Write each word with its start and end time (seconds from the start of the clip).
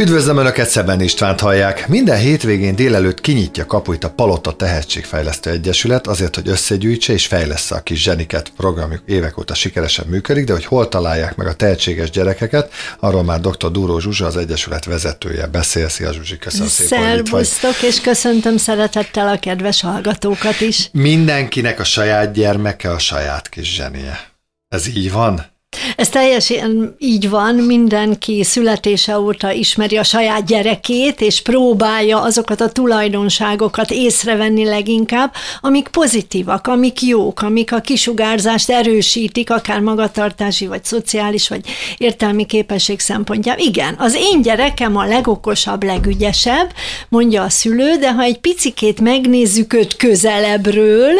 Üdvözlöm 0.00 0.36
Önöket, 0.36 0.68
Szeben 0.68 1.00
Istvánt 1.00 1.40
hallják. 1.40 1.88
Minden 1.88 2.18
hétvégén 2.18 2.76
délelőtt 2.76 3.20
kinyitja 3.20 3.66
kapuit 3.66 4.04
a 4.04 4.10
Palota 4.10 4.52
Tehetségfejlesztő 4.52 5.50
Egyesület 5.50 6.06
azért, 6.06 6.34
hogy 6.34 6.48
összegyűjtse 6.48 7.12
és 7.12 7.26
fejlesz 7.26 7.70
a 7.70 7.80
kis 7.80 8.02
zseniket. 8.02 8.52
Programjuk 8.56 9.02
évek 9.06 9.38
óta 9.38 9.54
sikeresen 9.54 10.06
működik, 10.08 10.44
de 10.44 10.52
hogy 10.52 10.64
hol 10.64 10.88
találják 10.88 11.36
meg 11.36 11.46
a 11.46 11.54
tehetséges 11.54 12.10
gyerekeket, 12.10 12.72
arról 12.98 13.22
már 13.22 13.40
dr. 13.40 13.70
Dúró 13.70 13.98
Zsuzsa, 13.98 14.26
az 14.26 14.36
Egyesület 14.36 14.84
vezetője 14.84 15.46
beszél. 15.46 15.88
Szia 15.88 16.12
Zsuzsi, 16.12 16.38
köszönöm 16.38 16.68
szépen, 16.68 17.24
vagy. 17.30 17.48
és 17.82 18.00
köszöntöm 18.00 18.56
szeretettel 18.56 19.28
a 19.28 19.38
kedves 19.38 19.80
hallgatókat 19.80 20.60
is. 20.60 20.88
Mindenkinek 20.92 21.80
a 21.80 21.84
saját 21.84 22.32
gyermeke 22.32 22.90
a 22.90 22.98
saját 22.98 23.48
kis 23.48 23.74
zsenie. 23.74 24.20
Ez 24.68 24.86
így 24.86 25.12
van? 25.12 25.56
Ez 25.96 26.08
teljesen 26.08 26.94
így 26.98 27.30
van, 27.30 27.54
mindenki 27.54 28.44
születése 28.44 29.18
óta 29.18 29.52
ismeri 29.52 29.96
a 29.96 30.02
saját 30.02 30.46
gyerekét, 30.46 31.20
és 31.20 31.42
próbálja 31.42 32.20
azokat 32.20 32.60
a 32.60 32.72
tulajdonságokat 32.72 33.90
észrevenni 33.90 34.64
leginkább, 34.64 35.32
amik 35.60 35.88
pozitívak, 35.88 36.66
amik 36.66 37.02
jók, 37.02 37.42
amik 37.42 37.72
a 37.72 37.80
kisugárzást 37.80 38.70
erősítik, 38.70 39.50
akár 39.50 39.80
magatartási, 39.80 40.66
vagy 40.66 40.84
szociális, 40.84 41.48
vagy 41.48 41.60
értelmi 41.98 42.46
képesség 42.46 43.00
szempontjából. 43.00 43.64
Igen, 43.64 43.94
az 43.98 44.14
én 44.14 44.42
gyerekem 44.42 44.96
a 44.96 45.04
legokosabb, 45.04 45.82
legügyesebb, 45.82 46.72
mondja 47.08 47.42
a 47.42 47.48
szülő, 47.48 47.96
de 47.96 48.12
ha 48.12 48.22
egy 48.22 48.38
picikét 48.38 49.00
megnézzük 49.00 49.72
őt 49.72 49.96
közelebbről, 49.96 51.14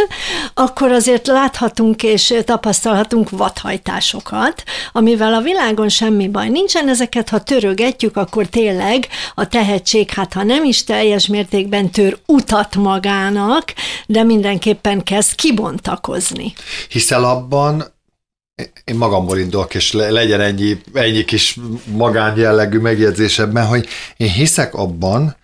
akkor 0.54 0.92
azért 0.92 1.26
láthatunk 1.26 2.02
és 2.02 2.34
tapasztalhatunk 2.44 3.30
vadhajtásokat 3.30 4.47
dolgokat, 4.48 4.64
amivel 4.92 5.34
a 5.34 5.40
világon 5.40 5.88
semmi 5.88 6.28
baj 6.28 6.48
nincsen, 6.48 6.88
ezeket 6.88 7.28
ha 7.28 7.42
törögetjük, 7.42 8.16
akkor 8.16 8.46
tényleg 8.46 9.08
a 9.34 9.48
tehetség, 9.48 10.10
hát 10.10 10.32
ha 10.32 10.42
nem 10.42 10.64
is 10.64 10.84
teljes 10.84 11.26
mértékben 11.26 11.90
tör 11.90 12.18
utat 12.26 12.76
magának, 12.76 13.74
de 14.06 14.22
mindenképpen 14.22 15.02
kezd 15.02 15.34
kibontakozni. 15.34 16.52
Hiszel 16.88 17.24
abban, 17.24 17.84
én 18.84 18.96
magamból 18.96 19.38
indulok, 19.38 19.74
és 19.74 19.92
legyen 19.92 20.40
ennyi, 20.40 20.80
ennyi 20.92 21.24
kis 21.24 21.58
magánjellegű 21.84 22.78
megjegyzésebben, 22.78 23.66
hogy 23.66 23.86
én 24.16 24.30
hiszek 24.30 24.74
abban, 24.74 25.36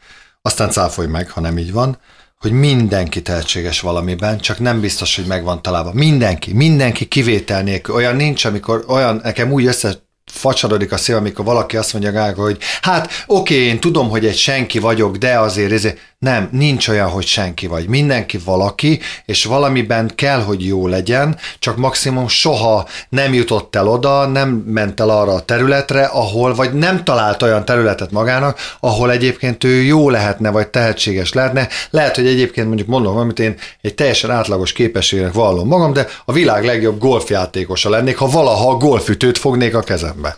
aztán 0.42 0.70
cáfolj 0.70 1.08
meg, 1.08 1.30
ha 1.30 1.41
nem 1.41 1.58
így 1.58 1.72
van, 1.72 1.98
hogy 2.44 2.52
mindenki 2.52 3.22
tehetséges 3.22 3.80
valamiben, 3.80 4.38
csak 4.38 4.58
nem 4.58 4.80
biztos, 4.80 5.16
hogy 5.16 5.26
megvan 5.26 5.62
találva. 5.62 5.92
Mindenki, 5.92 6.52
mindenki 6.52 7.04
kivétel 7.04 7.62
nélkül. 7.62 7.94
Olyan 7.94 8.16
nincs, 8.16 8.44
amikor 8.44 8.84
olyan, 8.88 9.20
nekem 9.22 9.52
úgy 9.52 9.66
össze 9.66 10.02
facsarodik 10.32 10.92
a 10.92 10.96
szél, 10.96 11.16
amikor 11.16 11.44
valaki 11.44 11.76
azt 11.76 11.92
mondja, 11.92 12.34
hogy 12.34 12.58
hát 12.82 13.10
oké, 13.26 13.54
én 13.54 13.80
tudom, 13.80 14.08
hogy 14.08 14.26
egy 14.26 14.36
senki 14.36 14.78
vagyok, 14.78 15.16
de 15.16 15.38
azért, 15.38 15.72
ezért 15.72 15.98
nem, 16.25 16.48
nincs 16.53 16.89
olyan, 16.89 17.08
hogy 17.08 17.27
senki 17.27 17.67
vagy. 17.67 17.89
Mindenki 17.89 18.39
valaki, 18.44 19.00
és 19.25 19.44
valamiben 19.44 20.12
kell, 20.14 20.41
hogy 20.41 20.67
jó 20.67 20.86
legyen, 20.86 21.36
csak 21.58 21.77
maximum 21.77 22.28
soha 22.28 22.89
nem 23.08 23.34
jutott 23.34 23.77
el 23.77 23.89
oda, 23.89 24.27
nem 24.27 24.48
ment 24.48 25.00
el 25.00 25.08
arra 25.08 25.33
a 25.33 25.45
területre, 25.45 26.05
ahol, 26.05 26.55
vagy 26.55 26.72
nem 26.72 27.05
talált 27.05 27.42
olyan 27.42 27.64
területet 27.64 28.11
magának, 28.11 28.58
ahol 28.80 29.11
egyébként 29.11 29.64
ő 29.64 29.83
jó 29.83 30.11
lehetne, 30.11 30.50
vagy 30.50 30.69
tehetséges 30.69 31.33
lehetne. 31.33 31.69
Lehet, 31.91 32.17
hogy 32.17 32.27
egyébként 32.27 32.67
mondjuk 32.67 32.89
mondom, 32.89 33.17
amit 33.17 33.39
én 33.39 33.55
egy 33.80 33.95
teljesen 33.95 34.30
átlagos 34.30 34.72
képességnek 34.72 35.33
vallom 35.33 35.69
magam, 35.69 35.92
de 35.92 36.06
a 36.25 36.33
világ 36.33 36.64
legjobb 36.64 36.98
golfjátékosa 36.98 37.91
lennék, 37.91 38.17
ha 38.17 38.27
valaha 38.27 38.70
a 38.70 38.77
golfütőt 38.77 39.39
fognék 39.39 39.75
a 39.75 39.80
kezembe. 39.80 40.36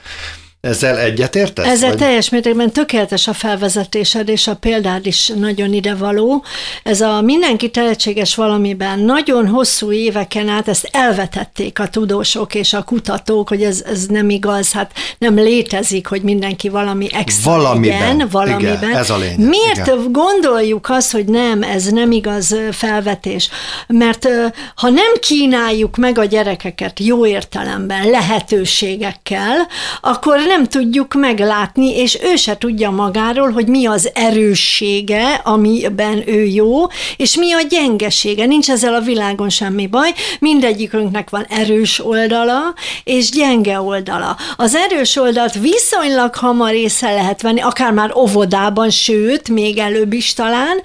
Ezzel 0.67 0.99
egyetértesz? 0.99 1.67
Ezzel 1.67 1.89
vagy? 1.89 1.99
teljes 1.99 2.29
mértékben 2.29 2.71
tökéletes 2.71 3.29
a 3.29 3.33
felvezetésed, 3.33 4.29
és 4.29 4.47
a 4.47 4.55
példád 4.55 5.07
is 5.07 5.33
nagyon 5.37 5.73
idevaló. 5.73 6.45
Ez 6.83 7.01
a 7.01 7.21
mindenki 7.21 7.71
tehetséges 7.71 8.35
valamiben 8.35 8.99
nagyon 8.99 9.49
hosszú 9.49 9.93
éveken 9.93 10.49
át 10.49 10.69
ezt 10.69 10.89
elvetették 10.93 11.79
a 11.79 11.89
tudósok 11.89 12.55
és 12.55 12.73
a 12.73 12.83
kutatók, 12.83 13.49
hogy 13.49 13.63
ez, 13.63 13.83
ez 13.87 14.07
nem 14.07 14.31
igaz, 14.31 14.73
hát 14.73 14.91
nem 15.19 15.35
létezik, 15.35 16.07
hogy 16.07 16.23
mindenki 16.23 16.69
valami 16.69 17.09
extra 17.13 17.51
valamiben, 17.51 17.99
legyen, 17.99 18.29
valamiben. 18.31 18.83
Igen, 18.83 18.97
ez 18.97 19.11
a 19.11 19.17
lényeg. 19.17 19.39
Miért 19.39 19.87
igen. 19.87 20.13
gondoljuk 20.13 20.89
azt, 20.91 21.13
hogy 21.13 21.25
nem, 21.25 21.63
ez 21.63 21.85
nem 21.85 22.11
igaz 22.11 22.57
felvetés? 22.71 23.49
Mert 23.87 24.29
ha 24.75 24.89
nem 24.89 25.13
kínáljuk 25.21 25.97
meg 25.97 26.19
a 26.19 26.25
gyerekeket 26.25 27.01
jó 27.01 27.27
értelemben, 27.27 28.11
lehetőségekkel, 28.11 29.67
akkor 30.01 30.39
nem 30.47 30.56
nem 30.57 30.67
tudjuk 30.67 31.15
meglátni, 31.15 31.97
és 31.97 32.19
ő 32.23 32.37
se 32.37 32.59
tudja 32.59 32.91
magáról, 32.91 33.51
hogy 33.51 33.69
mi 33.69 33.87
az 33.87 34.11
erőssége, 34.15 35.41
amiben 35.45 36.23
ő 36.27 36.45
jó, 36.45 36.87
és 37.17 37.37
mi 37.37 37.53
a 37.53 37.61
gyengesége. 37.69 38.47
Nincs 38.47 38.71
ezzel 38.71 38.95
a 38.95 39.01
világon 39.01 39.49
semmi 39.49 39.87
baj, 39.87 40.13
mindegyikünknek 40.41 41.31
van 41.31 41.47
erős 41.49 42.05
oldala, 42.05 42.75
és 43.05 43.31
gyenge 43.31 43.81
oldala. 43.81 44.37
Az 44.57 44.75
erős 44.75 45.17
oldalt 45.17 45.55
viszonylag 45.55 46.35
hamar 46.35 46.75
észre 46.75 47.15
lehet 47.15 47.43
venni, 47.43 47.61
akár 47.61 47.93
már 47.93 48.17
óvodában, 48.17 48.91
sőt, 48.91 49.49
még 49.49 49.79
előbb 49.79 50.13
is 50.13 50.35
talán, 50.35 50.81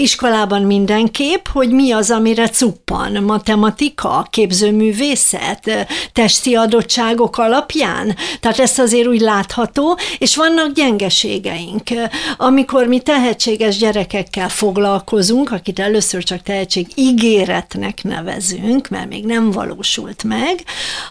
iskolában 0.00 0.62
mindenképp, 0.62 1.46
hogy 1.52 1.70
mi 1.70 1.92
az, 1.92 2.10
amire 2.10 2.48
cuppan. 2.48 3.22
Matematika, 3.22 4.26
képzőművészet, 4.30 5.86
testi 6.12 6.54
adottságok 6.54 7.38
alapján. 7.38 8.16
Tehát 8.40 8.58
ezt 8.58 8.78
azért 8.88 9.06
úgy 9.06 9.20
látható, 9.20 9.98
és 10.18 10.36
vannak 10.36 10.72
gyengeségeink. 10.72 11.82
Amikor 12.36 12.86
mi 12.86 12.98
tehetséges 12.98 13.76
gyerekekkel 13.76 14.48
foglalkozunk, 14.48 15.52
akit 15.52 15.78
először 15.78 16.22
csak 16.22 16.42
tehetség 16.42 16.86
ígéretnek 16.94 18.02
nevezünk, 18.02 18.88
mert 18.88 19.08
még 19.08 19.24
nem 19.24 19.50
valósult 19.50 20.24
meg, 20.24 20.62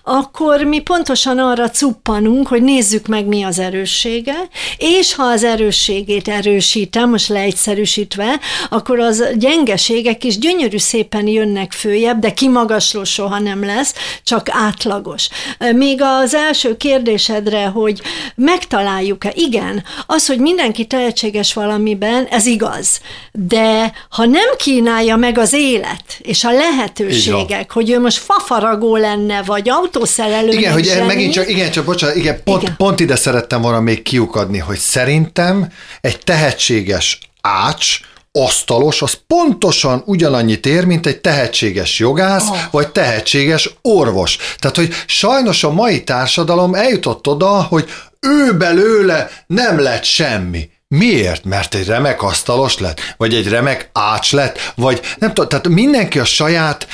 akkor 0.04 0.64
mi 0.64 0.80
pontosan 0.80 1.40
arra 1.40 1.70
cuppanunk, 1.70 2.48
hogy 2.48 2.62
nézzük 2.62 3.08
meg, 3.08 3.26
mi 3.26 3.44
az 3.44 3.60
erőssége, 3.60 4.36
és 4.78 5.16
ha 5.16 5.24
az 5.24 5.44
erősségét 5.44 6.28
erősítem, 6.28 7.10
most 7.10 7.28
leegyszerűsítve, 7.28 8.40
akkor 8.70 9.00
az 9.00 9.24
gyengeségek 9.36 10.24
is 10.24 10.38
gyönyörű 10.38 10.78
szépen 10.78 11.28
jönnek 11.28 11.72
följebb, 11.72 12.20
de 12.20 12.34
kimagasló 12.34 13.04
soha 13.04 13.40
nem 13.40 13.66
lesz, 13.66 13.94
csak 14.24 14.48
átlagos. 14.52 15.30
Még 15.76 16.02
az 16.02 16.34
első 16.34 16.78
kérdésedre, 16.78 17.67
hogy 17.68 18.02
megtaláljuk-e. 18.36 19.32
Igen, 19.36 19.84
az, 20.06 20.28
hogy 20.28 20.40
mindenki 20.40 20.86
tehetséges 20.86 21.54
valamiben, 21.54 22.26
ez 22.26 22.46
igaz. 22.46 23.02
De 23.32 23.94
ha 24.10 24.26
nem 24.26 24.56
kínálja 24.58 25.16
meg 25.16 25.38
az 25.38 25.54
élet 25.54 26.04
és 26.20 26.44
a 26.44 26.52
lehetőségek, 26.52 27.72
hogy 27.72 27.90
ő 27.90 28.00
most 28.00 28.18
fafaragó 28.18 28.96
lenne, 28.96 29.42
vagy 29.42 29.70
autószerelő, 29.70 30.52
Igen, 30.52 30.74
hogy 30.74 30.86
zseni, 30.86 31.06
megint 31.06 31.34
csak, 31.34 31.50
igen, 31.50 31.72
csak 31.72 31.86
bocsánat, 31.86 32.16
igen, 32.16 32.44
pont, 32.44 32.62
igen. 32.62 32.76
pont 32.76 33.00
ide 33.00 33.16
szerettem 33.16 33.62
volna 33.62 33.80
még 33.80 34.02
kiukadni, 34.02 34.58
hogy 34.58 34.78
szerintem 34.78 35.72
egy 36.02 36.20
tehetséges 36.20 37.20
ács, 37.42 38.00
asztalos, 38.44 39.02
az 39.02 39.20
pontosan 39.28 40.04
ugyanannyit 40.06 40.66
ér, 40.66 40.86
mint 40.86 41.06
egy 41.06 41.22
tehetséges 41.22 42.00
jogász, 42.00 42.50
oh. 42.50 42.58
vagy 42.72 42.88
tehetséges 42.88 43.70
orvos. 43.82 44.38
Tehát, 44.58 44.76
hogy 44.76 44.94
sajnos 45.06 45.64
a 45.64 45.72
mai 45.72 46.04
társadalom 46.04 46.76
eljutott 46.76 47.28
oda, 47.28 47.64
hogy 47.64 47.90
ő 48.20 48.54
belőle 48.54 49.30
nem 49.48 49.80
lett 49.80 50.04
semmi. 50.04 50.70
Miért? 50.96 51.46
Mert 51.46 51.76
egy 51.76 51.88
remek 51.88 52.24
asztalos 52.24 52.80
lett, 52.80 53.00
vagy 53.18 53.34
egy 53.34 53.48
remek 53.48 53.90
ács 53.94 54.34
lett, 54.34 54.74
vagy 54.76 55.02
nem 55.18 55.34
tudom, 55.34 55.50
tehát 55.50 55.68
mindenki 55.68 56.20
a 56.20 56.26
saját 56.26 56.88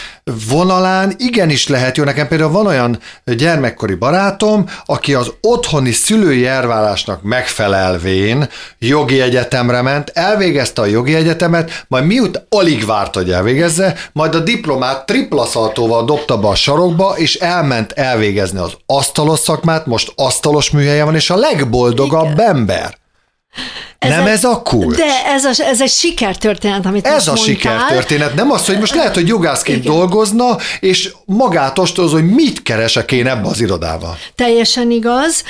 vonalán 0.50 1.14
igenis 1.18 1.68
lehet 1.68 1.98
jó. 1.98 2.04
Nekem 2.04 2.28
például 2.28 2.51
van 2.51 2.68
olyan 2.68 3.00
gyermekkori 3.25 3.94
barátom, 3.94 4.69
aki 4.86 5.13
az 5.13 5.31
otthoni 5.42 5.92
szülői 5.92 6.45
elvárásnak 6.45 7.22
megfelelvén 7.22 8.50
jogi 8.80 9.22
egyetemre 9.22 9.81
ment, 9.81 10.10
elvégezte 10.10 10.81
a 10.81 10.86
jogi 10.86 11.16
egyetemet, 11.16 11.86
majd 11.88 12.06
miután 12.06 12.45
alig 12.50 12.86
várt, 12.86 13.16
hogy 13.16 13.31
elvégezze, 13.31 13.95
majd 14.13 14.36
a 14.36 14.40
diplomát 14.40 15.06
triplaszaltóval 15.06 16.06
dobta 16.06 16.38
be 16.38 16.48
a 16.48 16.56
sarokba, 16.56 17.13
és 17.18 17.36
elment 17.36 17.92
elvégezni 17.92 18.60
az 18.60 18.74
asztalos 18.86 19.40
szakmát, 19.40 19.86
most 19.86 20.12
asztalos 20.16 20.69
műhelye 20.69 21.04
van, 21.04 21.16
és 21.16 21.30
a 21.30 21.36
legboldogabb 21.36 22.31
Igen. 22.31 22.56
ember. 22.56 23.01
Ez 24.04 24.10
nem 24.10 24.24
a, 24.24 24.30
ez 24.30 24.44
a 24.44 24.62
kulcs? 24.62 24.98
De 24.98 25.26
ez, 25.26 25.46
a, 25.46 25.64
ez 25.64 25.82
egy 25.82 25.90
sikertörténet, 25.90 26.86
amit 26.86 27.08
Ez 27.08 27.28
a 27.28 27.36
sikertörténet, 27.36 28.36
nem 28.36 28.52
az, 28.52 28.66
hogy 28.66 28.80
most 28.80 28.96
lehet, 28.96 29.14
hogy 29.14 29.28
jogászként 29.28 29.78
Igen. 29.78 29.94
dolgozna, 29.94 30.58
és 30.80 31.14
magát 31.26 31.80
ostoz, 31.80 32.12
hogy 32.12 32.30
mit 32.30 32.64
keresek 32.64 33.12
én 33.12 33.28
ebbe 33.28 33.48
az 33.48 33.62
irodával. 33.62 34.18
Teljesen 34.36 34.92
igaz, 34.92 35.44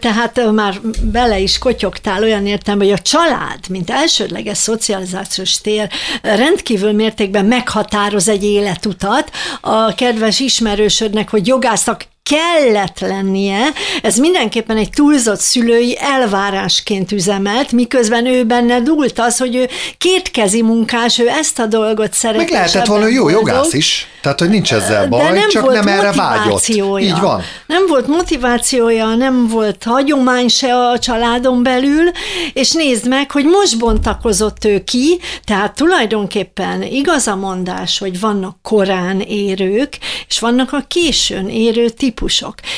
tehát 0.00 0.52
már 0.52 0.80
bele 1.02 1.38
is 1.38 1.58
kotyogtál 1.58 2.22
olyan 2.22 2.46
értem, 2.46 2.78
hogy 2.78 2.90
a 2.90 2.98
család, 2.98 3.68
mint 3.68 3.90
elsődleges 3.90 4.58
szocializációs 4.58 5.60
tér 5.60 5.88
rendkívül 6.22 6.92
mértékben 6.92 7.44
meghatároz 7.44 8.28
egy 8.28 8.44
életutat. 8.44 9.30
A 9.60 9.94
kedves 9.94 10.40
ismerősödnek, 10.40 11.30
hogy 11.30 11.46
jogásznak 11.46 12.04
kellett 12.22 12.98
lennie, 13.00 13.58
ez 14.02 14.16
mindenképpen 14.16 14.76
egy 14.76 14.90
túlzott 14.90 15.40
szülői 15.40 15.98
elvárásként 16.00 17.12
üzemelt, 17.12 17.72
miközben 17.72 18.26
ő 18.26 18.44
benne 18.44 18.80
dúlt 18.80 19.18
az, 19.18 19.38
hogy 19.38 19.56
ő 19.56 19.68
kétkezi 19.98 20.62
munkás, 20.62 21.18
ő 21.18 21.28
ezt 21.28 21.58
a 21.58 21.66
dolgot 21.66 22.12
szereti. 22.12 22.42
Meg 22.42 22.52
lehetett 22.52 22.86
volna 22.86 23.06
jó 23.06 23.28
jogász 23.28 23.72
is, 23.72 24.06
tehát 24.22 24.38
hogy 24.38 24.48
nincs 24.48 24.72
ezzel 24.72 25.08
baj, 25.08 25.22
de 25.22 25.30
nem 25.30 25.48
csak 25.48 25.62
volt 25.62 25.74
nem 25.74 25.86
erre 25.86 26.12
vágyott. 26.12 26.68
Így 27.00 27.20
van. 27.20 27.42
Nem 27.66 27.86
volt 27.86 28.06
motivációja, 28.06 29.14
nem 29.14 29.48
volt 29.48 29.84
hagyomány 29.84 30.48
se 30.48 30.74
a 30.74 30.98
családon 30.98 31.62
belül, 31.62 32.10
és 32.52 32.72
nézd 32.72 33.08
meg, 33.08 33.30
hogy 33.30 33.44
most 33.44 33.78
bontakozott 33.78 34.64
ő 34.64 34.84
ki, 34.84 35.20
tehát 35.44 35.74
tulajdonképpen 35.74 36.82
igaz 36.82 37.26
a 37.26 37.36
mondás, 37.36 37.98
hogy 37.98 38.20
vannak 38.20 38.56
korán 38.62 39.20
érők, 39.20 39.98
és 40.28 40.38
vannak 40.38 40.72
a 40.72 40.84
későn 40.88 41.48
érő 41.48 41.88
típusok. 41.88 42.09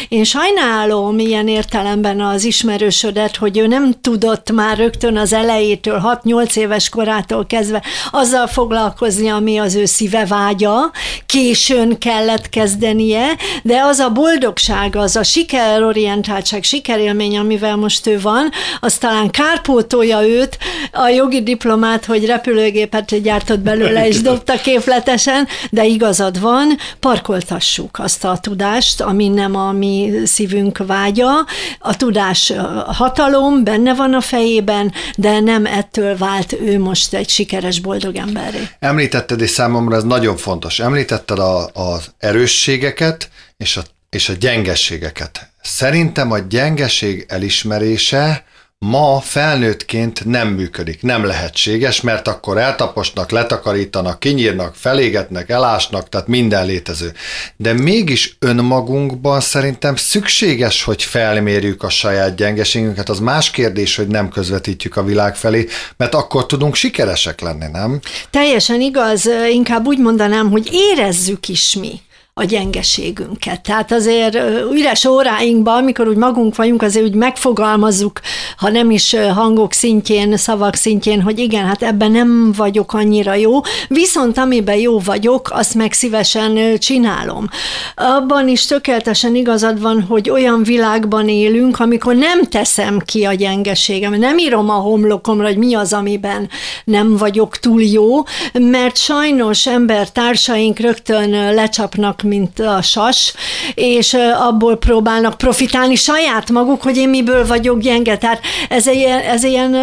Én 0.08 0.25
sajnálom 0.25 1.19
ilyen 1.19 1.49
értelemben 1.49 2.20
az 2.20 2.44
ismerősödet, 2.44 3.37
hogy 3.37 3.58
ő 3.58 3.67
nem 3.67 3.93
tudott 4.00 4.52
már 4.52 4.76
rögtön 4.76 5.17
az 5.17 5.32
elejétől, 5.32 6.20
6-8 6.25 6.56
éves 6.56 6.88
korától 6.88 7.46
kezdve 7.46 7.82
azzal 8.11 8.46
foglalkozni, 8.46 9.29
ami 9.29 9.58
az 9.58 9.75
ő 9.75 9.84
szíve 9.84 10.26
vágya, 10.26 10.90
későn 11.26 11.99
kellett 11.99 12.49
kezdenie, 12.49 13.26
de 13.62 13.81
az 13.82 13.99
a 13.99 14.11
boldogság, 14.11 14.96
az 14.96 15.17
a 15.17 15.23
sikerorientáltság, 15.23 16.62
sikerélmény, 16.62 17.38
amivel 17.38 17.76
most 17.76 18.06
ő 18.06 18.20
van, 18.20 18.50
az 18.81 18.94
talán 18.94 19.31
kárpótolja 19.31 20.26
őt, 20.29 20.58
a 20.93 21.08
jogi 21.08 21.43
diplomát, 21.43 22.05
hogy 22.05 22.26
repülőgépet 22.26 23.23
gyártott 23.23 23.61
belőle, 23.61 24.06
és 24.08 24.20
dobta 24.20 24.61
képletesen, 24.61 25.49
de 25.70 25.84
igazad 25.84 26.40
van, 26.40 26.76
parkoltassuk 27.00 27.99
azt 27.99 28.25
a 28.25 28.38
tudást, 28.40 29.00
ami 29.00 29.21
nem 29.28 29.56
a 29.56 29.72
mi 29.72 30.12
szívünk 30.24 30.78
vágya. 30.86 31.30
A 31.78 31.96
tudás 31.96 32.52
hatalom, 32.86 33.64
benne 33.64 33.94
van 33.94 34.14
a 34.14 34.20
fejében, 34.20 34.92
de 35.16 35.40
nem 35.40 35.66
ettől 35.66 36.16
vált 36.16 36.52
ő 36.52 36.78
most 36.78 37.14
egy 37.14 37.28
sikeres, 37.28 37.80
boldog 37.80 38.16
emberré. 38.16 38.69
Említetted, 38.78 39.40
és 39.40 39.50
számomra 39.50 39.96
ez 39.96 40.04
nagyon 40.04 40.36
fontos, 40.36 40.78
említetted 40.78 41.38
a, 41.38 41.70
az 41.72 42.10
erősségeket 42.19 43.30
és 43.56 43.76
a, 43.76 43.82
és 44.10 44.28
a 44.28 44.32
gyengességeket. 44.32 45.50
Szerintem 45.62 46.30
a 46.30 46.38
gyengeség 46.38 47.26
elismerése 47.28 48.44
ma 48.84 49.20
felnőttként 49.20 50.25
nem 50.25 50.49
működik, 50.49 51.02
nem 51.02 51.25
lehetséges, 51.25 52.00
mert 52.00 52.29
akkor 52.29 52.58
eltaposnak, 52.58 53.31
letakarítanak, 53.31 54.20
kinyírnak, 54.20 54.75
felégetnek, 54.75 55.49
elásnak, 55.49 56.08
tehát 56.08 56.26
minden 56.26 56.67
létező. 56.67 57.12
De 57.56 57.73
mégis 57.73 58.37
önmagunkban 58.38 59.40
szerintem 59.40 59.96
szükséges, 59.96 60.82
hogy 60.82 61.02
felmérjük 61.02 61.82
a 61.82 61.88
saját 61.88 62.34
gyengeségünket. 62.34 63.08
Az 63.08 63.19
más 63.19 63.50
kérdés, 63.50 63.96
hogy 63.96 64.08
nem 64.08 64.29
közvetítjük 64.29 64.96
a 64.96 65.05
világ 65.05 65.37
felé, 65.37 65.67
mert 65.96 66.14
akkor 66.14 66.46
tudunk 66.46 66.75
sikeresek 66.75 67.40
lenni, 67.40 67.67
nem? 67.73 68.00
Teljesen 68.31 68.81
igaz, 68.81 69.29
inkább 69.50 69.87
úgy 69.87 69.99
mondanám, 69.99 70.50
hogy 70.50 70.69
érezzük 70.73 71.49
is 71.49 71.75
mi 71.75 72.00
a 72.34 72.44
gyengeségünket. 72.44 73.62
Tehát 73.62 73.93
azért 73.93 74.38
üres 74.73 75.05
óráinkban, 75.05 75.76
amikor 75.76 76.08
úgy 76.08 76.17
magunk 76.17 76.56
vagyunk, 76.56 76.82
azért 76.82 77.05
úgy 77.06 77.14
megfogalmazzuk, 77.14 78.20
ha 78.56 78.69
nem 78.69 78.90
is 78.90 79.17
hangok 79.34 79.73
szintjén, 79.73 80.37
szavak 80.37 80.75
szintjén, 80.75 81.23
hogy 81.23 81.38
igen, 81.38 81.67
hát 81.67 81.82
ebben 81.82 82.11
nem 82.11 82.52
vagyok 82.56 82.94
annyira 82.94 83.34
jó, 83.34 83.61
viszont 83.88 84.38
amiben 84.38 84.76
jó 84.76 84.99
vagyok, 84.99 85.50
azt 85.50 85.75
meg 85.75 85.93
szívesen 85.93 86.79
csinálom. 86.79 87.49
Abban 87.94 88.49
is 88.49 88.67
tökéletesen 88.67 89.34
igazad 89.34 89.81
van, 89.81 90.02
hogy 90.02 90.31
olyan 90.31 90.62
világban 90.62 91.29
élünk, 91.29 91.81
amikor 91.81 92.14
nem 92.14 92.44
teszem 92.44 92.99
ki 92.99 93.25
a 93.25 93.32
gyengeségem, 93.32 94.14
nem 94.14 94.38
írom 94.38 94.70
a 94.70 94.75
homlokomra, 94.75 95.46
hogy 95.46 95.56
mi 95.58 95.75
az, 95.75 95.93
amiben 95.93 96.49
nem 96.84 97.17
vagyok 97.17 97.56
túl 97.56 97.82
jó, 97.82 98.23
mert 98.52 98.96
sajnos 98.96 99.67
embertársaink 99.67 100.79
rögtön 100.79 101.55
lecsapnak 101.55 102.20
mint 102.22 102.60
a 102.60 102.82
sas, 102.82 103.34
és 103.74 104.16
abból 104.48 104.76
próbálnak 104.76 105.36
profitálni 105.36 105.94
saját 105.94 106.50
maguk, 106.50 106.82
hogy 106.82 106.96
én 106.96 107.08
miből 107.08 107.46
vagyok 107.46 107.80
gyenge. 107.80 108.16
Tehát 108.16 108.40
ez 108.69 108.86
egy, 108.86 109.02
ez 109.26 109.44
ilyen 109.44 109.74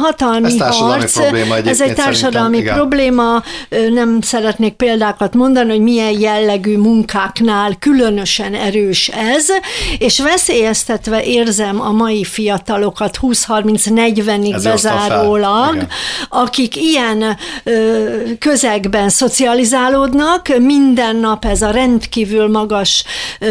hatalmi 0.00 0.46
ez 0.46 0.54
társadalmi 0.54 1.00
harc. 1.00 1.12
Probléma 1.12 1.56
ez 1.56 1.80
egy 1.80 1.94
társadalmi 1.94 2.58
igen. 2.58 2.74
probléma. 2.74 3.42
Nem 3.92 4.20
szeretnék 4.20 4.72
példákat 4.72 5.34
mondani, 5.34 5.70
hogy 5.70 5.80
milyen 5.80 6.20
jellegű 6.20 6.76
munkáknál 6.76 7.76
különösen 7.78 8.54
erős 8.54 9.08
ez, 9.08 9.46
és 9.98 10.20
veszélyeztetve 10.20 11.24
érzem 11.24 11.80
a 11.80 11.92
mai 11.92 12.24
fiatalokat 12.24 13.18
20-30-40-ig 13.22 14.60
bezárólag, 14.62 15.86
akik 16.28 16.76
ilyen 16.76 17.36
közegben 18.38 19.08
szocializálódnak, 19.08 20.58
minden 20.58 21.16
nap 21.16 21.44
ez 21.44 21.62
a 21.62 21.69
rendkívül 21.70 22.48
magas 22.48 23.04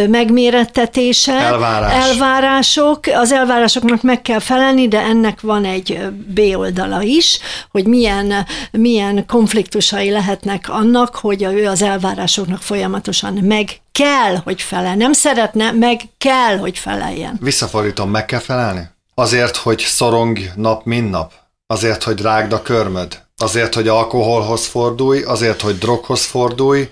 megmérettetése, 0.10 1.34
Elvárás. 1.34 2.10
elvárások, 2.10 3.00
az 3.14 3.32
elvárásoknak 3.32 4.02
meg 4.02 4.22
kell 4.22 4.40
felelni, 4.40 4.88
de 4.88 5.00
ennek 5.00 5.42
van 5.42 5.66
egy 5.66 6.00
B 6.28 6.40
oldala 6.56 7.02
is, 7.02 7.40
hogy 7.72 7.86
milyen, 7.86 8.46
milyen 8.72 9.26
konfliktusai 9.28 10.10
lehetnek 10.10 10.70
annak, 10.70 11.16
hogy 11.16 11.44
ő 11.44 11.68
az 11.68 11.82
elvárásoknak 11.82 12.62
folyamatosan 12.62 13.34
meg 13.34 13.70
kell, 13.92 14.36
hogy 14.44 14.62
felel. 14.62 14.96
Nem 14.96 15.14
szeretne, 15.14 15.72
meg 15.72 16.02
kell, 16.18 16.58
hogy 16.58 16.78
feleljen. 16.78 17.38
Visszafordítom, 17.42 18.10
meg 18.10 18.26
kell 18.26 18.40
felelni? 18.40 18.90
Azért, 19.16 19.56
hogy 19.56 19.80
szorong 19.80 20.40
nap, 20.56 20.86
mint 20.86 21.10
nap? 21.10 21.32
Azért, 21.68 22.04
hogy 22.04 22.22
rágd 22.22 22.54
a 22.54 22.62
körmöd? 22.62 23.22
Azért, 23.38 23.74
hogy 23.74 23.88
alkoholhoz 23.88 24.66
fordulj? 24.66 25.24
Azért, 25.24 25.62
hogy 25.62 25.78
droghoz 25.78 26.26
fordulj? 26.26 26.90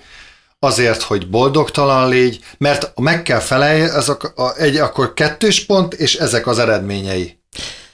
Azért, 0.58 1.02
hogy 1.02 1.30
boldogtalan 1.30 2.08
légy, 2.08 2.40
mert 2.58 2.92
meg 3.00 3.22
kell 3.22 3.38
felelj, 3.38 3.80
ez 3.80 4.08
a, 4.08 4.18
a, 4.34 4.56
egy, 4.56 4.76
akkor 4.76 5.14
kettős 5.14 5.66
pont, 5.66 5.94
és 5.94 6.14
ezek 6.14 6.46
az 6.46 6.58
eredményei 6.58 7.37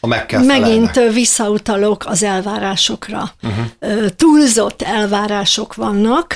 ha 0.04 0.10
meg 0.10 0.26
kell 0.26 0.44
Megint 0.44 0.90
felelnek. 0.90 1.14
visszautalok 1.16 2.04
az 2.06 2.22
elvárásokra. 2.22 3.30
Uh-huh. 3.42 4.06
Túlzott 4.16 4.82
elvárások 4.82 5.74
vannak. 5.74 6.34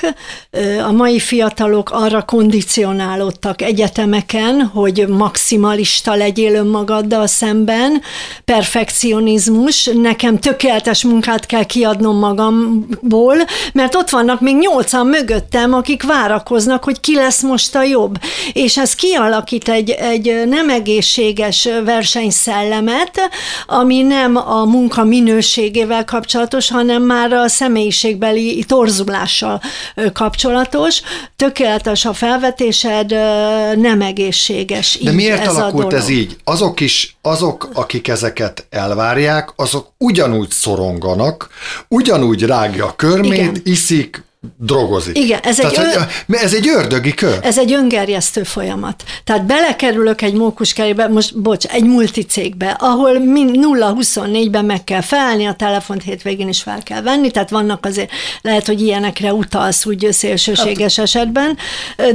A 0.87 0.91
mai 0.91 1.19
fiatalok 1.19 1.89
arra 1.91 2.21
kondicionálódtak 2.21 3.61
egyetemeken, 3.61 4.61
hogy 4.61 5.07
maximalista 5.07 6.15
legyél 6.15 6.55
önmagaddal 6.55 7.27
szemben, 7.27 8.01
perfekcionizmus, 8.45 9.89
nekem 9.93 10.39
tökéletes 10.39 11.03
munkát 11.03 11.45
kell 11.45 11.63
kiadnom 11.63 12.17
magamból, 12.17 13.37
mert 13.73 13.95
ott 13.95 14.09
vannak 14.09 14.41
még 14.41 14.55
nyolcan 14.57 15.07
mögöttem, 15.07 15.73
akik 15.73 16.03
várakoznak, 16.03 16.83
hogy 16.83 16.99
ki 16.99 17.15
lesz 17.15 17.41
most 17.41 17.75
a 17.75 17.83
jobb. 17.83 18.19
És 18.53 18.77
ez 18.77 18.95
kialakít 18.95 19.69
egy, 19.69 19.89
egy 19.89 20.43
nem 20.47 20.69
egészséges 20.69 21.67
versenyszellemet, 21.85 23.29
ami 23.67 24.01
nem 24.01 24.35
a 24.35 24.65
munka 24.65 25.03
minőségével 25.03 26.05
kapcsolatos, 26.05 26.69
hanem 26.69 27.03
már 27.03 27.31
a 27.33 27.47
személyiségbeli 27.47 28.63
torzulással 28.67 29.61
kapcsolatos. 30.13 31.01
Tökéletes 31.35 32.05
a 32.05 32.13
felvetésed, 32.13 33.09
nem 33.77 34.01
egészséges. 34.01 34.97
De 35.01 35.11
miért 35.11 35.45
ez 35.45 35.55
alakult 35.55 35.93
ez 35.93 36.09
így? 36.09 36.37
Azok 36.43 36.79
is, 36.79 37.17
azok, 37.21 37.69
akik 37.73 38.07
ezeket 38.07 38.67
elvárják, 38.69 39.53
azok 39.55 39.91
ugyanúgy 39.97 40.51
szoronganak, 40.51 41.49
ugyanúgy 41.87 42.43
rágja 42.43 42.85
a 42.85 42.95
körmét, 42.95 43.31
Igen. 43.33 43.61
iszik, 43.63 44.23
drogozik. 44.57 45.17
Igen, 45.17 45.39
ez 45.43 45.55
Tehát, 45.55 45.77
egy, 45.77 45.95
ön... 46.27 46.37
ez 46.37 46.53
egy 46.53 46.67
ördögi 46.67 47.13
kör. 47.13 47.39
Ez 47.41 47.57
egy 47.57 47.73
öngerjesztő 47.73 48.43
folyamat. 48.43 49.03
Tehát 49.23 49.45
belekerülök 49.45 50.21
egy 50.21 50.33
mókuskerébe, 50.33 51.07
most 51.07 51.39
bocs, 51.39 51.65
egy 51.65 51.83
multicégbe, 51.83 52.75
ahol 52.79 53.17
0-24-ben 53.19 54.65
meg 54.65 54.83
kell 54.83 55.01
felelni, 55.01 55.45
a 55.45 55.53
telefont 55.53 56.03
hétvégén 56.03 56.47
is 56.47 56.61
fel 56.61 56.83
kell 56.83 57.01
venni, 57.01 57.31
tehát 57.31 57.49
vannak 57.49 57.85
azért, 57.85 58.11
lehet, 58.41 58.65
hogy 58.65 58.81
ilyenekre 58.81 59.33
utalsz 59.33 59.85
úgy 59.85 60.07
szélsőséges 60.11 60.95
hát. 60.95 61.05
esetben, 61.05 61.57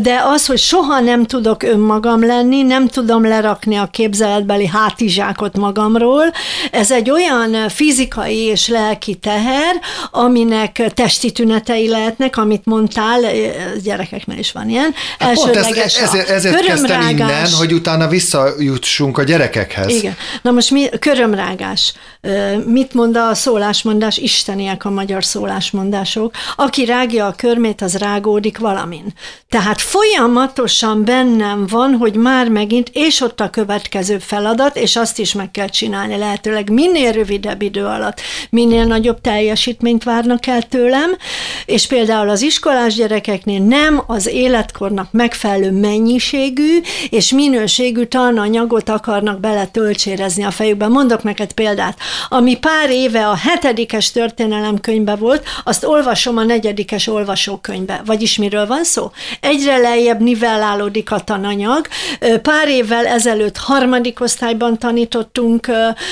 de 0.01 0.21
az, 0.25 0.47
hogy 0.47 0.59
soha 0.59 1.01
nem 1.01 1.25
tudok 1.25 1.63
önmagam 1.63 2.27
lenni, 2.27 2.63
nem 2.63 2.89
tudom 2.89 3.25
lerakni 3.25 3.77
a 3.77 3.89
képzeletbeli 3.93 4.67
hátizsákot 4.67 5.57
magamról, 5.57 6.25
ez 6.71 6.91
egy 6.91 7.11
olyan 7.11 7.69
fizikai 7.69 8.39
és 8.39 8.69
lelki 8.69 9.15
teher, 9.15 9.81
aminek 10.11 10.93
testi 10.95 11.33
tünetei 11.33 11.89
lehet, 11.89 12.13
történetnek, 12.15 12.37
amit 12.37 12.65
mondtál, 12.65 13.21
gyerekeknél 13.83 14.39
is 14.39 14.53
van 14.53 14.69
ilyen, 14.69 14.95
hát 15.19 15.29
elsődleges 15.29 16.01
ez, 16.01 16.09
ezért, 16.09 16.29
ezért 16.29 16.61
kezdtem 16.61 17.09
innen, 17.09 17.49
hogy 17.59 17.73
utána 17.73 18.09
visszajutsunk 18.09 19.19
a 19.19 19.23
gyerekekhez. 19.23 19.89
Igen. 19.89 20.17
Na 20.43 20.51
most 20.51 20.71
mi, 20.71 20.89
körömrágás. 20.99 21.93
Mit 22.67 22.95
mond 22.95 23.17
a 23.17 23.35
szólásmondás? 23.35 24.17
Isteniek 24.17 24.85
a 24.85 24.91
magyar 24.91 25.25
szólásmondások. 25.25 26.35
Aki 26.57 26.85
rágja 26.85 27.27
a 27.27 27.35
körmét, 27.37 27.83
az 27.83 27.97
rágódik 27.97 28.59
valamin. 28.59 29.05
Tehát 29.49 29.81
folyamatosan 29.81 31.05
bennem 31.05 31.67
van, 31.67 31.93
hogy 31.95 32.15
már 32.15 32.49
megint, 32.49 32.91
és 32.93 33.21
ott 33.21 33.41
a 33.41 33.51
következő 33.51 34.19
feladat, 34.19 34.77
és 34.77 34.97
azt 34.97 35.19
is 35.19 35.33
meg 35.33 35.51
kell 35.51 35.69
csinálni 35.69 36.17
lehetőleg 36.17 36.71
minél 36.71 37.13
rövidebb 37.13 37.63
idő 37.63 37.85
alatt, 37.85 38.21
minél 38.51 38.85
nagyobb 38.85 39.21
teljesítményt 39.21 40.05
várnak 40.05 40.47
el 40.47 40.63
tőlem, 40.63 41.17
és 41.65 41.87
például 41.87 42.04
az 42.11 42.43
iskolás 42.43 42.95
gyerekeknél 42.95 43.61
nem 43.61 44.03
az 44.07 44.27
életkornak 44.27 45.09
megfelelő 45.11 45.71
mennyiségű 45.71 46.81
és 47.11 47.33
minőségű 47.33 48.05
tananyagot 48.05 48.89
akarnak 48.89 49.41
bele 49.41 49.67
töltsérezni 49.67 50.45
a 50.45 50.51
fejükbe. 50.51 50.89
Mondok 50.89 51.23
neked 51.23 51.53
példát. 51.53 51.99
Ami 52.29 52.59
pár 52.59 52.91
éve 52.91 53.29
a 53.29 53.37
hetedikes 53.37 54.11
történelemkönyvbe 54.11 55.15
volt, 55.15 55.45
azt 55.65 55.85
olvasom 55.85 56.37
a 56.37 56.45
negyedikes 56.45 57.07
olvasókönyvbe. 57.07 58.03
Vagyis 58.05 58.37
miről 58.37 58.67
van 58.67 58.85
szó? 58.85 59.11
Egyre 59.41 59.77
lejjebb 59.77 60.21
nivellálódik 60.21 61.11
a 61.11 61.21
tananyag. 61.21 61.87
Pár 62.43 62.69
évvel 62.69 63.07
ezelőtt 63.07 63.57
harmadik 63.57 64.21
osztályban 64.21 64.79
tanítottunk 64.79 65.71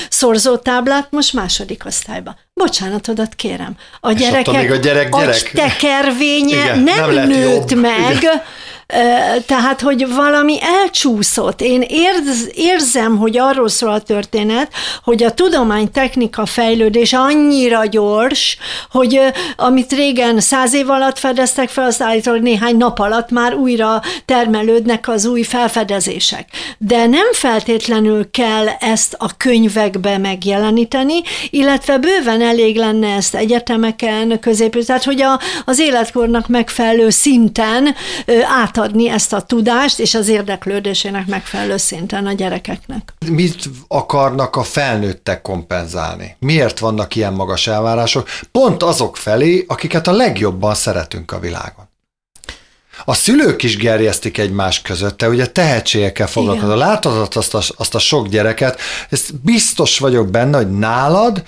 szorzótáblát, 0.09 1.07
most 1.11 1.33
második 1.33 1.85
osztályban. 1.85 2.35
Bocsánatodat 2.53 3.35
kérem. 3.35 3.75
A 3.99 4.11
gyerekek 4.11 4.55
még 4.61 4.71
a 4.71 4.75
gyerek, 4.75 5.15
gyerek. 5.15 5.51
tekervénye 5.51 6.63
Igen, 6.63 6.79
nem, 6.79 7.11
nem 7.13 7.27
nőtt 7.27 7.69
jobb. 7.71 7.81
meg, 7.81 8.21
Igen 8.21 8.41
tehát, 9.45 9.81
hogy 9.81 10.13
valami 10.15 10.57
elcsúszott. 10.61 11.61
Én 11.61 11.81
érz, 11.87 12.49
érzem, 12.53 13.17
hogy 13.17 13.37
arról 13.37 13.69
szól 13.69 13.91
a 13.91 14.01
történet, 14.01 14.71
hogy 15.03 15.23
a 15.23 15.31
tudomány 15.31 15.91
technika 15.91 16.45
fejlődés 16.45 17.13
annyira 17.13 17.85
gyors, 17.85 18.57
hogy 18.91 19.19
amit 19.55 19.91
régen 19.91 20.39
száz 20.39 20.73
év 20.73 20.89
alatt 20.89 21.19
fedeztek 21.19 21.69
fel, 21.69 21.85
azt 21.85 22.01
állítólag 22.01 22.41
néhány 22.41 22.77
nap 22.77 22.99
alatt 22.99 23.29
már 23.29 23.53
újra 23.53 24.01
termelődnek 24.25 25.07
az 25.07 25.25
új 25.25 25.43
felfedezések. 25.43 26.49
De 26.77 27.05
nem 27.05 27.31
feltétlenül 27.31 28.31
kell 28.31 28.67
ezt 28.79 29.15
a 29.17 29.37
könyvekbe 29.37 30.17
megjeleníteni, 30.17 31.21
illetve 31.49 31.97
bőven 31.97 32.41
elég 32.41 32.77
lenne 32.77 33.15
ezt 33.15 33.35
egyetemeken, 33.35 34.39
közép, 34.39 34.85
tehát 34.85 35.03
hogy 35.03 35.21
a, 35.21 35.39
az 35.65 35.79
életkornak 35.79 36.47
megfelelő 36.47 37.09
szinten 37.09 37.95
át 38.61 38.73
átadni 38.73 38.82
ezt 39.09 39.33
a 39.33 39.41
tudást 39.41 39.99
és 39.99 40.13
az 40.13 40.27
érdeklődésének 40.27 41.27
megfelelő 41.27 41.77
szinten 41.77 42.25
a 42.25 42.33
gyerekeknek. 42.33 43.13
Mit 43.31 43.69
akarnak 43.87 44.55
a 44.55 44.63
felnőttek 44.63 45.41
kompenzálni? 45.41 46.35
Miért 46.39 46.79
vannak 46.79 47.15
ilyen 47.15 47.33
magas 47.33 47.67
elvárások? 47.67 48.27
Pont 48.51 48.83
azok 48.83 49.17
felé, 49.17 49.65
akiket 49.67 50.07
a 50.07 50.11
legjobban 50.11 50.75
szeretünk 50.75 51.31
a 51.31 51.39
világon. 51.39 51.91
A 53.05 53.13
szülők 53.13 53.63
is 53.63 53.77
gerjesztik 53.77 54.37
egymás 54.37 54.81
között, 54.81 55.17
te 55.17 55.29
ugye 55.29 55.45
tehetségekkel 55.45 56.27
foglalkozol. 56.27 56.77
Látod 56.77 57.27
azt 57.35 57.53
a, 57.53 57.61
azt 57.77 57.95
a 57.95 57.99
sok 57.99 58.27
gyereket, 58.27 58.79
ezt 59.09 59.41
biztos 59.41 59.99
vagyok 59.99 60.29
benne, 60.29 60.57
hogy 60.57 60.71
nálad 60.71 61.43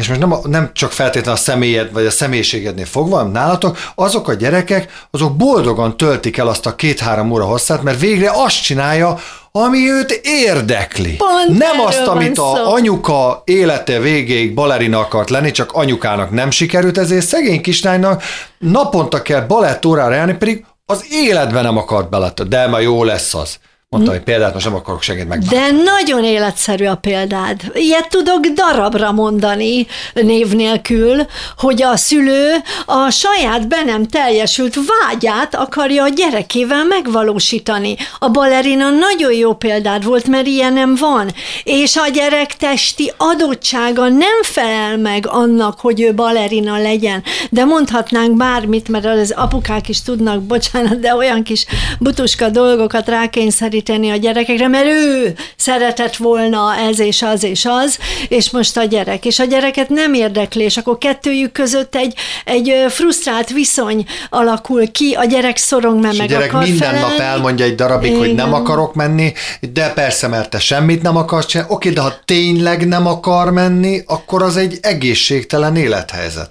és 0.00 0.08
most 0.08 0.20
nem, 0.20 0.32
a, 0.32 0.40
nem 0.44 0.70
csak 0.72 0.92
feltétlenül 0.92 1.40
a 1.40 1.42
személyed 1.42 1.92
vagy 1.92 2.06
a 2.06 2.10
személyiségednél 2.10 2.84
fogva, 2.84 3.16
hanem 3.16 3.32
nálatok, 3.32 3.78
azok 3.94 4.28
a 4.28 4.34
gyerekek, 4.34 5.06
azok 5.10 5.36
boldogan 5.36 5.96
töltik 5.96 6.36
el 6.36 6.48
azt 6.48 6.66
a 6.66 6.74
két-három 6.74 7.30
óra 7.30 7.44
hosszát, 7.44 7.82
mert 7.82 8.00
végre 8.00 8.30
azt 8.34 8.62
csinálja, 8.62 9.18
ami 9.52 9.90
őt 9.90 10.20
érdekli. 10.22 11.16
Pont 11.16 11.58
nem 11.58 11.80
azt, 11.80 12.06
amit 12.06 12.38
a 12.38 12.72
anyuka 12.72 13.42
élete 13.44 13.98
végéig 13.98 14.54
balerina 14.54 14.98
akart 14.98 15.30
lenni, 15.30 15.50
csak 15.50 15.72
anyukának 15.72 16.30
nem 16.30 16.50
sikerült, 16.50 16.98
ezért 16.98 17.26
szegény 17.26 17.60
kislánynak 17.60 18.22
naponta 18.58 19.22
kell 19.22 19.40
balett 19.40 19.86
órára 19.86 20.14
járni, 20.14 20.34
pedig 20.34 20.64
az 20.86 21.04
életben 21.10 21.62
nem 21.62 21.76
akart 21.76 22.10
bele, 22.10 22.32
de 22.48 22.66
ma 22.66 22.78
jó 22.78 23.04
lesz 23.04 23.34
az. 23.34 23.58
Mondtam, 23.96 24.14
hogy 24.14 24.24
példát 24.24 24.52
most 24.52 24.64
nem 24.64 24.74
akarok 24.74 25.02
segít 25.02 25.28
meg. 25.28 25.38
De 25.38 25.70
nagyon 25.70 26.24
életszerű 26.24 26.84
a 26.84 26.94
példád. 26.94 27.60
Ilyet 27.74 28.08
tudok 28.08 28.46
darabra 28.46 29.12
mondani 29.12 29.86
név 30.14 30.52
nélkül, 30.52 31.26
hogy 31.56 31.82
a 31.82 31.96
szülő 31.96 32.54
a 32.86 33.10
saját 33.10 33.68
be 33.68 33.82
nem 33.82 34.06
teljesült 34.06 34.74
vágyát 34.74 35.54
akarja 35.54 36.02
a 36.02 36.08
gyerekével 36.08 36.84
megvalósítani. 36.84 37.96
A 38.18 38.28
balerina 38.28 38.90
nagyon 38.90 39.32
jó 39.32 39.54
példád 39.54 40.04
volt, 40.04 40.26
mert 40.26 40.46
ilyen 40.46 40.72
nem 40.72 40.94
van. 40.94 41.30
És 41.64 41.96
a 41.96 42.08
gyerek 42.08 42.56
testi 42.56 43.12
adottsága 43.16 44.08
nem 44.08 44.42
felel 44.42 44.96
meg 44.96 45.26
annak, 45.28 45.80
hogy 45.80 46.00
ő 46.00 46.14
balerina 46.14 46.78
legyen. 46.78 47.22
De 47.50 47.64
mondhatnánk 47.64 48.36
bármit, 48.36 48.88
mert 48.88 49.04
az 49.04 49.30
apukák 49.36 49.88
is 49.88 50.02
tudnak, 50.02 50.42
bocsánat, 50.42 51.00
de 51.00 51.14
olyan 51.14 51.42
kis 51.42 51.66
butuska 51.98 52.48
dolgokat 52.48 53.08
rákényszerít 53.08 53.78
kényszeríteni 53.80 54.10
a 54.10 54.16
gyerekekre, 54.16 54.68
mert 54.68 54.86
ő 54.86 55.34
szeretett 55.56 56.16
volna 56.16 56.74
ez 56.76 56.98
és 56.98 57.22
az 57.22 57.44
és 57.44 57.64
az, 57.64 57.98
és 58.28 58.50
most 58.50 58.76
a 58.76 58.84
gyerek. 58.84 59.24
És 59.24 59.38
a 59.38 59.44
gyereket 59.44 59.88
nem 59.88 60.14
érdekli, 60.14 60.62
és 60.62 60.76
akkor 60.76 60.98
kettőjük 60.98 61.52
között 61.52 61.94
egy, 61.94 62.14
egy 62.44 62.72
frusztrált 62.88 63.50
viszony 63.50 64.06
alakul 64.30 64.90
ki, 64.90 65.12
a 65.12 65.24
gyerek 65.24 65.56
szorong, 65.56 66.00
mert 66.00 66.12
és 66.12 66.18
meg 66.18 66.28
a 66.28 66.32
gyerek 66.32 66.48
akar 66.48 66.62
minden 66.62 66.94
felelni. 66.94 67.16
nap 67.16 67.20
elmondja 67.20 67.64
egy 67.64 67.74
darabig, 67.74 68.10
Igen. 68.10 68.20
hogy 68.20 68.34
nem 68.34 68.54
akarok 68.54 68.94
menni, 68.94 69.32
de 69.72 69.92
persze, 69.92 70.28
mert 70.28 70.50
te 70.50 70.58
semmit 70.58 71.02
nem 71.02 71.16
akarsz 71.16 71.46
csinálni. 71.46 71.72
Oké, 71.74 71.90
de 71.90 72.00
ha 72.00 72.12
tényleg 72.24 72.88
nem 72.88 73.06
akar 73.06 73.50
menni, 73.50 74.02
akkor 74.06 74.42
az 74.42 74.56
egy 74.56 74.78
egészségtelen 74.80 75.76
élethelyzet. 75.76 76.50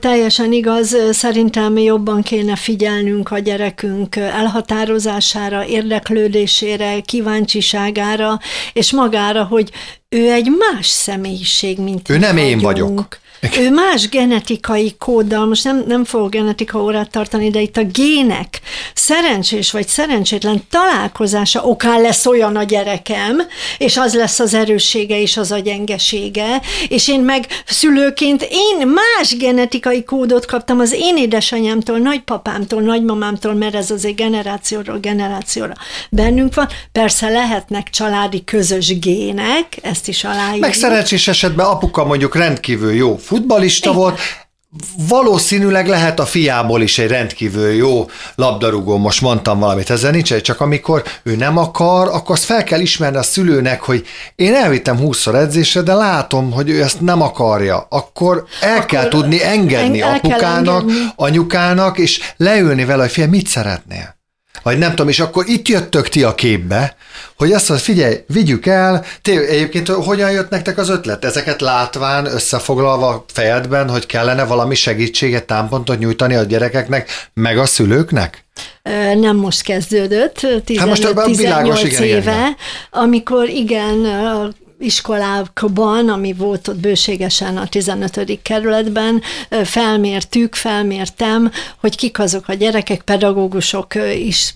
Teljesen 0.00 0.52
igaz, 0.52 0.96
szerintem 1.12 1.78
jobban 1.78 2.22
kéne 2.22 2.56
figyelnünk 2.56 3.30
a 3.30 3.38
gyerekünk 3.38 4.16
elhatározására, 4.16 5.66
érdeklődésére, 5.66 7.00
kíváncsiságára, 7.00 8.40
és 8.72 8.92
magára, 8.92 9.44
hogy 9.44 9.70
ő 10.08 10.30
egy 10.30 10.50
más 10.58 10.86
személyiség, 10.86 11.78
mint 11.78 12.08
Ő 12.08 12.18
nem 12.18 12.34
vagyunk. 12.34 12.50
én 12.50 12.58
vagyok. 12.58 13.22
Ő 13.58 13.70
más 13.70 14.08
genetikai 14.08 14.94
kóddal, 14.98 15.46
most 15.46 15.64
nem, 15.64 15.84
nem 15.86 16.04
fogok 16.04 16.30
genetika 16.30 16.82
órát 16.82 17.10
tartani, 17.10 17.50
de 17.50 17.60
itt 17.60 17.76
a 17.76 17.84
gének 17.84 18.60
szerencsés 18.94 19.70
vagy 19.70 19.88
szerencsétlen 19.88 20.62
találkozása 20.70 21.62
okán 21.62 22.00
lesz 22.00 22.26
olyan 22.26 22.56
a 22.56 22.62
gyerekem, 22.62 23.42
és 23.78 23.96
az 23.96 24.14
lesz 24.14 24.38
az 24.38 24.54
erőssége 24.54 25.20
és 25.20 25.36
az 25.36 25.50
a 25.50 25.58
gyengesége, 25.58 26.60
és 26.88 27.08
én 27.08 27.20
meg 27.20 27.46
szülőként 27.66 28.46
én 28.50 28.86
más 28.86 29.36
genetikai 29.36 29.62
kódot 30.06 30.46
kaptam 30.46 30.80
az 30.80 30.92
én 30.92 31.16
édesanyámtól, 31.16 31.98
nagypapámtól, 31.98 32.82
nagymamámtól, 32.82 33.54
mert 33.54 33.74
ez 33.74 33.90
azért 33.90 34.16
generációról 34.16 34.98
generációra 34.98 35.74
bennünk 36.10 36.54
van. 36.54 36.68
Persze 36.92 37.28
lehetnek 37.28 37.90
családi 37.90 38.44
közös 38.44 38.98
gének, 38.98 39.66
ezt 39.82 40.08
is 40.08 40.24
aláírjuk. 40.24 40.60
Meg 40.60 40.72
szerencsés 40.72 41.28
esetben 41.28 41.66
apuka 41.66 42.04
mondjuk 42.04 42.34
rendkívül 42.36 42.92
jó 42.92 43.16
futbalista 43.16 43.88
Igen. 43.88 44.00
volt, 44.00 44.18
valószínűleg 45.08 45.86
lehet 45.86 46.20
a 46.20 46.26
fiából 46.26 46.82
is 46.82 46.98
egy 46.98 47.08
rendkívül 47.08 47.72
jó 47.72 48.08
labdarúgó, 48.34 48.96
most 48.96 49.20
mondtam 49.20 49.58
valamit, 49.58 49.90
ezzel 49.90 50.10
nincs 50.10 50.32
egy, 50.32 50.42
csak 50.42 50.60
amikor 50.60 51.02
ő 51.22 51.36
nem 51.36 51.58
akar, 51.58 52.08
akkor 52.08 52.34
azt 52.34 52.44
fel 52.44 52.64
kell 52.64 52.80
ismerni 52.80 53.16
a 53.16 53.22
szülőnek, 53.22 53.80
hogy 53.80 54.06
én 54.34 54.54
elvittem 54.54 54.98
20-szor 55.00 55.34
edzésre, 55.34 55.80
de 55.80 55.94
látom, 55.94 56.52
hogy 56.52 56.70
ő 56.70 56.82
ezt 56.82 57.00
nem 57.00 57.22
akarja. 57.22 57.86
Akkor 57.88 58.44
el 58.60 58.74
akkor 58.74 58.86
kell 58.86 59.08
tudni 59.08 59.44
engedni 59.44 60.02
en, 60.02 60.14
apukának, 60.14 60.80
engedni. 60.80 61.12
anyukának, 61.16 61.98
és 61.98 62.20
leülni 62.36 62.84
vele, 62.84 63.02
hogy 63.02 63.12
fiam, 63.12 63.30
mit 63.30 63.46
szeretnél? 63.46 64.16
Vagy 64.62 64.78
nem 64.78 64.90
tudom, 64.90 65.08
és 65.08 65.20
akkor 65.20 65.44
itt 65.48 65.68
jöttök 65.68 66.08
ti 66.08 66.22
a 66.22 66.34
képbe, 66.34 66.96
hogy 67.36 67.52
azt 67.52 67.68
mondja, 67.68 67.86
figyelj, 67.86 68.24
vigyük 68.26 68.66
el, 68.66 69.04
té, 69.22 69.48
egyébként 69.48 69.88
hogyan 69.88 70.30
jött 70.30 70.50
nektek 70.50 70.78
az 70.78 70.88
ötlet? 70.88 71.24
Ezeket 71.24 71.60
látván, 71.60 72.26
összefoglalva 72.26 73.24
fejedben, 73.32 73.90
hogy 73.90 74.06
kellene 74.06 74.44
valami 74.44 74.74
segítséget, 74.74 75.44
támpontot 75.46 75.98
nyújtani 75.98 76.34
a 76.34 76.42
gyerekeknek, 76.42 77.28
meg 77.34 77.58
a 77.58 77.66
szülőknek? 77.66 78.44
Nem 79.14 79.36
most 79.36 79.62
kezdődött, 79.62 80.34
15, 80.64 80.78
hát 80.78 80.88
most 80.88 81.24
18 81.24 81.82
igen, 81.82 82.02
éve, 82.02 82.16
igen, 82.16 82.34
igen. 82.34 82.56
amikor 82.90 83.48
igen, 83.48 84.06
iskolákban, 84.84 86.08
ami 86.08 86.32
volt 86.32 86.68
ott 86.68 86.80
bőségesen 86.80 87.56
a 87.56 87.66
15. 87.66 88.42
kerületben, 88.42 89.22
felmértük, 89.64 90.54
felmértem, 90.54 91.50
hogy 91.80 91.96
kik 91.96 92.18
azok 92.18 92.48
a 92.48 92.54
gyerekek, 92.54 93.02
pedagógusok 93.02 93.94
is, 94.18 94.54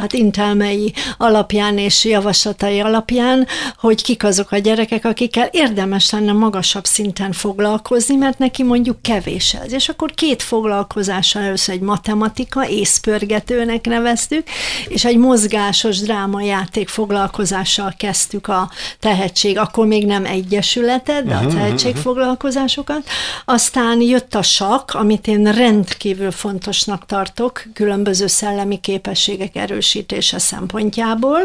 hát 0.00 0.12
intelmei 0.12 0.92
alapján 1.18 1.78
és 1.78 2.04
javaslatai 2.04 2.80
alapján, 2.80 3.46
hogy 3.78 4.02
kik 4.02 4.24
azok 4.24 4.52
a 4.52 4.58
gyerekek, 4.58 5.04
akikkel 5.04 5.48
érdemes 5.52 6.10
lenne 6.10 6.32
magasabb 6.32 6.84
szinten 6.84 7.32
foglalkozni, 7.32 8.16
mert 8.16 8.38
neki 8.38 8.62
mondjuk 8.62 9.02
kevés 9.02 9.54
ez. 9.54 9.72
És 9.72 9.88
akkor 9.88 10.14
két 10.14 10.42
foglalkozással 10.42 11.42
először 11.42 11.74
egy 11.74 11.80
matematika, 11.80 12.68
észpörgetőnek 12.68 13.86
neveztük, 13.86 14.48
és 14.88 15.04
egy 15.04 15.16
mozgásos 15.16 15.98
drámajáték 15.98 16.88
foglalkozással 16.88 17.94
kezdtük 17.96 18.48
a 18.48 18.70
tehetség, 19.00 19.55
akkor 19.56 19.86
még 19.86 20.06
nem 20.06 20.24
egyesületet, 20.24 21.24
de 21.24 21.34
a 21.34 21.40
mhm, 21.40 21.46
mhm, 21.46 21.56
tehetségfoglalkozásokat. 21.56 23.02
Aztán 23.44 24.00
jött 24.00 24.34
a 24.34 24.42
sak, 24.42 24.90
amit 24.94 25.26
én 25.26 25.52
rendkívül 25.52 26.30
fontosnak 26.30 27.06
tartok, 27.06 27.62
különböző 27.74 28.26
szellemi 28.26 28.80
képességek 28.80 29.56
erősítése 29.56 30.38
szempontjából, 30.38 31.40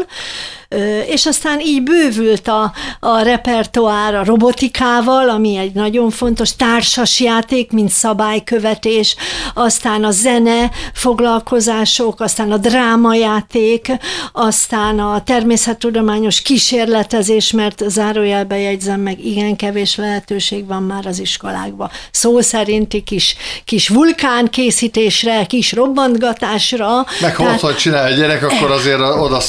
és 1.06 1.26
aztán 1.26 1.60
így 1.60 1.82
bővült 1.82 2.48
a, 2.48 2.72
a 3.00 3.22
repertoár 3.22 4.14
a 4.14 4.24
robotikával, 4.24 5.28
ami 5.28 5.56
egy 5.56 5.74
nagyon 5.74 6.10
fontos 6.10 6.56
társasjáték, 6.56 7.72
mint 7.72 7.90
szabálykövetés, 7.90 9.16
aztán 9.54 10.04
a 10.04 10.10
zene 10.10 10.70
foglalkozások, 10.94 12.20
aztán 12.20 12.52
a 12.52 12.56
drámajáték, 12.56 13.92
aztán 14.32 14.98
a 14.98 15.22
természettudományos 15.22 16.42
kísérletezés, 16.42 17.50
mert 17.50 17.82
zárójelbe 17.88 18.58
jegyzem 18.58 19.00
meg, 19.00 19.24
igen 19.24 19.56
kevés 19.56 19.96
lehetőség 19.96 20.66
van 20.66 20.82
már 20.82 21.06
az 21.06 21.18
iskolákban. 21.18 21.90
Szó 22.10 22.40
szerinti 22.40 23.02
kis, 23.02 23.36
kis 23.64 23.88
vulkánkészítésre, 23.88 25.44
kis 25.46 25.72
robbantgatásra. 25.72 27.06
Meg 27.20 27.36
ha 27.36 27.44
otthon 27.44 27.74
csinál 27.74 28.06
egy 28.06 28.16
gyerek, 28.16 28.42
akkor 28.42 28.70
azért 28.70 29.00
oda 29.00 29.40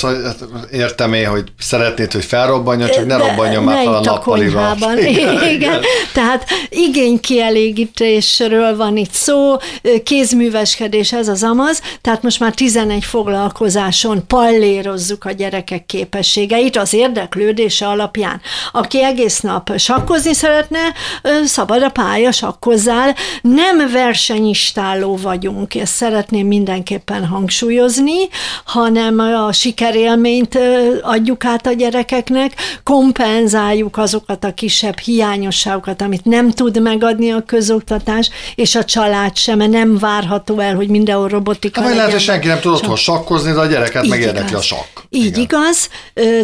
értem 0.71 1.12
én, 1.13 1.27
hogy 1.27 1.43
szeretnéd, 1.59 2.11
hogy 2.11 2.25
felrobbanjon, 2.25 2.89
csak 2.89 3.05
ne 3.05 3.17
robbanjon 3.17 3.63
már 3.63 3.83
fel 3.83 3.93
a 3.93 4.03
nappaliba. 4.03 4.75
Igen, 4.95 5.43
igen. 5.55 5.81
Tehát 6.13 6.45
igénykielégítésről 6.69 8.75
van 8.75 8.97
itt 8.97 9.11
szó, 9.11 9.55
kézműveskedés, 10.03 11.13
ez 11.13 11.27
az 11.27 11.43
amaz, 11.43 11.81
tehát 12.01 12.23
most 12.23 12.39
már 12.39 12.53
11 12.53 13.03
foglalkozáson 13.03 14.27
pallérozzuk 14.27 15.25
a 15.25 15.31
gyerekek 15.31 15.85
képességeit 15.85 16.77
az 16.77 16.93
érdeklődése 16.93 17.87
alapján. 17.87 18.41
Aki 18.71 19.03
egész 19.03 19.39
nap 19.39 19.77
sakkozni 19.77 20.33
szeretne, 20.33 20.79
szabad 21.45 21.83
a 21.83 21.89
pálya, 21.89 22.31
sakkozzál, 22.31 23.15
nem 23.41 23.91
versenyistáló 23.91 25.17
vagyunk, 25.17 25.75
ezt 25.75 25.93
szeretném 25.93 26.47
mindenképpen 26.47 27.25
hangsúlyozni, 27.25 28.17
hanem 28.65 29.19
a 29.19 29.51
sikerélményt 29.51 30.59
adjuk 31.03 31.45
át 31.45 31.67
a 31.67 31.71
gyerekeknek, 31.73 32.53
kompenzáljuk 32.83 33.97
azokat 33.97 34.43
a 34.43 34.53
kisebb 34.53 34.97
hiányosságokat, 34.97 36.01
amit 36.01 36.25
nem 36.25 36.51
tud 36.51 36.81
megadni 36.81 37.31
a 37.31 37.43
közoktatás, 37.45 38.29
és 38.55 38.75
a 38.75 38.83
család 38.83 39.35
sem, 39.37 39.57
mert 39.57 39.71
nem 39.71 39.97
várható 39.97 40.59
el, 40.59 40.75
hogy 40.75 40.87
mindenhol 40.87 41.27
robotika 41.27 41.79
hát, 41.79 41.89
legyen. 41.89 41.97
lehet, 41.97 42.17
hogy 42.17 42.27
senki 42.27 42.47
nem 42.47 42.59
tud 42.59 42.71
otthon 42.71 42.95
sakkozni, 42.95 43.51
de 43.51 43.59
a 43.59 43.65
gyereket 43.65 44.07
megérdekli 44.07 44.55
a 44.55 44.61
sakk. 44.61 44.99
Így 45.09 45.25
Igen. 45.25 45.41
igaz, 45.41 45.89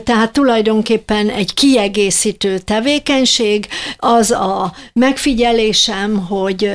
tehát 0.04 0.32
tulajdonképpen 0.32 1.30
egy 1.30 1.54
kiegészítő 1.54 2.58
tevékenység, 2.58 3.68
az 3.98 4.32
a 4.32 4.74
megfigyelésem, 4.94 6.25
hogy 6.28 6.72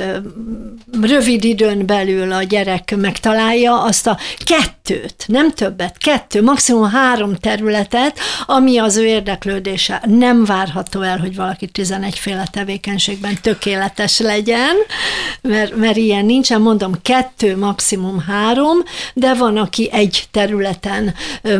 rövid 1.00 1.44
időn 1.44 1.86
belül 1.86 2.32
a 2.32 2.42
gyerek 2.42 2.94
megtalálja 2.96 3.82
azt 3.82 4.06
a 4.06 4.18
kettőt, 4.44 5.24
nem 5.26 5.52
többet, 5.52 5.98
kettő, 5.98 6.42
maximum 6.42 6.90
három 6.90 7.36
területet, 7.36 7.72
ami 8.46 8.78
az 8.78 8.96
ő 8.96 9.06
érdeklődése. 9.06 10.02
Nem 10.06 10.44
várható 10.44 11.00
el, 11.00 11.18
hogy 11.18 11.36
valaki 11.36 11.66
11 11.66 12.18
féle 12.18 12.46
tevékenységben 12.52 13.38
tökéletes 13.42 14.18
legyen, 14.18 14.76
mert, 15.42 15.76
mert 15.76 15.96
ilyen 15.96 16.24
nincsen, 16.24 16.60
mondom, 16.60 16.92
kettő, 17.02 17.56
maximum 17.56 18.20
három, 18.20 18.78
de 19.14 19.34
van, 19.34 19.56
aki 19.56 19.88
egy 19.92 20.24
területen 20.30 21.14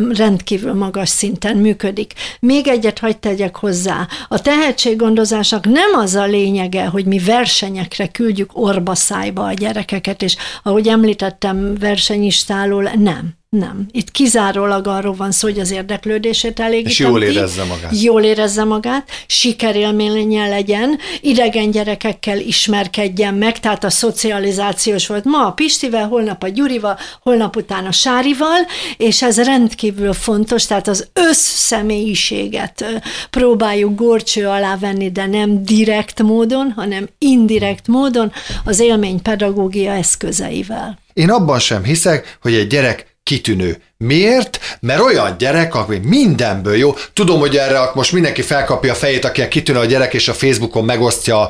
rendkívül 0.09 0.73
magas 0.73 1.09
szinten 1.09 1.57
működik. 1.57 2.13
Még 2.39 2.67
egyet 2.67 2.99
hagyd 2.99 3.17
tegyek 3.17 3.55
hozzá. 3.55 4.07
A 4.27 4.41
tehetséggondozásnak 4.41 5.65
nem 5.65 5.93
az 5.93 6.15
a 6.15 6.25
lényege, 6.25 6.85
hogy 6.85 7.05
mi 7.05 7.19
versenyekre 7.19 8.07
küldjük 8.07 8.49
orba 8.53 8.95
szájba 8.95 9.45
a 9.45 9.53
gyerekeket, 9.53 10.21
és 10.21 10.35
ahogy 10.63 10.87
említettem 10.87 11.75
versenyistálól, 11.79 12.91
nem. 12.95 13.33
Nem. 13.57 13.85
Itt 13.91 14.11
kizárólag 14.11 14.87
arról 14.87 15.13
van 15.13 15.31
szó, 15.31 15.47
hogy 15.47 15.59
az 15.59 15.71
érdeklődését 15.71 16.59
elég. 16.59 16.85
És 16.85 16.99
jól 16.99 17.21
érezze 17.23 17.63
magát. 17.63 18.01
Jól 18.01 18.23
érezze 18.23 18.63
magát, 18.63 19.09
sikerélménye 19.27 20.47
legyen, 20.47 20.97
idegen 21.21 21.71
gyerekekkel 21.71 22.39
ismerkedjen 22.39 23.33
meg, 23.33 23.59
tehát 23.59 23.83
a 23.83 23.89
szocializációs 23.89 25.07
volt 25.07 25.23
ma 25.23 25.45
a 25.45 25.51
Pistivel, 25.51 26.07
holnap 26.07 26.43
a 26.43 26.47
Gyurival, 26.47 26.97
holnap 27.21 27.55
után 27.55 27.85
a 27.85 27.91
Sárival, 27.91 28.65
és 28.97 29.21
ez 29.21 29.43
rendkívül 29.43 30.13
fontos, 30.13 30.65
tehát 30.65 30.87
az 30.87 31.07
összszemélyiséget 31.13 32.85
próbáljuk 33.29 33.95
gorcső 33.95 34.47
alá 34.47 34.77
venni, 34.77 35.11
de 35.11 35.25
nem 35.25 35.63
direkt 35.63 36.21
módon, 36.21 36.71
hanem 36.75 37.07
indirekt 37.17 37.87
módon 37.87 38.31
az 38.63 38.79
élmény 38.79 39.21
pedagógia 39.21 39.91
eszközeivel. 39.91 41.03
Én 41.13 41.29
abban 41.29 41.59
sem 41.59 41.83
hiszek, 41.83 42.37
hogy 42.41 42.53
egy 42.53 42.67
gyerek 42.67 43.14
kitűnő. 43.25 43.81
Miért? 43.97 44.59
Mert 44.79 45.01
olyan 45.01 45.35
gyerek, 45.37 45.75
aki 45.75 45.99
mindenből 46.03 46.75
jó. 46.75 46.95
Tudom, 47.13 47.39
hogy 47.39 47.57
erre 47.57 47.79
most 47.93 48.11
mindenki 48.11 48.41
felkapja 48.41 48.91
a 48.91 48.95
fejét, 48.95 49.25
aki 49.25 49.41
a 49.41 49.47
kitűnő 49.47 49.79
a 49.79 49.85
gyerek, 49.85 50.13
és 50.13 50.27
a 50.27 50.33
Facebookon 50.33 50.85
megosztja 50.85 51.49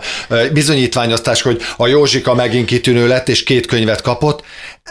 bizonyítványoztást, 0.53 1.41
hogy 1.41 1.61
a 1.77 1.87
Józsika 1.87 2.35
megint 2.35 2.65
kitűnő 2.65 3.07
lett, 3.07 3.29
és 3.29 3.43
két 3.43 3.65
könyvet 3.65 4.01
kapott. 4.01 4.43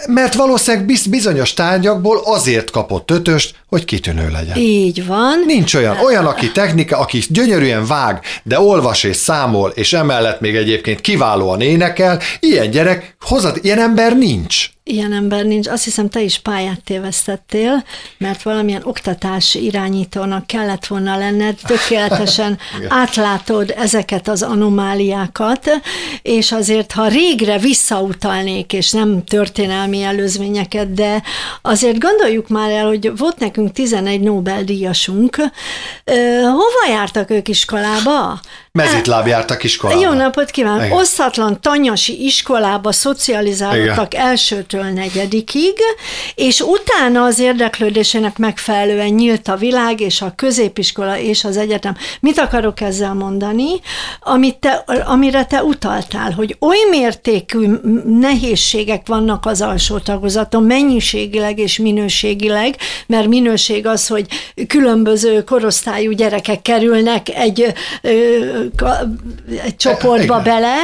Mert 0.06 0.34
valószínűleg 0.34 0.86
bizonyos 1.10 1.54
tárgyakból 1.54 2.20
azért 2.24 2.70
kapott 2.70 3.10
ötöst, 3.10 3.54
hogy 3.68 3.84
kitűnő 3.84 4.30
legyen. 4.30 4.56
Így 4.56 5.06
van. 5.06 5.42
Nincs 5.46 5.74
olyan. 5.74 5.98
Olyan, 5.98 6.26
aki 6.26 6.52
technika, 6.52 6.98
aki 6.98 7.22
gyönyörűen 7.28 7.86
vág, 7.86 8.20
de 8.42 8.60
olvas 8.60 9.02
és 9.02 9.16
számol, 9.16 9.70
és 9.74 9.92
emellett 9.92 10.40
még 10.40 10.56
egyébként 10.56 11.00
kiválóan 11.00 11.60
énekel, 11.60 12.20
ilyen 12.40 12.70
gyerek, 12.70 13.16
hozad, 13.20 13.58
ilyen 13.62 13.78
ember 13.78 14.16
nincs. 14.16 14.72
Ilyen 14.86 15.12
ember 15.12 15.44
nincs. 15.44 15.68
Azt 15.68 15.84
hiszem, 15.84 16.08
te 16.08 16.20
is 16.20 16.38
pályát 16.38 16.82
tévesztettél, 16.84 17.84
mert 18.18 18.42
valamilyen 18.42 18.82
oktatás 18.84 19.54
irányítónak 19.54 20.46
kellett 20.46 20.86
volna 20.86 21.16
lenned, 21.16 21.58
tökéletesen 21.66 22.58
átlátod 22.88 23.74
ezeket 23.76 24.28
az 24.28 24.42
anomáliákat, 24.42 25.70
és 26.22 26.52
azért, 26.52 26.92
ha 26.92 27.08
régre 27.08 27.58
visszautalnék, 27.58 28.72
és 28.72 28.90
nem 28.90 29.24
történelmi 29.24 30.02
előzményeket, 30.02 30.92
de 30.92 31.22
azért 31.62 31.98
gondoljuk 31.98 32.48
már 32.48 32.70
el, 32.70 32.86
hogy 32.86 33.16
volt 33.16 33.38
nekünk 33.38 33.72
11 33.72 34.20
Nobel-díjasunk, 34.20 35.36
hova 36.42 36.88
jártak 36.88 37.30
ők 37.30 37.48
iskolába? 37.48 38.40
Mezitláb 38.78 39.26
jártak 39.26 39.64
iskolába. 39.64 40.00
Jó 40.00 40.12
napot 40.12 40.50
kívánok! 40.50 40.84
Igen. 40.84 40.98
Osztatlan 40.98 41.60
tanyasi 41.60 42.24
iskolába 42.24 42.92
szocializálódtak 42.92 44.14
Igen. 44.14 44.26
elsőtől 44.26 44.82
negyedikig, 44.82 45.72
és 46.34 46.60
utána 46.60 47.24
az 47.24 47.38
érdeklődésének 47.38 48.38
megfelelően 48.38 49.08
nyílt 49.08 49.48
a 49.48 49.56
világ, 49.56 50.00
és 50.00 50.22
a 50.22 50.32
középiskola, 50.36 51.18
és 51.18 51.44
az 51.44 51.56
egyetem. 51.56 51.96
Mit 52.20 52.38
akarok 52.38 52.80
ezzel 52.80 53.14
mondani? 53.14 53.66
Amit 54.20 54.56
te, 54.56 54.84
amire 55.06 55.44
te 55.44 55.62
utaltál, 55.62 56.32
hogy 56.32 56.56
oly 56.60 56.78
mértékű 56.90 57.66
nehézségek 58.20 59.06
vannak 59.06 59.46
az 59.46 59.60
alsó 59.60 59.98
tagozaton, 59.98 60.62
mennyiségileg 60.62 61.58
és 61.58 61.78
minőségileg, 61.78 62.76
mert 63.06 63.26
minőség 63.26 63.86
az, 63.86 64.06
hogy 64.06 64.26
különböző 64.66 65.44
korosztályú 65.44 66.10
gyerekek 66.10 66.62
kerülnek 66.62 67.28
egy 67.28 67.74
egy 69.64 69.76
csoportba 69.76 70.40
Igen. 70.40 70.42
bele, 70.42 70.74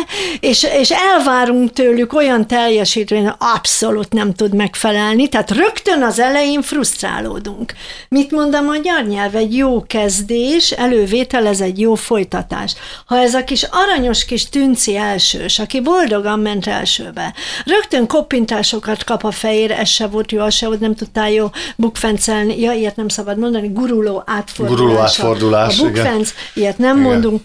és, 0.41 0.67
és 0.79 0.91
elvárunk 0.91 1.73
tőlük 1.73 2.13
olyan 2.13 2.47
teljesítményt, 2.47 3.35
abszolút 3.39 4.13
nem 4.13 4.35
tud 4.35 4.55
megfelelni, 4.55 5.29
tehát 5.29 5.51
rögtön 5.51 6.03
az 6.03 6.19
elején 6.19 6.63
frusztrálódunk. 6.63 7.75
Mit 8.09 8.31
mond 8.31 8.55
a 8.55 8.61
magyar 8.61 9.07
nyelv? 9.07 9.35
Egy 9.35 9.57
jó 9.57 9.83
kezdés, 9.87 10.71
elővétel, 10.71 11.47
ez 11.47 11.61
egy 11.61 11.81
jó 11.81 11.95
folytatás. 11.95 12.75
Ha 13.07 13.19
ez 13.19 13.35
a 13.35 13.45
kis 13.45 13.67
aranyos 13.71 14.25
kis 14.25 14.49
tünci 14.49 14.97
elsős, 14.97 15.59
aki 15.59 15.81
boldogan 15.81 16.39
ment 16.39 16.67
elsőbe, 16.67 17.35
rögtön 17.65 18.07
koppintásokat 18.07 19.05
kap 19.05 19.25
a 19.25 19.31
fejére, 19.31 19.79
ez 19.79 19.89
se 19.89 20.07
volt 20.07 20.33
jó, 20.33 20.41
az 20.41 20.55
se 20.55 20.67
volt, 20.67 20.81
nem 20.81 20.95
tudtál 20.95 21.31
jó 21.31 21.51
bukfencelni, 21.77 22.61
ja, 22.61 22.73
ilyet 22.73 22.97
nem 22.97 23.09
szabad 23.09 23.39
mondani, 23.39 23.69
guruló 23.69 24.23
átfordulás. 24.27 24.81
Guruló 24.81 24.99
átfordulás, 24.99 25.81
A 25.81 25.83
bukfenc, 25.83 26.35
ilyet 26.55 26.79
nem 26.79 26.99
igen. 26.99 27.11
mondunk, 27.11 27.41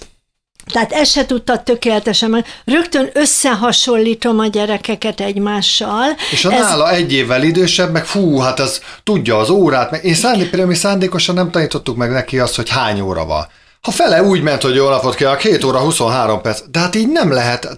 tehát 0.72 0.92
ezt 0.92 1.12
se 1.12 1.26
tudta 1.26 1.64
tökéletesen, 1.64 2.46
rögtön 2.66 3.10
összehasonlítom 3.14 4.40
a 4.40 4.48
gyerekeket 4.48 5.22
egymással. 5.22 6.06
És 6.32 6.46
a 6.46 6.52
ez... 6.52 6.60
nála 6.60 6.92
egy 6.92 7.14
évvel 7.14 7.44
idősebb, 7.44 7.92
meg 7.92 8.06
fú, 8.06 8.38
hát 8.38 8.60
az 8.60 8.82
tudja 9.04 9.38
az 9.38 9.50
órát, 9.50 9.92
meg 9.92 10.04
én 10.04 10.14
szándék, 10.14 10.50
például 10.50 10.70
mi 10.70 10.76
szándékosan 10.76 11.36
nem 11.36 11.52
tanítottuk 11.52 11.96
meg 11.96 12.12
neki 12.12 12.40
azt, 12.40 12.56
hogy 12.56 12.70
hány 12.70 13.02
óra 13.02 13.26
van. 13.26 13.48
Ha 13.86 13.92
fele 13.92 14.24
úgy 14.24 14.42
ment, 14.42 14.62
hogy 14.62 14.76
jó 14.76 14.90
napot 14.90 15.16
kell, 15.16 15.36
2 15.36 15.68
óra 15.68 15.80
23 15.80 16.42
perc, 16.42 16.62
de 16.72 16.80
hát 16.80 16.96
így 16.96 17.08
nem 17.08 17.32
lehet. 17.32 17.76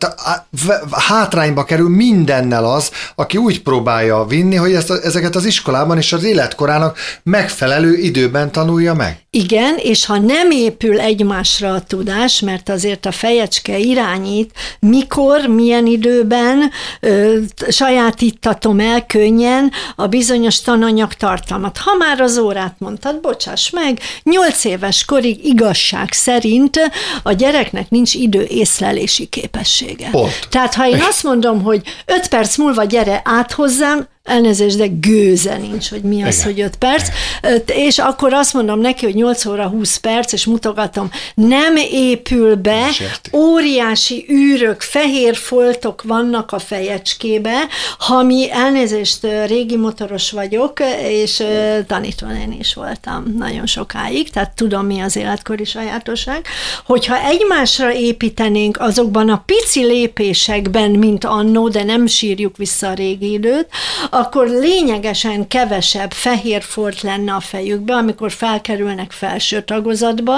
Hátrányba 0.91 1.63
kerül 1.63 1.89
mindennel 1.89 2.65
az, 2.65 2.91
aki 3.15 3.37
úgy 3.37 3.61
próbálja 3.61 4.25
vinni, 4.25 4.55
hogy 4.55 4.73
ezt, 4.73 4.91
ezeket 4.91 5.35
az 5.35 5.45
iskolában 5.45 5.97
és 5.97 6.13
az 6.13 6.23
életkorának 6.23 6.97
megfelelő 7.23 7.93
időben 7.93 8.51
tanulja 8.51 8.93
meg. 8.93 9.25
Igen, 9.29 9.75
és 9.77 10.05
ha 10.05 10.17
nem 10.17 10.51
épül 10.51 10.99
egymásra 10.99 11.73
a 11.73 11.81
tudás, 11.81 12.39
mert 12.39 12.69
azért 12.69 13.05
a 13.05 13.11
fejecske 13.11 13.77
irányít, 13.77 14.51
mikor, 14.79 15.45
milyen 15.47 15.85
időben 15.85 16.71
ö, 16.99 17.37
sajátítatom 17.69 18.79
el 18.79 19.05
könnyen 19.05 19.71
a 19.95 20.07
bizonyos 20.07 20.61
tananyag 20.61 21.13
tartalmat. 21.13 21.77
Ha 21.77 21.95
már 21.95 22.21
az 22.21 22.37
órát 22.37 22.75
mondtad, 22.77 23.19
bocsáss 23.21 23.69
meg, 23.69 23.99
nyolc 24.23 24.63
éves 24.63 25.05
korig 25.05 25.45
igazság 25.45 25.96
szerint 26.11 26.79
a 27.23 27.31
gyereknek 27.31 27.89
nincs 27.89 28.13
idő 28.13 28.45
észlelési 28.49 29.25
képessége. 29.25 30.09
Pont. 30.09 30.47
Tehát 30.49 30.73
ha 30.73 30.87
én 30.87 31.01
azt 31.01 31.23
mondom, 31.23 31.63
hogy 31.63 31.81
öt 32.05 32.27
perc 32.27 32.57
múlva 32.57 32.83
gyere 32.83 33.21
át 33.23 33.51
hozzám, 33.51 34.07
elnézést, 34.27 34.77
de 34.77 34.87
gőze 34.87 35.57
nincs, 35.57 35.89
hogy 35.89 36.01
mi 36.01 36.23
az, 36.23 36.35
Igen. 36.35 36.45
hogy 36.45 36.61
5 36.61 36.75
perc, 36.75 37.07
Igen. 37.43 37.61
és 37.65 37.99
akkor 37.99 38.33
azt 38.33 38.53
mondom 38.53 38.79
neki, 38.79 39.05
hogy 39.05 39.15
8 39.15 39.45
óra 39.45 39.67
20 39.67 39.97
perc, 39.97 40.31
és 40.31 40.45
mutogatom, 40.45 41.09
nem 41.33 41.75
épül 41.91 42.55
be, 42.55 42.89
óriási 43.33 44.25
űrök, 44.31 44.81
fehér 44.81 45.35
foltok 45.35 46.01
vannak 46.03 46.51
a 46.51 46.59
fejecskébe, 46.59 47.67
ha 47.97 48.23
mi 48.23 48.51
elnézést, 48.51 49.27
régi 49.45 49.75
motoros 49.77 50.31
vagyok, 50.31 50.79
és 51.07 51.43
tanítónén 51.87 52.55
is 52.59 52.73
voltam 52.73 53.23
nagyon 53.37 53.65
sokáig, 53.65 54.29
tehát 54.29 54.55
tudom, 54.55 54.85
mi 54.85 54.99
az 54.99 55.15
életkori 55.15 55.63
sajátosság, 55.63 56.45
hogyha 56.85 57.25
egymásra 57.25 57.93
építenénk 57.93 58.79
azokban 58.79 59.29
a 59.29 59.43
pici 59.45 59.83
lépésekben, 59.83 60.91
mint 60.91 61.25
annó, 61.25 61.69
de 61.69 61.83
nem 61.83 62.05
sírjuk 62.05 62.57
vissza 62.57 62.87
a 62.87 62.93
régi 62.93 63.31
időt, 63.31 63.67
akkor 64.17 64.47
lényegesen 64.47 65.47
kevesebb 65.47 66.11
fehér 66.13 66.63
fort 66.63 67.01
lenne 67.01 67.33
a 67.33 67.39
fejükbe, 67.39 67.93
amikor 67.93 68.31
felkerülnek 68.31 69.11
felső 69.11 69.63
tagozatba, 69.63 70.35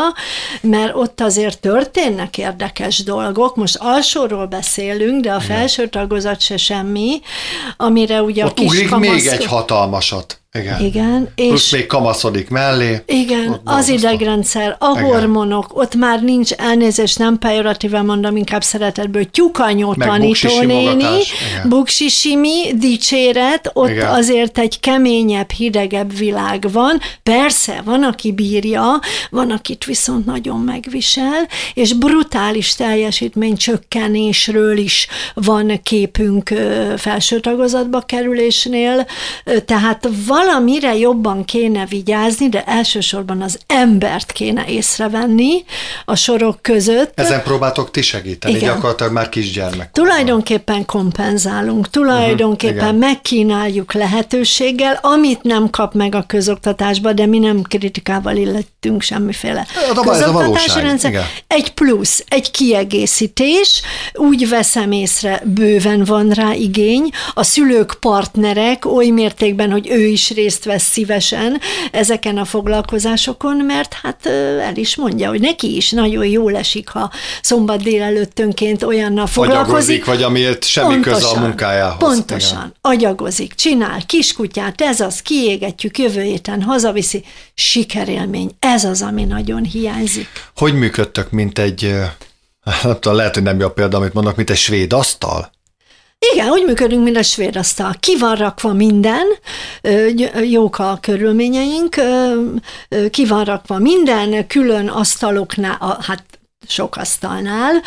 mert 0.61 0.95
ott 0.95 1.21
azért 1.21 1.59
történnek 1.59 2.37
érdekes 2.37 3.03
dolgok. 3.03 3.55
Most 3.55 3.75
alsóról 3.79 4.45
beszélünk, 4.45 5.23
de 5.23 5.31
a 5.31 5.39
felső 5.39 5.87
tagozat 5.87 6.41
se 6.41 6.57
semmi, 6.57 7.21
amire 7.77 8.21
ugye 8.21 8.45
ott 8.45 8.59
a 8.59 8.61
kis 8.61 8.87
kamaszok... 8.89 9.13
még 9.13 9.25
egy 9.27 9.45
hatalmasat. 9.45 10.38
Igen. 10.57 10.81
Igen. 10.81 11.29
És 11.35 11.47
Plusz 11.47 11.71
még 11.71 11.85
kamaszodik 11.85 12.49
mellé. 12.49 13.01
Igen, 13.05 13.61
az 13.63 13.89
idegrendszer, 13.89 14.75
a 14.79 14.91
igen. 14.91 15.03
hormonok, 15.03 15.77
ott 15.77 15.95
már 15.95 16.21
nincs 16.23 16.51
elnézés, 16.51 17.15
nem 17.15 17.37
pejoratíven 17.37 18.05
mondom, 18.05 18.35
inkább 18.35 18.63
szeretetből 18.63 19.29
tyukanyó 19.29 19.93
tanítónéni, 19.93 21.03
buksisimi, 21.63 22.73
dicséret, 22.73 23.71
ott 23.73 23.89
igen. 23.89 24.13
azért 24.13 24.57
egy 24.57 24.79
keményebb, 24.79 25.51
hidegebb 25.51 26.17
világ 26.17 26.65
van. 26.71 26.99
Persze, 27.23 27.81
van, 27.85 28.03
aki 28.03 28.31
bírja, 28.31 28.99
van, 29.29 29.51
akit 29.51 29.85
viszont 29.85 30.25
nagyon 30.25 30.59
megvisel, 30.59 31.47
és 31.73 31.93
brutális 31.93 32.75
teljesítmény 32.75 33.57
csökkenésről 33.57 34.77
is 34.77 35.07
van 35.33 35.79
képünk 35.83 36.53
felső 36.97 37.39
tagozatba 37.39 38.01
kerülésnél, 38.01 39.05
tehát 39.65 40.09
van 40.27 40.37
valamire 40.39 40.97
jobban 40.97 41.45
kéne 41.45 41.85
vigyázni, 41.85 42.49
de 42.49 42.63
elsősorban 42.63 43.41
az 43.41 43.59
embert 43.67 44.31
kéne 44.31 44.65
észrevenni 44.67 45.63
a 46.05 46.15
sorok 46.15 46.61
között. 46.61 47.19
Ezen 47.19 47.43
próbáltok 47.43 47.91
ti 47.91 48.01
segíteni, 48.01 48.55
Igen. 48.55 48.73
gyakorlatilag 48.73 49.11
már 49.11 49.29
kisgyermek. 49.29 49.91
Tulajdonképpen 49.91 50.85
kompenzálunk, 50.85 51.89
tulajdonképpen 51.89 52.85
uh-huh. 52.85 52.99
megkínáljuk 52.99 53.93
lehetőséggel, 53.93 54.99
amit 55.01 55.43
nem 55.43 55.69
kap 55.69 55.93
meg 55.93 56.15
a 56.15 56.23
közoktatásba, 56.27 57.13
de 57.13 57.25
mi 57.25 57.39
nem 57.39 57.61
kritikával 57.61 58.35
illettünk 58.35 59.01
semmiféle 59.01 59.67
a 59.95 59.99
közoktatási 59.99 60.79
rendszer. 60.79 61.11
Igen. 61.11 61.23
Egy 61.47 61.73
plusz, 61.73 62.23
egy 62.27 62.51
kiegészítés, 62.51 63.81
úgy 64.13 64.49
veszem 64.49 64.91
észre, 64.91 65.41
bőven 65.45 66.03
van 66.03 66.29
rá 66.29 66.53
igény, 66.53 67.09
a 67.33 67.43
szülők 67.43 67.97
partnerek 67.99 68.85
oly 68.85 69.07
mértékben, 69.07 69.71
hogy 69.71 69.89
ő 69.89 70.05
is 70.05 70.28
részt 70.29 70.63
vesz 70.63 70.83
szívesen 70.83 71.59
ezeken 71.91 72.37
a 72.37 72.45
foglalkozásokon, 72.45 73.55
mert 73.55 73.93
hát 73.93 74.25
el 74.61 74.75
is 74.75 74.95
mondja, 74.95 75.29
hogy 75.29 75.39
neki 75.39 75.75
is 75.75 75.91
nagyon 75.91 76.25
jól 76.25 76.55
esik, 76.55 76.89
ha 76.89 77.11
szombat 77.41 77.81
délelőttönként 77.83 78.83
olyannal 78.83 79.27
foglalkozik. 79.27 79.67
Agyagozik, 79.67 80.05
vagy 80.05 80.23
amiért 80.23 80.65
semmi 80.65 80.93
pontosan, 80.93 81.19
köze 81.19 81.27
a 81.27 81.39
munkájához. 81.39 81.97
Pontosan, 81.97 82.57
igen. 82.57 82.73
agyagozik, 82.81 83.53
csinál 83.53 84.05
kiskutyát, 84.05 84.81
ez 84.81 84.99
az, 84.99 85.21
kiégetjük, 85.21 85.97
jövő 85.97 86.21
héten 86.21 86.61
hazaviszi, 86.61 87.23
sikerélmény, 87.53 88.51
ez 88.59 88.83
az, 88.83 89.01
ami 89.01 89.23
nagyon 89.23 89.63
hiányzik. 89.63 90.27
Hogy 90.55 90.73
működtök, 90.73 91.31
mint 91.31 91.59
egy, 91.59 91.81
nem 92.83 92.93
tudom, 92.99 93.17
lehet, 93.17 93.33
hogy 93.33 93.43
nem 93.43 93.59
jó 93.59 93.69
példa, 93.69 93.97
amit 93.97 94.13
mondok, 94.13 94.35
mint 94.35 94.49
egy 94.49 94.57
svéd 94.57 94.93
asztal? 94.93 95.51
Igen, 96.33 96.49
úgy 96.49 96.65
működünk, 96.65 97.03
mint 97.03 97.17
a 97.17 97.23
svéd 97.23 97.55
asztal. 97.55 97.95
Ki 97.99 98.17
van 98.17 98.35
rakva 98.35 98.73
minden, 98.73 99.25
jók 100.49 100.79
a 100.79 100.97
körülményeink, 101.01 101.95
ki 103.09 103.25
van 103.25 103.43
rakva 103.43 103.77
minden, 103.77 104.47
külön 104.47 104.87
asztaloknál, 104.87 105.97
hát 106.01 106.23
sok 106.67 106.95
asztalnál, 106.95 107.81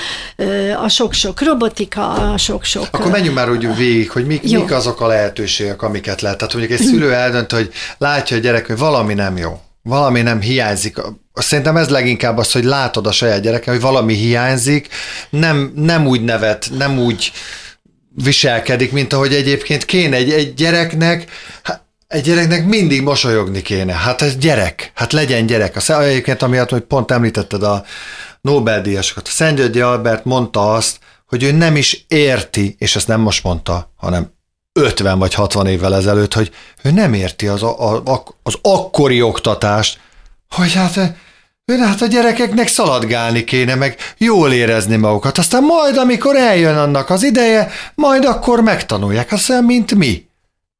a 0.82 0.88
sok-sok 0.88 1.42
robotika, 1.42 2.10
a 2.32 2.36
sok-sok... 2.36 2.86
Akkor 2.90 3.10
menjünk 3.10 3.34
már 3.34 3.50
úgy 3.50 3.76
végig, 3.76 4.10
hogy 4.10 4.26
mik, 4.26 4.42
mik 4.42 4.72
azok 4.72 5.00
a 5.00 5.06
lehetőségek, 5.06 5.82
amiket 5.82 6.20
lehet. 6.20 6.38
Tehát 6.38 6.54
mondjuk 6.54 6.80
egy 6.80 6.86
szülő 6.86 7.12
eldönt, 7.12 7.52
hogy 7.52 7.70
látja 7.98 8.36
a 8.36 8.40
gyerek, 8.40 8.66
hogy 8.66 8.78
valami 8.78 9.14
nem 9.14 9.36
jó, 9.36 9.60
valami 9.82 10.22
nem 10.22 10.40
hiányzik. 10.40 10.96
Szerintem 11.34 11.76
ez 11.76 11.88
leginkább 11.88 12.38
az, 12.38 12.52
hogy 12.52 12.64
látod 12.64 13.06
a 13.06 13.12
saját 13.12 13.42
gyereke, 13.42 13.70
hogy 13.70 13.80
valami 13.80 14.14
hiányzik, 14.14 14.88
nem, 15.30 15.72
nem 15.74 16.06
úgy 16.06 16.24
nevet, 16.24 16.70
nem 16.78 16.98
úgy 16.98 17.32
viselkedik, 18.14 18.92
mint 18.92 19.12
ahogy 19.12 19.34
egyébként 19.34 19.84
kéne 19.84 20.16
egy, 20.16 20.30
egy 20.30 20.54
gyereknek, 20.54 21.30
egy 22.08 22.22
gyereknek 22.22 22.66
mindig 22.66 23.02
mosolyogni 23.02 23.62
kéne. 23.62 23.92
Hát 23.92 24.22
ez 24.22 24.36
gyerek, 24.36 24.92
hát 24.94 25.12
legyen 25.12 25.46
gyerek. 25.46 25.76
A, 25.76 26.00
egyébként 26.00 26.42
amiatt, 26.42 26.70
hogy 26.70 26.82
pont 26.82 27.10
említetted 27.10 27.62
a 27.62 27.84
Nobel-díjasokat. 28.40 29.26
A 29.26 29.30
Szent 29.30 29.76
Albert 29.76 30.24
mondta 30.24 30.72
azt, 30.72 30.98
hogy 31.26 31.42
ő 31.42 31.52
nem 31.52 31.76
is 31.76 32.04
érti, 32.08 32.76
és 32.78 32.96
ezt 32.96 33.08
nem 33.08 33.20
most 33.20 33.42
mondta, 33.42 33.92
hanem 33.96 34.32
50 34.72 35.18
vagy 35.18 35.34
60 35.34 35.66
évvel 35.66 35.94
ezelőtt, 35.94 36.34
hogy 36.34 36.50
ő 36.82 36.90
nem 36.90 37.14
érti 37.14 37.46
az, 37.46 37.62
a, 37.62 38.02
a, 38.04 38.24
az 38.42 38.58
akkori 38.62 39.22
oktatást, 39.22 40.00
hogy 40.48 40.72
hát 40.72 41.14
Hát 41.66 42.00
a 42.00 42.06
gyerekeknek 42.06 42.68
szaladgálni 42.68 43.44
kéne, 43.44 43.74
meg 43.74 43.96
jól 44.18 44.52
érezni 44.52 44.96
magukat. 44.96 45.38
Aztán 45.38 45.62
majd, 45.62 45.96
amikor 45.96 46.36
eljön 46.36 46.76
annak 46.76 47.10
az 47.10 47.22
ideje, 47.22 47.70
majd 47.94 48.24
akkor 48.24 48.60
megtanulják, 48.62 49.32
aztán, 49.32 49.64
mint 49.64 49.94
mi. 49.94 50.26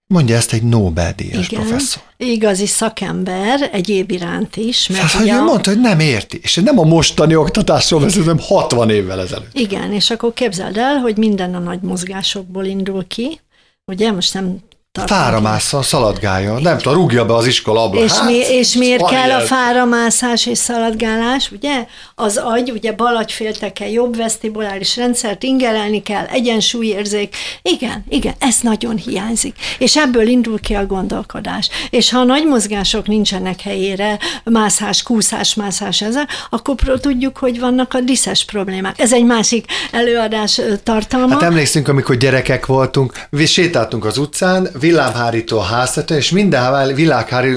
Mondja 0.07 0.37
ezt 0.37 0.53
egy 0.53 0.63
Nobel-díjas 0.63 1.49
Igen, 1.49 1.63
professzor. 1.63 2.03
igazi 2.17 2.67
szakember 2.67 3.69
egyéb 3.73 4.11
iránt 4.11 4.57
is. 4.57 4.89
Mert 4.89 5.03
hát, 5.03 5.23
ugye, 5.23 5.35
ő 5.35 5.41
mondta, 5.43 5.71
hogy 5.71 5.81
nem 5.81 6.01
érti, 6.01 6.41
és 6.43 6.55
nem 6.55 6.79
a 6.79 6.85
mostani 6.85 7.35
oktatásról 7.35 8.01
beszéltem 8.01 8.39
60 8.41 8.91
évvel 8.91 9.21
ezelőtt. 9.21 9.59
Igen, 9.59 9.93
és 9.93 10.11
akkor 10.11 10.33
képzeld 10.33 10.77
el, 10.77 10.97
hogy 10.97 11.17
minden 11.17 11.55
a 11.55 11.59
nagy 11.59 11.81
mozgásokból 11.81 12.65
indul 12.65 13.07
ki, 13.07 13.41
ugye 13.85 14.11
most 14.11 14.35
nem 14.35 14.59
Fára 15.01 15.41
másszon, 15.41 15.83
szaladgáljon. 15.83 16.63
Nem 16.63 16.79
tudom, 16.79 16.99
rúgja 16.99 17.25
be 17.25 17.35
az 17.35 17.47
iskola 17.47 17.83
ablakát. 17.83 18.11
És, 18.11 18.17
mi, 18.25 18.57
és 18.57 18.75
miért 18.75 19.09
kell 19.09 19.27
ilyen. 19.27 19.41
a 19.41 19.45
fáramászás 19.45 20.47
és 20.47 20.59
szaladgálás, 20.59 21.51
ugye? 21.51 21.87
Az 22.15 22.37
agy, 22.37 22.71
ugye 22.71 22.93
bal 22.93 23.17
agyfélteke, 23.17 23.89
jobb 23.89 24.17
vesztibuláris 24.17 24.97
rendszert 24.97 25.43
ingerelni 25.43 26.03
kell, 26.03 26.25
egyensúlyérzék. 26.25 27.37
Igen, 27.63 28.05
igen, 28.09 28.35
ez 28.39 28.57
nagyon 28.63 28.97
hiányzik. 28.97 29.57
És 29.79 29.97
ebből 29.97 30.27
indul 30.27 30.61
ki 30.61 30.75
a 30.75 30.87
gondolkodás. 30.87 31.69
És 31.91 32.11
ha 32.11 32.19
a 32.19 32.25
nagy 32.25 32.47
mozgások 32.47 33.07
nincsenek 33.07 33.61
helyére, 33.61 34.19
mászás, 34.45 35.03
kúszás, 35.03 35.55
mászás 35.55 36.01
ezzel, 36.01 36.29
akkor 36.51 36.75
tudjuk, 37.01 37.37
hogy 37.37 37.61
vannak 37.61 37.95
a 37.95 38.01
diszes 38.01 38.45
problémák. 38.45 39.01
Ez 39.01 39.13
egy 39.13 39.25
másik 39.25 39.65
előadás 39.91 40.61
tartalma. 40.83 41.33
Hát 41.33 41.43
emlékszünk, 41.43 41.89
amikor 41.89 42.17
gyerekek 42.17 42.67
voltunk, 42.67 43.13
sétáltunk 43.45 44.05
az 44.05 44.19
utcán, 44.19 44.69
villámhárító 44.83 45.59
a 45.59 45.63
háztetőn, 45.63 46.17
és 46.17 46.31
minden 46.31 46.95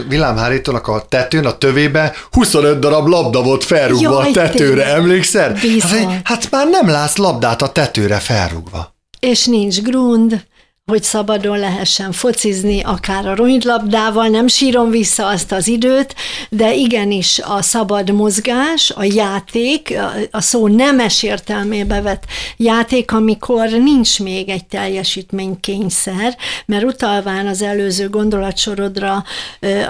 villámhárítónak 0.08 0.88
a 0.88 1.06
tetőn, 1.10 1.46
a 1.46 1.58
tövébe 1.58 2.14
25 2.32 2.80
darab 2.80 3.08
labda 3.08 3.42
volt 3.42 3.64
felrúgva 3.64 4.22
Jaj, 4.22 4.30
a 4.30 4.32
tetőre, 4.32 4.84
tényleg. 4.84 4.88
emlékszel? 4.88 5.56
Hát, 5.80 6.22
hát 6.24 6.52
már 6.52 6.68
nem 6.70 6.88
látsz 6.88 7.18
labdát 7.18 7.62
a 7.62 7.70
tetőre 7.72 8.18
felrúgva. 8.18 8.96
És 9.20 9.46
nincs 9.46 9.82
grund, 9.82 10.46
hogy 10.92 11.04
szabadon 11.04 11.60
lehessen 11.60 12.12
focizni, 12.12 12.82
akár 12.82 13.28
a 13.28 13.36
ronylabdával, 13.36 14.28
nem 14.28 14.48
sírom 14.48 14.90
vissza 14.90 15.28
azt 15.28 15.52
az 15.52 15.68
időt, 15.68 16.16
de 16.50 16.74
igenis 16.74 17.40
a 17.40 17.62
szabad 17.62 18.12
mozgás, 18.12 18.92
a 18.96 19.04
játék, 19.04 19.98
a 20.32 20.42
szó 20.42 20.68
nemes 20.68 21.24
értelmébe 21.24 22.02
vett 22.02 22.24
játék, 22.58 23.12
amikor 23.12 23.70
nincs 23.70 24.20
még 24.20 24.50
egy 24.50 24.66
teljesítménykényszer, 24.66 26.38
mert 26.66 26.84
utalván 26.84 27.48
az 27.48 27.62
előző 27.62 28.10
gondolatsorodra, 28.10 29.24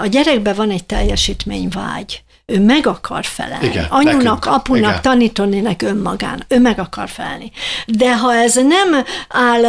a 0.02 0.06
gyerekben 0.06 0.54
van 0.54 0.70
egy 0.70 0.84
teljesítményvágy 0.84 2.24
ő 2.52 2.60
meg 2.60 2.86
akar 2.86 3.24
felelni. 3.24 3.66
Igen, 3.66 3.86
Anyunak, 3.88 4.22
nekünk. 4.22 4.46
apunak, 4.46 4.90
Igen. 4.90 5.02
tanítónének 5.02 5.82
önmagán, 5.82 6.44
ő 6.48 6.60
meg 6.60 6.78
akar 6.78 7.08
felni. 7.08 7.50
De 7.86 8.16
ha 8.16 8.34
ez 8.34 8.54
nem 8.54 9.04
áll 9.28 9.62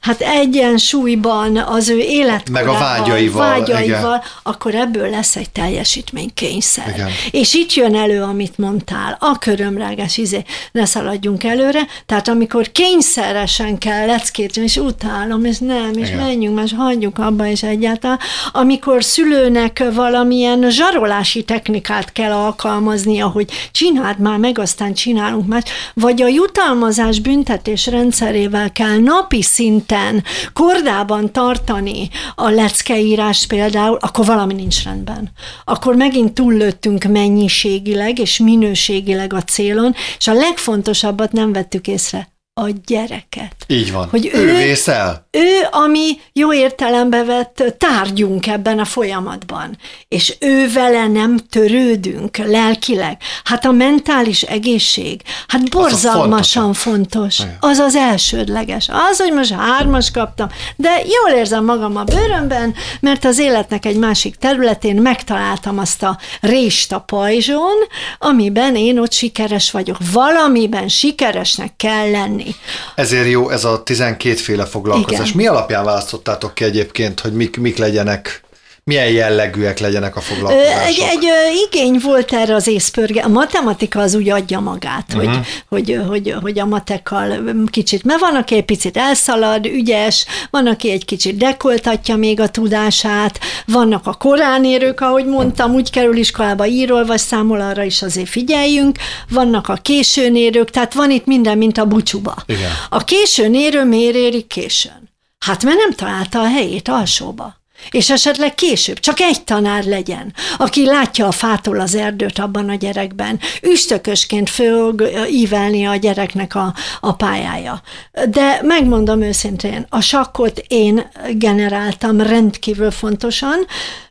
hát 0.00 0.20
egyensúlyban 0.20 1.56
az 1.56 1.88
ő 1.88 1.98
életkorával, 1.98 2.52
meg 2.52 2.68
a 2.68 2.78
vágyaival, 2.78 3.48
vágyaival 3.48 4.24
akkor 4.42 4.74
ebből 4.74 5.10
lesz 5.10 5.36
egy 5.36 5.50
teljesítménykényszer. 5.50 6.88
Igen. 6.88 7.08
És 7.30 7.54
itt 7.54 7.72
jön 7.72 7.94
elő, 7.94 8.22
amit 8.22 8.58
mondtál, 8.58 9.16
a 9.20 9.38
körömrágás, 9.38 10.16
izé, 10.16 10.44
ne 10.72 10.84
szaladjunk 10.84 11.44
előre, 11.44 11.86
tehát 12.06 12.28
amikor 12.28 12.72
kényszeresen 12.72 13.78
kell 13.78 14.06
leckét, 14.06 14.56
és 14.56 14.76
utálom, 14.76 15.44
és 15.44 15.58
nem, 15.58 15.90
és 15.94 16.08
Igen. 16.08 16.18
menjünk, 16.18 16.56
más 16.56 16.72
hagyjuk 16.76 17.18
abba, 17.18 17.46
és 17.46 17.62
egyáltalán, 17.62 18.18
amikor 18.52 19.04
szülőnek 19.04 19.82
valamilyen 19.94 20.70
zsarolási 20.70 21.42
technikát 21.42 21.64
technikát 21.66 22.12
kell 22.12 22.32
alkalmaznia, 22.32 23.26
hogy 23.26 23.50
csináld 23.70 24.18
már 24.18 24.38
meg, 24.38 24.58
aztán 24.58 24.94
csinálunk 24.94 25.46
más, 25.46 25.62
vagy 25.94 26.22
a 26.22 26.26
jutalmazás 26.26 27.20
büntetés 27.20 27.86
rendszerével 27.86 28.72
kell 28.72 28.98
napi 28.98 29.42
szinten 29.42 30.24
kordában 30.52 31.32
tartani 31.32 32.08
a 32.34 32.48
leckeírás 32.48 33.46
például, 33.46 33.98
akkor 34.00 34.26
valami 34.26 34.54
nincs 34.54 34.84
rendben. 34.84 35.30
Akkor 35.64 35.94
megint 35.94 36.32
túllőttünk 36.32 37.04
mennyiségileg 37.04 38.18
és 38.18 38.38
minőségileg 38.38 39.32
a 39.32 39.42
célon, 39.42 39.94
és 40.18 40.26
a 40.26 40.32
legfontosabbat 40.32 41.32
nem 41.32 41.52
vettük 41.52 41.86
észre, 41.86 42.28
a 42.60 42.70
gyereket. 42.86 43.54
Így 43.66 43.92
van. 43.92 44.08
Hogy 44.08 44.30
ő, 44.34 44.38
ő 44.38 44.56
vészel. 44.56 45.25
Ő, 45.36 45.66
ami 45.70 46.20
jó 46.32 46.52
értelembe 46.52 47.24
vett 47.24 47.74
tárgyunk 47.78 48.46
ebben 48.46 48.78
a 48.78 48.84
folyamatban, 48.84 49.78
és 50.08 50.36
ő 50.40 50.72
vele 50.72 51.06
nem 51.06 51.38
törődünk 51.50 52.36
lelkileg. 52.36 53.16
Hát 53.44 53.64
a 53.64 53.70
mentális 53.70 54.42
egészség, 54.42 55.20
hát 55.48 55.70
borzalmasan 55.70 56.68
az 56.68 56.76
fontos. 56.76 57.38
Az 57.60 57.78
az 57.78 57.94
elsődleges. 57.94 58.88
Az, 59.10 59.18
hogy 59.18 59.32
most 59.32 59.52
hármas 59.52 60.10
kaptam, 60.10 60.48
de 60.76 60.90
jól 60.90 61.38
érzem 61.38 61.64
magam 61.64 61.96
a 61.96 62.04
bőrömben, 62.04 62.74
mert 63.00 63.24
az 63.24 63.38
életnek 63.38 63.86
egy 63.86 63.96
másik 63.96 64.36
területén 64.36 64.96
megtaláltam 64.96 65.78
azt 65.78 66.02
a 66.02 66.18
rést 66.40 66.92
a 66.92 66.98
pajzson, 66.98 67.76
amiben 68.18 68.76
én 68.76 68.98
ott 68.98 69.12
sikeres 69.12 69.70
vagyok. 69.70 69.96
Valamiben 70.12 70.88
sikeresnek 70.88 71.72
kell 71.76 72.10
lenni. 72.10 72.54
Ezért 72.94 73.28
jó 73.28 73.50
ez 73.50 73.64
a 73.64 73.82
12 73.82 74.34
féle 74.34 74.64
foglalkozás. 74.66 75.20
Igen. 75.20 75.25
Mi 75.32 75.46
alapján 75.46 75.84
választottátok 75.84 76.54
ki 76.54 76.64
egyébként, 76.64 77.20
hogy 77.20 77.32
mik, 77.32 77.56
mik 77.56 77.76
legyenek 77.76 78.44
milyen 78.90 79.08
jellegűek 79.08 79.78
legyenek 79.78 80.16
a 80.16 80.20
foglalkozások? 80.20 80.86
Egy, 80.86 80.98
egy 81.10 81.24
igény 81.66 81.98
volt 82.02 82.32
erre 82.32 82.54
az 82.54 82.66
észpörge. 82.66 83.22
A 83.22 83.28
matematika 83.28 84.00
az 84.00 84.14
úgy 84.14 84.30
adja 84.30 84.60
magát, 84.60 85.14
uh-huh. 85.14 85.32
hogy, 85.32 85.44
hogy, 85.68 86.00
hogy, 86.08 86.34
hogy 86.42 86.58
a 86.58 86.64
matekkal 86.64 87.42
kicsit, 87.70 88.04
mert 88.04 88.20
van, 88.20 88.34
aki 88.34 88.54
egy 88.54 88.64
picit 88.64 88.96
elszalad, 88.96 89.66
ügyes, 89.66 90.26
van, 90.50 90.66
aki 90.66 90.90
egy 90.90 91.04
kicsit 91.04 91.36
dekoltatja 91.36 92.16
még 92.16 92.40
a 92.40 92.48
tudását, 92.48 93.40
vannak 93.66 94.06
a 94.06 94.14
koránérők, 94.14 95.00
ahogy 95.00 95.26
mondtam, 95.26 95.74
úgy 95.74 95.90
kerül 95.90 96.16
iskolába 96.16 96.66
írol, 96.66 97.04
vagy 97.04 97.18
számol, 97.18 97.60
arra 97.60 97.82
is 97.82 98.02
azért 98.02 98.28
figyeljünk, 98.28 98.98
vannak 99.28 99.68
a 99.68 99.74
későnérők, 99.74 100.70
tehát 100.70 100.94
van 100.94 101.10
itt 101.10 101.26
minden, 101.26 101.58
mint 101.58 101.78
a 101.78 101.84
bucsuba. 101.84 102.34
Igen. 102.46 102.70
A 102.88 103.04
későnérő 103.04 103.84
miért 103.84 104.14
éri 104.14 104.42
későn? 104.42 105.06
Hát 105.38 105.64
mert 105.64 105.76
nem 105.76 105.92
találta 105.92 106.40
a 106.40 106.48
helyét 106.48 106.88
alsóba. 106.88 107.64
És 107.90 108.10
esetleg 108.10 108.54
később 108.54 108.98
csak 108.98 109.20
egy 109.20 109.44
tanár 109.44 109.84
legyen, 109.84 110.34
aki 110.58 110.84
látja 110.84 111.26
a 111.26 111.32
fától 111.32 111.80
az 111.80 111.94
erdőt 111.94 112.38
abban 112.38 112.68
a 112.68 112.74
gyerekben. 112.74 113.40
Üstökösként 113.62 114.50
fog 114.50 115.10
ívelni 115.30 115.86
a 115.86 115.96
gyereknek 115.96 116.54
a, 116.54 116.74
a 117.00 117.12
pályája. 117.12 117.82
De 118.28 118.60
megmondom 118.62 119.22
őszintén, 119.22 119.86
a 119.88 120.00
sakkot 120.00 120.62
én 120.68 121.10
generáltam 121.32 122.20
rendkívül 122.20 122.90
fontosan, 122.90 123.66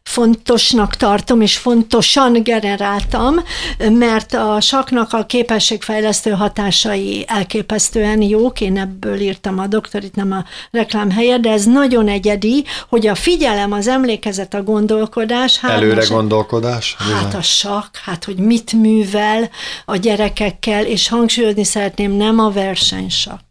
fontosnak 0.10 0.96
tartom, 0.96 1.42
és 1.42 1.58
fontosan 1.58 2.44
generáltam, 2.44 3.36
mert 3.90 4.34
a 4.34 4.62
saknak 4.62 5.14
a 5.14 5.26
képességfejlesztő 5.26 6.32
hatásai 6.32 7.26
elképesztően 7.28 8.22
jók, 8.22 8.62
én 8.62 8.78
ebből 8.78 9.20
írtam 9.20 9.60
a 9.60 9.68
doktorit, 9.68 10.16
nem 10.16 10.32
a 10.32 10.44
reklám 10.72 11.12
helye, 11.12 11.38
de 11.38 11.52
ez 11.52 11.66
nagyon 11.66 12.08
egyedi, 12.08 12.66
hogy 12.90 13.08
a 13.08 13.16
figyelem, 13.16 13.72
az 13.72 13.88
emlékezet, 13.88 14.54
a 14.54 14.64
gondolkodás. 14.64 15.60
Hát 15.60 15.72
Előre 15.72 15.96
most, 15.96 16.10
gondolkodás? 16.10 16.96
Hát 16.98 17.34
a 17.34 17.42
sak, 17.42 17.90
hát 18.04 18.24
hogy 18.24 18.38
mit 18.38 18.74
művel 18.74 19.50
a 19.86 19.96
gyerekekkel, 19.96 20.86
és 20.86 21.08
hangsúlyozni 21.08 21.64
szeretném, 21.64 22.12
nem 22.12 22.40
a 22.40 22.50
versenysak. 22.50 23.45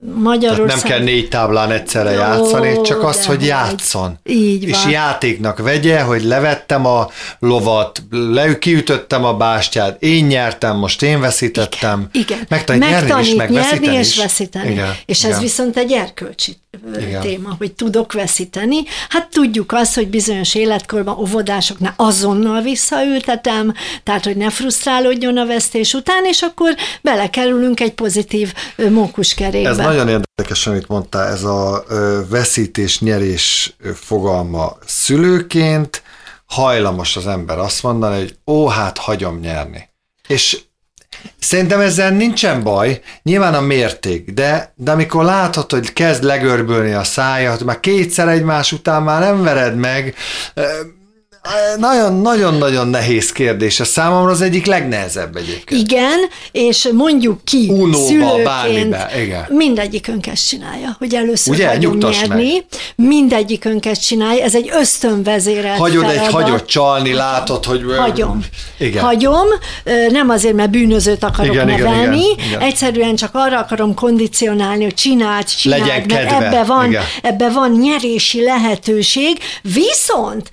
Magyarország... 0.00 0.66
Tehát 0.66 0.82
nem 0.82 0.90
kell 0.90 1.02
négy 1.02 1.28
táblán 1.28 1.70
egyszerre 1.70 2.10
Jó, 2.10 2.18
játszani, 2.18 2.80
csak 2.80 3.02
az, 3.02 3.26
hogy 3.26 3.44
játszon. 3.44 4.18
Így 4.24 4.70
van. 4.70 4.80
És 4.80 4.92
játéknak 4.92 5.58
vegye, 5.58 6.00
hogy 6.00 6.24
levettem 6.24 6.86
a 6.86 7.10
lovat, 7.38 8.02
le, 8.10 8.58
kiütöttem 8.58 9.24
a 9.24 9.34
bástyát, 9.34 10.02
én 10.02 10.24
nyertem, 10.24 10.76
most 10.76 11.02
én 11.02 11.20
veszítettem. 11.20 12.08
Igen. 12.12 12.24
igen. 12.24 12.46
Megtanít, 12.48 12.82
Megtanít 12.82 13.08
nyerni, 13.08 13.28
is, 13.28 13.34
meg 13.34 13.50
nyerni 13.50 13.68
veszíteni 13.68 13.96
és 13.96 14.16
veszíteni. 14.16 14.70
Igen. 14.70 14.94
És 15.06 15.24
ez 15.24 15.30
igen. 15.30 15.40
viszont 15.40 15.76
egy 15.76 15.92
erkölcsi 15.92 16.56
igen. 16.98 17.20
téma, 17.20 17.54
hogy 17.58 17.72
tudok 17.72 18.12
veszíteni. 18.12 18.76
Hát 19.08 19.28
tudjuk 19.30 19.72
azt, 19.72 19.94
hogy 19.94 20.08
bizonyos 20.08 20.54
életkorban 20.54 21.18
óvodásoknál 21.18 21.94
azonnal 21.96 22.62
visszaültetem, 22.62 23.74
tehát 24.02 24.24
hogy 24.24 24.36
ne 24.36 24.50
frusztrálódjon 24.50 25.36
a 25.36 25.46
vesztés 25.46 25.94
után, 25.94 26.24
és 26.24 26.42
akkor 26.42 26.74
belekerülünk 27.02 27.80
egy 27.80 27.94
pozitív 27.94 28.52
mókuskerékbe. 28.90 29.68
Ez 29.68 29.76
nagyon 29.76 30.08
érdekes, 30.08 30.66
amit 30.66 30.88
mondtál, 30.88 31.32
ez 31.32 31.44
a 31.44 31.84
veszítés-nyerés 32.28 33.76
fogalma 33.94 34.76
szülőként 34.86 36.02
hajlamos 36.46 37.16
az 37.16 37.26
ember 37.26 37.58
azt 37.58 37.82
mondani, 37.82 38.18
hogy 38.18 38.36
ó, 38.46 38.66
hát 38.66 38.98
hagyom 38.98 39.38
nyerni. 39.38 39.88
És 40.28 40.58
Szerintem 41.38 41.80
ezzel 41.80 42.10
nincsen 42.10 42.62
baj, 42.62 43.00
nyilván 43.22 43.54
a 43.54 43.60
mérték, 43.60 44.30
de, 44.30 44.72
de 44.76 44.90
amikor 44.90 45.24
látod, 45.24 45.70
hogy 45.70 45.92
kezd 45.92 46.22
legörbölni 46.22 46.92
a 46.92 47.04
szája, 47.04 47.50
hogy 47.50 47.66
már 47.66 47.80
kétszer 47.80 48.28
egymás 48.28 48.72
után 48.72 49.02
már 49.02 49.20
nem 49.20 49.42
vered 49.42 49.76
meg, 49.76 50.14
Nagyon-nagyon-nagyon 51.78 52.88
nehéz 52.88 53.32
kérdés. 53.32 53.80
Ez 53.80 53.88
számomra 53.88 54.30
az 54.30 54.40
egyik 54.40 54.66
legnehezebb 54.66 55.36
egyébként. 55.36 55.80
Igen, 55.80 56.18
és 56.52 56.88
mondjuk 56.92 57.44
ki 57.44 57.66
Unóba, 57.68 58.06
szülőként, 58.06 58.44
bármibe, 58.44 59.10
igen. 59.22 59.46
mindegyikünk 59.48 60.26
ezt 60.26 60.48
csinálja, 60.48 60.96
hogy 60.98 61.14
először 61.14 61.54
Ugye? 61.54 61.76
nyerni, 61.76 62.64
mindegyikünk 62.96 63.86
ezt 63.86 64.06
csinálja, 64.06 64.44
ez 64.44 64.54
egy 64.54 64.70
ösztönvezérelt 64.72 65.78
Hagyod 65.78 66.04
egy 66.04 66.10
feladat. 66.10 66.32
hagyott 66.32 66.66
csalni, 66.66 67.12
látod, 67.12 67.64
hogy... 67.64 67.84
Hagyom. 67.96 68.44
Igen. 68.78 69.04
Hagyom, 69.04 69.46
nem 70.10 70.28
azért, 70.28 70.54
mert 70.54 70.70
bűnözőt 70.70 71.24
akarok 71.24 71.54
igen, 71.54 71.66
nevelni, 71.66 72.20
igen, 72.20 72.46
igen. 72.46 72.60
egyszerűen 72.60 73.16
csak 73.16 73.30
arra 73.32 73.58
akarom 73.58 73.94
kondicionálni, 73.94 74.82
hogy 74.82 74.94
csináld, 74.94 75.44
csináld, 75.44 75.80
Legyen 75.80 76.04
mert 76.08 76.28
kedve, 76.28 76.46
ebbe 76.46 76.64
van, 76.64 76.86
igen. 76.86 77.02
ebbe 77.22 77.48
van 77.48 77.70
nyerési 77.70 78.42
lehetőség, 78.42 79.38
viszont 79.62 80.50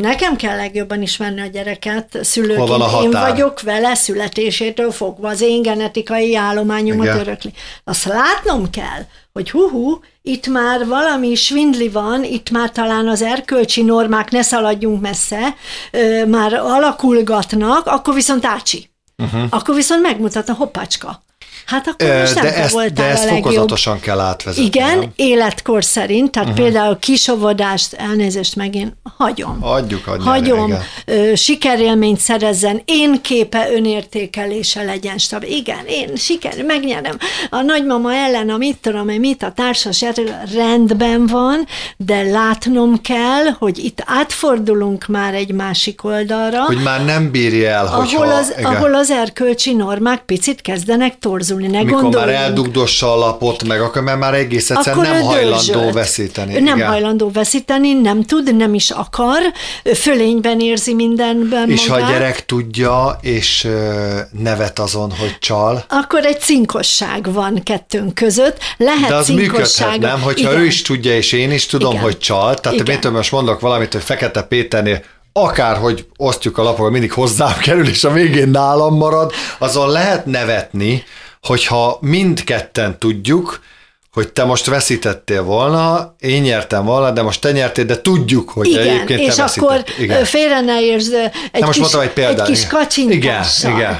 Nekem 0.00 0.36
kell 0.36 0.56
legjobban 0.56 1.02
ismerni 1.02 1.40
a 1.40 1.46
gyereket, 1.46 2.18
szülőként 2.22 2.68
Hol 2.68 2.78
van 2.78 2.94
a 2.94 3.02
én 3.02 3.10
vagyok 3.10 3.60
vele 3.60 3.94
születésétől 3.94 4.90
fogva, 4.90 5.28
az 5.28 5.40
én 5.40 5.62
genetikai 5.62 6.36
állományomat 6.36 7.04
Igen. 7.06 7.18
örökli. 7.18 7.52
Azt 7.84 8.04
látnom 8.04 8.70
kell, 8.70 9.06
hogy 9.32 9.50
hú, 9.50 10.00
itt 10.22 10.46
már 10.46 10.86
valami 10.86 11.34
svindli 11.34 11.88
van, 11.88 12.24
itt 12.24 12.50
már 12.50 12.70
talán 12.70 13.08
az 13.08 13.22
erkölcsi 13.22 13.82
normák, 13.82 14.30
ne 14.30 14.42
szaladjunk 14.42 15.00
messze, 15.00 15.54
már 16.26 16.54
alakulgatnak, 16.54 17.86
akkor 17.86 18.14
viszont 18.14 18.44
ácsi. 18.44 18.90
Uh-huh. 19.16 19.42
Akkor 19.50 19.74
viszont 19.74 20.02
megmutatom, 20.02 20.56
hoppácska. 20.56 21.22
Hát 21.66 21.86
akkor 21.86 22.18
most 22.18 22.34
nem 22.34 22.44
De 22.44 22.54
ezt, 22.56 22.72
voltál 22.72 23.06
de 23.06 23.12
ezt 23.12 23.22
a 23.22 23.24
legjobb. 23.24 23.42
fokozatosan 23.42 24.00
kell 24.00 24.20
átvezetni. 24.20 24.64
Igen, 24.66 24.98
nem? 24.98 25.12
életkor 25.16 25.84
szerint, 25.84 26.30
tehát 26.30 26.48
uh-huh. 26.48 26.64
például 26.64 26.98
kisovodást, 26.98 27.92
elnézést 27.92 28.56
megint 28.56 28.92
hagyom. 29.16 29.58
Adjuk, 29.60 30.06
adjuk. 30.06 30.28
Hagyom, 30.28 30.78
igen. 31.06 31.36
sikerélményt 31.36 32.18
szerezzen, 32.18 32.82
én 32.84 33.20
képe 33.22 33.68
önértékelése 33.72 34.82
legyen 34.82 35.18
stabil. 35.18 35.50
Igen, 35.50 35.84
én 35.86 36.16
siker, 36.16 36.62
megnyerem. 36.64 37.16
A 37.50 37.60
nagymama 37.60 38.14
ellen, 38.14 38.50
a 38.50 38.56
mit 38.56 38.76
tudom 38.76 39.08
én, 39.08 39.20
mit 39.20 39.42
a 39.42 39.52
társas 39.52 40.04
rendben 40.54 41.26
van, 41.26 41.66
de 41.96 42.22
látnom 42.22 43.00
kell, 43.00 43.44
hogy 43.58 43.78
itt 43.78 44.02
átfordulunk 44.06 45.06
már 45.06 45.34
egy 45.34 45.52
másik 45.52 46.04
oldalra, 46.04 46.64
Hogy 46.64 46.82
már 46.82 47.04
nem 47.04 47.30
bírja 47.30 47.68
el, 47.68 47.86
hogyha... 47.86 48.22
ahol 48.22 48.34
az, 48.34 48.54
igen. 48.58 48.74
ahol 48.74 48.94
az 48.94 49.10
erkölcsi 49.10 49.74
normák 49.74 50.22
picit 50.22 50.60
kezdenek 50.60 51.18
torzulni. 51.18 51.51
Ne 51.56 51.66
Mikor 51.82 51.92
már 51.92 52.02
gondoljunk. 52.02 52.36
eldugdossa 52.42 53.12
a 53.12 53.16
lapot 53.16 53.64
meg, 53.64 53.80
akkor 53.80 54.02
már, 54.02 54.16
már 54.16 54.34
egész 54.34 54.70
egyszerűen 54.70 55.10
nem 55.10 55.22
hajlandó 55.22 55.50
dörzsölt. 55.72 55.92
veszíteni. 55.94 56.58
Nem 56.58 56.76
igen. 56.76 56.88
hajlandó 56.88 57.30
veszíteni, 57.30 57.92
nem 57.92 58.22
tud, 58.22 58.56
nem 58.56 58.74
is 58.74 58.90
akar, 58.90 59.38
fölényben 59.94 60.60
érzi 60.60 60.94
mindenben 60.94 61.70
És 61.70 61.86
ha 61.86 61.94
magát. 61.94 62.08
a 62.08 62.12
gyerek 62.12 62.46
tudja, 62.46 63.18
és 63.20 63.68
nevet 64.42 64.78
azon, 64.78 65.10
hogy 65.18 65.36
csal, 65.40 65.84
akkor 65.88 66.24
egy 66.24 66.40
cinkosság 66.40 67.32
van 67.32 67.62
kettőnk 67.62 68.14
között. 68.14 68.56
Lehet 68.76 69.08
de 69.08 69.14
az 69.14 69.28
működhet, 69.28 69.98
nem? 69.98 70.20
Hogyha 70.20 70.50
Igen. 70.50 70.62
ő 70.62 70.66
is 70.66 70.82
tudja, 70.82 71.16
és 71.16 71.32
én 71.32 71.50
is 71.52 71.66
tudom, 71.66 71.90
Igen. 71.90 72.02
hogy 72.02 72.18
csal. 72.18 72.54
Tehát 72.54 72.80
Igen. 72.80 72.94
mit 73.02 73.10
most 73.10 73.32
mondok 73.32 73.60
valamit, 73.60 73.92
hogy 73.92 74.02
Fekete 74.02 74.42
Péternél 74.42 75.02
akárhogy 75.32 76.06
osztjuk 76.16 76.58
a 76.58 76.62
lapokat, 76.62 76.90
mindig 76.92 77.12
hozzám 77.12 77.58
kerül, 77.60 77.88
és 77.88 78.04
a 78.04 78.10
végén 78.10 78.48
nálam 78.48 78.96
marad, 78.96 79.32
azon 79.58 79.88
lehet 79.88 80.26
nevetni, 80.26 81.04
hogyha 81.46 81.98
mindketten 82.00 82.98
tudjuk, 82.98 83.62
hogy 84.12 84.32
te 84.32 84.44
most 84.44 84.66
veszítettél 84.66 85.42
volna, 85.42 86.14
én 86.20 86.42
nyertem 86.42 86.84
volna, 86.84 87.10
de 87.10 87.22
most 87.22 87.40
te 87.40 87.52
nyertél, 87.52 87.84
de 87.84 88.00
tudjuk, 88.00 88.50
hogy 88.50 88.66
Igen, 88.66 88.80
egyébként 88.88 89.20
és 89.20 89.34
te 89.34 89.42
akkor. 89.44 89.84
Igen. 89.98 90.24
félre 90.24 90.60
ne 90.60 90.80
ö, 91.08 91.24
egy 91.52 91.60
Na 91.60 91.66
most 91.66 91.78
kis, 91.82 91.92
egy 91.92 92.10
példát. 92.10 92.48
egy 92.48 92.54
kis 92.54 92.66
kacsintással. 92.66 93.70
Igen, 93.70 93.80
igen. 93.80 93.98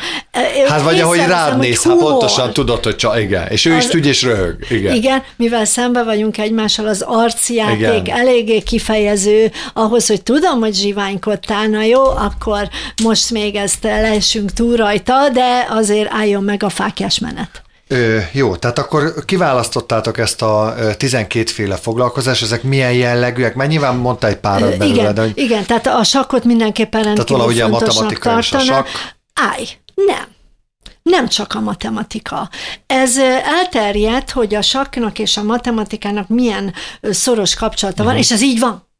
Ö, 0.65 0.69
Hát 0.69 0.83
vagy 0.83 1.01
ahogy 1.01 1.19
rád 1.19 1.59
néz, 1.59 1.83
hát 1.83 1.97
pontosan 1.97 2.53
tudod, 2.53 2.85
hogy 2.85 2.97
csak, 2.97 3.21
igen. 3.21 3.47
És 3.49 3.65
ő 3.65 3.77
is 3.77 3.85
Az- 3.85 3.91
tudja, 3.91 4.11
és 4.11 4.23
röhög. 4.23 4.57
Igen. 4.71 4.95
Igen, 4.95 5.23
mivel 5.37 5.65
szembe 5.65 6.03
vagyunk 6.03 6.39
egymással, 6.39 6.87
az 6.87 7.05
arcjáték 7.07 7.81
Igen. 8.07 8.17
eléggé 8.19 8.61
kifejező, 8.61 9.51
ahhoz, 9.75 10.07
hogy 10.07 10.23
tudom, 10.23 10.61
hogy 10.61 10.75
zsiványkodtál, 10.75 11.67
na 11.67 11.83
jó, 11.83 12.05
akkor 12.05 12.69
most 13.03 13.31
még 13.31 13.55
ezt 13.55 13.83
leessünk 13.83 14.53
túl 14.53 14.77
rajta, 14.77 15.29
de 15.33 15.67
azért 15.71 16.13
álljon 16.13 16.43
meg 16.43 16.63
a 16.63 16.69
fákjás 16.69 17.19
menet. 17.19 17.63
Ö, 17.93 18.19
jó, 18.33 18.57
tehát 18.57 18.79
akkor 18.79 19.25
kiválasztottátok 19.25 20.19
ezt 20.19 20.43
a 20.43 20.75
ö, 20.79 20.95
12 20.95 21.51
féle 21.51 21.77
foglalkozás, 21.77 22.43
ezek 22.43 22.63
milyen 22.63 22.93
jellegűek? 22.93 23.55
Mert 23.55 23.71
nyilván 23.71 23.97
mondta 23.97 24.27
egy 24.27 24.37
párat 24.37 24.79
belőle, 24.79 25.01
igen, 25.01 25.15
de 25.15 25.21
hogy 25.21 25.33
igen, 25.35 25.67
tehát 25.67 25.87
a 25.87 26.05
sakkot 26.05 26.45
mindenképpen 26.45 27.03
rendkívül 27.03 27.37
valahogy 27.37 27.61
a 27.61 27.69
matematika 27.69 28.39
és 28.39 28.53
a 28.53 28.59
sakk? 28.59 28.87
Állj, 29.35 29.69
nem. 29.95 30.27
Nem 31.03 31.29
csak 31.29 31.55
a 31.55 31.61
matematika. 31.61 32.49
Ez 32.87 33.19
elterjedt, 33.61 34.31
hogy 34.31 34.55
a 34.55 34.63
sakknak 34.63 35.19
és 35.19 35.37
a 35.37 35.43
matematikának 35.43 36.29
milyen 36.29 36.75
szoros 37.03 37.55
kapcsolata 37.55 38.05
van, 38.05 38.17
és 38.17 38.31
ez 38.31 38.43
így 38.43 38.59
van. 38.59 38.91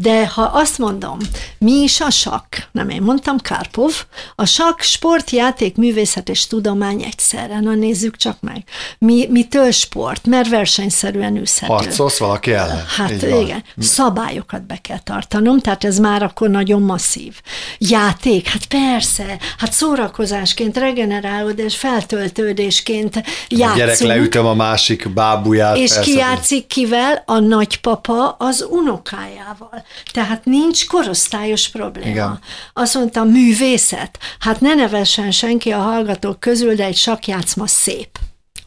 De 0.00 0.26
ha 0.26 0.42
azt 0.42 0.78
mondom, 0.78 1.18
mi 1.58 1.72
is 1.72 2.00
a 2.00 2.10
sakk? 2.10 2.54
Nem 2.72 2.88
én 2.88 3.02
mondtam, 3.02 3.36
Karpov. 3.42 3.92
A 4.34 4.44
sakk 4.46 4.80
sport, 4.80 5.30
játék, 5.30 5.76
művészet 5.76 6.28
és 6.28 6.46
tudomány 6.46 7.02
egyszerre. 7.02 7.60
Na 7.60 7.74
nézzük 7.74 8.16
csak 8.16 8.36
meg. 8.40 8.62
Mi, 8.98 9.26
mitől 9.30 9.70
sport? 9.70 10.26
Mert 10.26 10.48
versenyszerűen 10.48 11.36
űzhető. 11.36 11.72
harcolsz 11.72 12.18
valaki 12.18 12.52
ellen? 12.52 12.84
Hát 12.96 13.10
Így 13.10 13.30
van. 13.30 13.40
igen, 13.40 13.64
szabályokat 13.78 14.66
be 14.66 14.76
kell 14.82 14.98
tartanom, 14.98 15.58
tehát 15.58 15.84
ez 15.84 15.98
már 15.98 16.22
akkor 16.22 16.48
nagyon 16.50 16.82
masszív. 16.82 17.40
Játék, 17.78 18.46
hát 18.48 18.64
persze, 18.66 19.38
hát 19.58 19.72
szórakozásként, 19.72 20.76
regenerálódás, 20.76 21.76
feltöltődésként 21.76 23.16
A 23.16 23.22
gyerek 23.48 23.76
játszunk. 23.76 24.10
leütöm 24.10 24.46
a 24.46 24.54
másik 24.54 25.08
bábuját. 25.12 25.76
És 25.76 25.92
persze, 25.92 26.10
ki 26.10 26.16
játszik 26.16 26.66
kivel? 26.66 27.22
A 27.26 27.38
nagypapa 27.38 28.36
az 28.38 28.66
unokájával. 28.70 29.84
Tehát 30.12 30.44
nincs 30.44 30.86
korosztályos 30.86 31.68
probléma. 31.68 32.10
Igen. 32.10 32.38
Azt 32.72 32.94
mondta, 32.94 33.24
művészet. 33.24 34.18
Hát 34.38 34.60
ne 34.60 34.74
nevessen 34.74 35.30
senki 35.30 35.70
a 35.70 35.78
hallgatók 35.78 36.40
közül, 36.40 36.74
de 36.74 36.84
egy 36.84 36.96
sakjátszma 36.96 37.66
szép. 37.66 38.18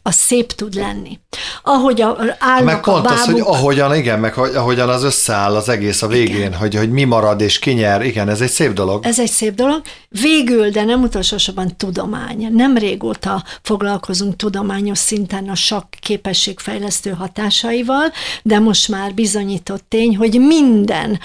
Az 0.04 0.14
szép 0.14 0.52
tud 0.52 0.74
lenni. 0.74 1.18
Ahogy 1.62 2.00
a, 2.00 2.16
állnak 2.38 2.64
Meg 2.64 2.76
a 2.76 2.80
pont 2.80 3.02
bábuk, 3.04 3.18
az, 3.18 3.24
hogy 3.24 3.40
ahogyan, 3.40 3.94
igen, 3.94 4.18
meg 4.20 4.34
hogy- 4.34 4.54
ahogyan 4.54 4.88
az 4.88 5.02
összeáll 5.02 5.54
az 5.54 5.68
egész 5.68 6.02
a 6.02 6.06
végén, 6.06 6.54
hogy, 6.54 6.74
hogy 6.74 6.90
mi 6.90 7.04
marad 7.04 7.40
és 7.40 7.58
ki 7.58 7.70
nyer, 7.72 8.02
igen, 8.04 8.28
ez 8.28 8.40
egy 8.40 8.50
szép 8.50 8.72
dolog. 8.72 9.04
Ez 9.06 9.20
egy 9.20 9.30
szép 9.30 9.54
dolog. 9.54 9.80
Végül, 10.08 10.70
de 10.70 10.84
nem 10.84 11.02
utolsó 11.02 11.36
sorban 11.36 11.76
tudomány. 11.76 12.48
Nem 12.50 12.76
régóta 12.76 13.44
foglalkozunk 13.62 14.36
tudományos 14.36 14.98
szinten 14.98 15.48
a 15.48 15.54
sakk 15.54 15.92
képességfejlesztő 16.00 17.10
hatásaival, 17.10 18.12
de 18.42 18.58
most 18.58 18.88
már 18.88 19.14
bizonyított 19.14 19.84
tény, 19.88 20.16
hogy 20.16 20.40
minden 20.40 21.20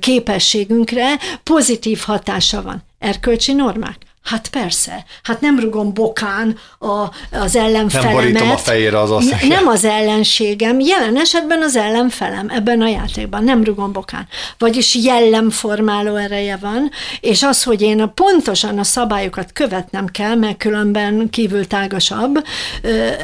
képességünkre 0.00 1.14
pozitív 1.42 1.98
hatása 1.98 2.62
van. 2.62 2.84
Erkölcsi 2.98 3.52
normák? 3.52 4.05
Hát 4.26 4.48
persze, 4.48 5.04
hát 5.22 5.40
nem 5.40 5.60
rugom 5.60 5.92
bokán 5.94 6.58
a, 6.78 7.04
az 7.30 7.56
ellenfelemet. 7.56 8.32
Nem 8.32 8.50
a 8.50 8.56
fejére 8.56 9.00
az. 9.00 9.10
N- 9.10 9.48
Nem 9.48 9.66
az 9.66 9.84
ellenségem, 9.84 10.80
jelen 10.80 11.16
esetben 11.16 11.62
az 11.62 11.76
ellenfelem 11.76 12.48
ebben 12.50 12.80
a 12.80 12.88
játékban, 12.88 13.44
nem 13.44 13.64
rugom 13.64 13.92
bokán. 13.92 14.28
Vagyis 14.58 14.94
jellemformáló 14.94 16.14
ereje 16.16 16.56
van, 16.56 16.90
és 17.20 17.42
az, 17.42 17.62
hogy 17.62 17.82
én 17.82 18.12
pontosan 18.14 18.78
a 18.78 18.84
szabályokat 18.84 19.52
követnem 19.52 20.06
kell, 20.06 20.34
mert 20.34 20.56
különben 20.56 21.30
kívül 21.30 21.66
tágasabb, 21.66 22.44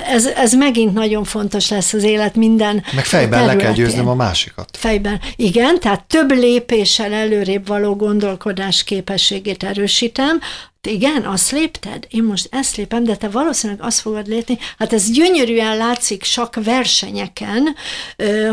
ez, 0.06 0.26
ez 0.26 0.52
megint 0.54 0.94
nagyon 0.94 1.24
fontos 1.24 1.68
lesz 1.70 1.92
az 1.92 2.02
élet 2.02 2.34
minden 2.34 2.84
Meg 2.94 3.04
fejben 3.04 3.40
le 3.40 3.46
kell 3.46 3.56
területén. 3.56 3.84
győznöm 3.84 4.08
a 4.08 4.14
másikat. 4.14 4.76
Fejben. 4.78 5.20
Igen, 5.36 5.80
tehát 5.80 6.04
több 6.04 6.30
lépéssel 6.30 7.12
előrébb 7.12 7.66
való 7.66 7.96
gondolkodás 7.96 8.84
képességét 8.84 9.62
erősítem, 9.64 10.40
igen, 10.88 11.24
azt 11.24 11.50
lépted, 11.50 12.06
én 12.10 12.22
most 12.22 12.48
ezt 12.50 12.76
lépem, 12.76 13.04
de 13.04 13.16
te 13.16 13.28
valószínűleg 13.28 13.82
azt 13.82 14.00
fogod 14.00 14.26
lépni, 14.26 14.58
hát 14.78 14.92
ez 14.92 15.10
gyönyörűen 15.10 15.76
látszik 15.76 16.24
sakk 16.24 16.54
versenyeken, 16.64 17.74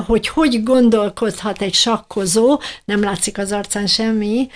hogy 0.06 0.28
hogy 0.28 0.64
gondolkodhat 0.64 1.62
egy 1.62 1.74
sakkozó, 1.74 2.60
nem 2.86 3.04
látszik 3.04 3.38
az 3.38 3.52
arcán 3.52 3.88
semmi, 3.88 4.48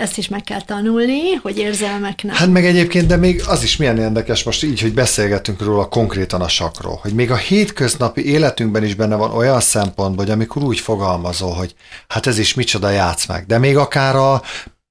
ezt 0.00 0.18
is 0.18 0.28
meg 0.28 0.42
kell 0.42 0.62
tanulni, 0.62 1.32
hogy 1.42 1.58
érzelmek 1.58 2.22
nem. 2.22 2.34
Hát 2.34 2.48
meg 2.50 2.66
egyébként, 2.66 3.06
de 3.06 3.16
még 3.16 3.42
az 3.46 3.62
is 3.62 3.76
milyen 3.76 3.98
érdekes 3.98 4.42
most 4.42 4.62
így, 4.62 4.80
hogy 4.80 4.94
beszélgetünk 4.94 5.62
róla 5.62 5.88
konkrétan 5.88 6.40
a 6.40 6.48
sakról, 6.48 6.98
hogy 7.02 7.12
még 7.14 7.30
a 7.30 7.36
hétköznapi 7.36 8.26
életünkben 8.26 8.84
is 8.84 8.94
benne 8.94 9.16
van 9.16 9.30
olyan 9.30 9.60
szempontból, 9.60 10.24
hogy 10.24 10.34
amikor 10.34 10.62
úgy 10.62 10.80
fogalmazol, 10.80 11.52
hogy 11.52 11.74
hát 12.08 12.26
ez 12.26 12.38
is 12.38 12.54
micsoda 12.54 12.90
játszmák, 12.90 13.46
de 13.46 13.58
még 13.58 13.76
akár 13.76 14.16
a 14.16 14.42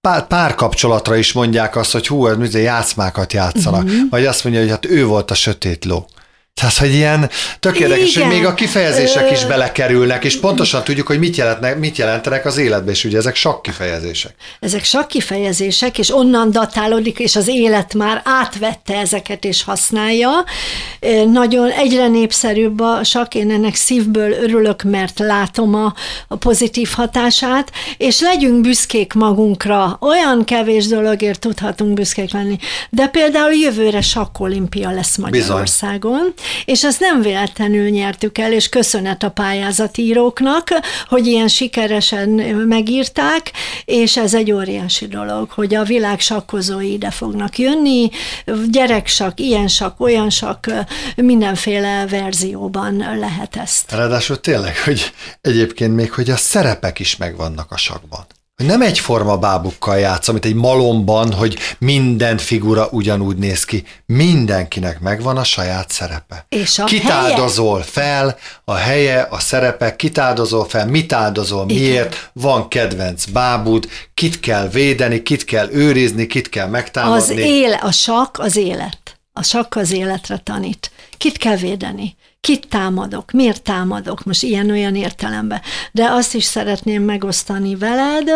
pár, 0.08 0.28
párkapcsolatra 0.28 1.16
is 1.16 1.34
mondják 1.34 1.76
azt, 1.76 1.92
hogy 1.92 2.08
hú, 2.08 2.28
ez 2.28 2.38
játszmákat 2.60 3.34
játszanak, 3.34 3.84
uh-huh. 3.84 4.10
vagy 4.10 4.26
azt 4.26 4.44
mondja, 4.44 4.62
hogy 4.62 4.70
hát 4.72 4.86
ő 4.86 5.06
volt 5.06 5.32
a 5.32 5.34
sötét 5.34 5.86
ló. 5.86 6.06
Tehát, 6.54 6.78
hogy 6.78 6.94
ilyen 6.94 7.30
tök 7.60 7.80
érdekes, 7.80 8.18
hogy 8.18 8.28
még 8.28 8.46
a 8.46 8.54
kifejezések 8.54 9.32
is 9.32 9.46
belekerülnek, 9.46 10.24
és 10.24 10.40
pontosan 10.40 10.84
tudjuk, 10.84 11.08
hogy 11.08 11.20
mit, 11.20 11.36
jelentnek, 11.36 11.80
mit 11.80 11.98
jelentenek 11.98 12.46
az 12.46 12.58
életben, 12.58 12.94
és 12.94 13.04
ugye 13.04 13.18
ezek 13.18 13.36
sok 13.36 13.62
kifejezések. 13.62 14.36
Ezek 14.60 14.84
sok 14.84 15.08
kifejezések, 15.08 15.98
és 15.98 16.16
onnan 16.16 16.52
datálódik, 16.52 17.20
és 17.20 17.36
az 17.36 17.48
élet 17.48 17.94
már 17.94 18.22
átvette 18.26 18.98
ezeket, 18.98 19.46
és 19.46 19.64
használja. 19.64 20.30
Nagyon 21.32 21.70
egyre 21.70 22.08
népszerűbb 22.08 22.80
a 22.80 23.04
sak, 23.04 23.36
én 23.36 23.52
ennek 23.52 23.76
szívből 23.76 24.32
örülök, 24.32 24.84
mert 24.84 25.20
látom 25.20 25.76
a, 25.76 25.94
a 26.28 26.36
pozitív 26.36 26.90
hatását, 26.96 27.72
és 27.98 28.20
legyünk 28.20 28.62
büszkék 28.62 29.14
magunkra. 29.14 29.98
Olyan 30.02 30.44
kevés 30.44 30.88
dologért 30.88 31.40
tudhatunk 31.40 31.94
büszkék 31.94 32.32
lenni. 32.32 32.58
De 32.90 33.08
például 33.08 33.54
jövőre 33.54 34.02
sakkolimpia 34.02 34.92
lesz 34.92 35.18
Magyarországon. 35.18 36.20
Bizony 36.22 36.43
és 36.66 36.84
ezt 36.84 37.00
nem 37.00 37.22
véletlenül 37.22 37.90
nyertük 37.90 38.38
el, 38.38 38.54
és 38.54 38.70
köszönet 38.70 39.24
a 39.24 39.30
pályázatíróknak, 39.30 40.68
hogy 41.08 41.28
ilyen 41.28 41.48
sikeresen 41.48 42.30
megírták, 42.68 43.52
és 43.86 44.18
ez 44.18 44.34
egy 44.34 44.52
óriási 44.52 45.08
dolog, 45.08 45.50
hogy 45.50 45.76
a 45.76 45.84
világ 45.84 46.20
sakkozói 46.20 46.92
ide 46.92 47.12
fognak 47.12 47.58
jönni, 47.58 48.10
gyereksak, 48.70 49.40
ilyen 49.40 49.68
sak, 49.68 50.00
olyan 50.00 50.30
sak, 50.30 50.68
mindenféle 51.16 52.06
verzióban 52.08 53.18
lehet 53.20 53.56
ezt. 53.56 53.92
Ráadásul 53.92 54.40
tényleg, 54.40 54.78
hogy 54.78 55.12
egyébként 55.42 55.96
még, 55.96 56.12
hogy 56.12 56.30
a 56.30 56.38
szerepek 56.38 57.00
is 57.00 57.18
megvannak 57.18 57.72
a 57.72 57.78
sakban 57.78 58.26
nem 58.66 58.82
egyforma 58.82 59.38
bábukkal 59.38 59.98
játsz, 59.98 60.28
amit 60.28 60.46
egy 60.46 60.54
malomban, 60.54 61.34
hogy 61.34 61.58
minden 61.78 62.38
figura 62.38 62.88
ugyanúgy 62.92 63.38
néz 63.38 63.64
ki. 63.64 63.84
Mindenkinek 64.06 65.00
megvan 65.00 65.38
a 65.38 65.44
saját 65.44 65.92
szerepe. 65.92 66.46
És 66.50 66.80
a 66.80 66.84
Kitáldozol 66.84 67.74
helye? 67.74 67.84
fel 67.86 68.38
a 68.66 68.74
helye, 68.74 69.28
a 69.30 69.40
szerepe, 69.40 69.96
kitáldozol 69.96 70.66
fel, 70.66 70.88
mit 70.88 71.14
áldozol, 71.14 71.70
Igen. 71.70 71.82
miért, 71.82 72.30
van 72.34 72.68
kedvenc 72.68 73.26
bábud, 73.26 73.88
kit 74.14 74.40
kell 74.40 74.68
védeni, 74.68 75.24
kit 75.24 75.44
kell 75.46 75.70
őrizni, 75.72 76.28
kit 76.28 76.50
kell 76.50 76.68
megtámadni. 76.68 77.34
Az 77.34 77.40
éle, 77.40 77.76
a 77.76 77.92
sak 77.92 78.38
az 78.40 78.56
élet. 78.56 79.18
A 79.34 79.44
sak 79.44 79.76
az 79.76 79.92
életre 79.92 80.38
tanít. 80.38 80.92
Kit 81.18 81.38
kell 81.38 81.56
védeni? 81.56 82.16
Kit 82.44 82.68
támadok, 82.68 83.32
miért 83.32 83.62
támadok, 83.62 84.24
most 84.24 84.44
ilyen-olyan 84.44 84.96
értelemben. 84.96 85.62
De 85.92 86.06
azt 86.10 86.34
is 86.34 86.44
szeretném 86.44 87.04
megosztani 87.04 87.76
veled, 87.76 88.30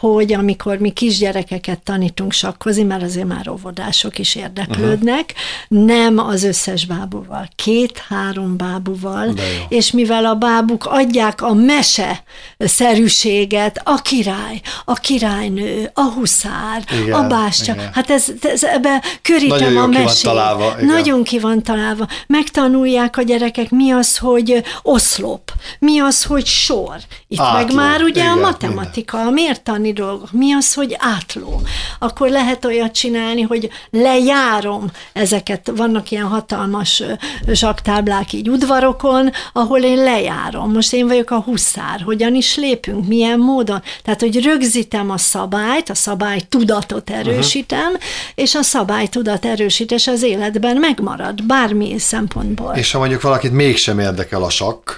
hogy 0.00 0.32
amikor 0.32 0.78
mi 0.78 0.90
kisgyerekeket 0.90 1.78
tanítunk 1.82 2.32
sakkozni, 2.32 2.82
mert 2.82 3.02
azért 3.02 3.26
már 3.26 3.48
óvodások 3.48 4.18
is 4.18 4.34
érdeklődnek, 4.34 5.34
uh-huh. 5.70 5.86
nem 5.86 6.18
az 6.18 6.44
összes 6.44 6.86
bábúval, 6.86 7.48
két-három 7.54 8.56
bábúval, 8.56 9.34
és 9.68 9.90
mivel 9.90 10.24
a 10.24 10.34
bábuk 10.34 10.84
adják 10.86 11.42
a 11.42 11.54
mese 11.54 12.22
szerűséget, 12.58 13.80
a 13.84 13.94
király, 13.94 14.60
a 14.84 14.94
királynő, 14.94 15.90
a 15.94 16.02
huszár, 16.02 16.84
igen, 17.02 17.12
a 17.12 17.26
bástya, 17.26 17.72
igen. 17.72 17.90
hát 17.92 18.10
ez, 18.10 18.26
ez 18.42 18.64
ebbe 18.64 19.02
körítem 19.22 19.58
Nagyon 19.58 19.82
a 19.82 19.86
mesét. 19.86 20.20
Ki 20.20 20.26
van 20.26 20.34
találva, 20.34 20.74
igen. 20.76 20.86
Nagyon 20.86 21.22
ki 21.22 21.38
van 21.38 21.62
találva. 21.62 22.06
Megtanulják 22.26 23.16
a 23.16 23.22
gyerekek 23.22 23.48
gyerekek, 23.50 23.70
mi 23.70 23.90
az, 23.90 24.18
hogy 24.18 24.62
oszlop, 24.82 25.52
mi 25.78 26.00
az, 26.00 26.24
hogy 26.24 26.46
sor. 26.46 26.96
Itt 27.28 27.40
átló, 27.40 27.58
meg 27.58 27.74
már 27.74 28.02
ugye 28.02 28.22
igen, 28.22 28.38
a 28.38 28.40
matematika, 28.40 29.16
igen. 29.16 29.28
a 29.28 29.30
mértani 29.30 29.92
dolgok, 29.92 30.32
mi 30.32 30.52
az, 30.52 30.74
hogy 30.74 30.96
átló. 30.98 31.60
Akkor 31.98 32.28
lehet 32.28 32.64
olyat 32.64 32.92
csinálni, 32.92 33.42
hogy 33.42 33.70
lejárom 33.90 34.90
ezeket, 35.12 35.72
vannak 35.76 36.10
ilyen 36.10 36.26
hatalmas 36.26 37.02
zsaktáblák 37.46 38.32
így 38.32 38.48
udvarokon, 38.48 39.30
ahol 39.52 39.80
én 39.80 39.96
lejárom. 39.96 40.72
Most 40.72 40.92
én 40.92 41.06
vagyok 41.06 41.30
a 41.30 41.40
huszár, 41.40 42.00
hogyan 42.04 42.34
is 42.34 42.56
lépünk, 42.56 43.06
milyen 43.06 43.38
módon. 43.38 43.82
Tehát, 44.02 44.20
hogy 44.20 44.42
rögzítem 44.42 45.10
a 45.10 45.18
szabályt, 45.18 45.90
a 45.90 45.94
szabály 45.94 46.40
tudatot 46.48 47.10
erősítem, 47.10 47.86
uh-huh. 47.86 48.02
és 48.34 48.54
a 48.54 48.62
szabály 48.62 49.06
tudat 49.06 49.44
erősítés 49.44 50.06
az 50.06 50.22
életben 50.22 50.76
megmarad, 50.76 51.42
bármi 51.42 51.98
szempontból. 51.98 52.74
És 52.74 52.92
ha 52.92 52.98
mondjuk 52.98 53.20
valaki 53.20 53.39
valakit 53.40 53.66
mégsem 53.66 53.98
érdekel 53.98 54.42
a 54.42 54.50
sakk, 54.50 54.90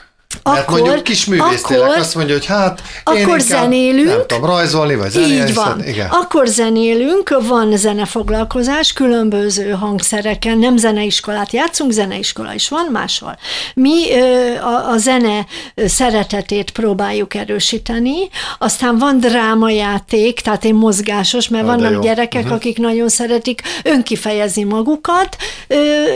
mert 0.45 0.59
akkor, 0.69 0.81
mondjuk 0.81 1.03
kis 1.03 1.25
művésztélek 1.25 1.97
azt 1.97 2.15
mondja, 2.15 2.35
hogy 2.35 2.47
hát 2.47 2.83
akkor 3.05 3.19
én 3.19 3.29
inkább, 3.29 3.41
zenélünk, 3.41 4.09
nem 4.09 4.27
tudom, 4.27 4.45
rajzolni, 4.45 4.95
vagy 4.95 5.11
zenélni. 5.11 5.49
Így 5.49 5.55
van. 5.55 5.85
Igen. 5.87 6.09
Akkor 6.11 6.47
zenélünk, 6.47 7.39
van 7.49 7.77
zenefoglalkozás, 7.77 8.93
különböző 8.93 9.71
hangszereken, 9.71 10.59
nem 10.59 10.77
zeneiskolát 10.77 11.53
játszunk, 11.53 11.91
zeneiskola 11.91 12.55
is 12.55 12.69
van 12.69 12.89
máshol. 12.93 13.39
Mi 13.75 14.21
a, 14.61 14.91
a 14.91 14.97
zene 14.97 15.47
szeretetét 15.87 16.71
próbáljuk 16.71 17.35
erősíteni, 17.35 18.17
aztán 18.59 18.99
van 18.99 19.21
drámajáték, 19.21 20.41
tehát 20.41 20.65
én 20.65 20.75
mozgásos, 20.75 21.49
mert 21.49 21.67
Na, 21.67 21.77
vannak 21.77 22.03
gyerekek, 22.03 22.43
uh-huh. 22.43 22.57
akik 22.57 22.79
nagyon 22.79 23.09
szeretik 23.09 23.63
önkifejezni 23.83 24.63
magukat, 24.63 25.37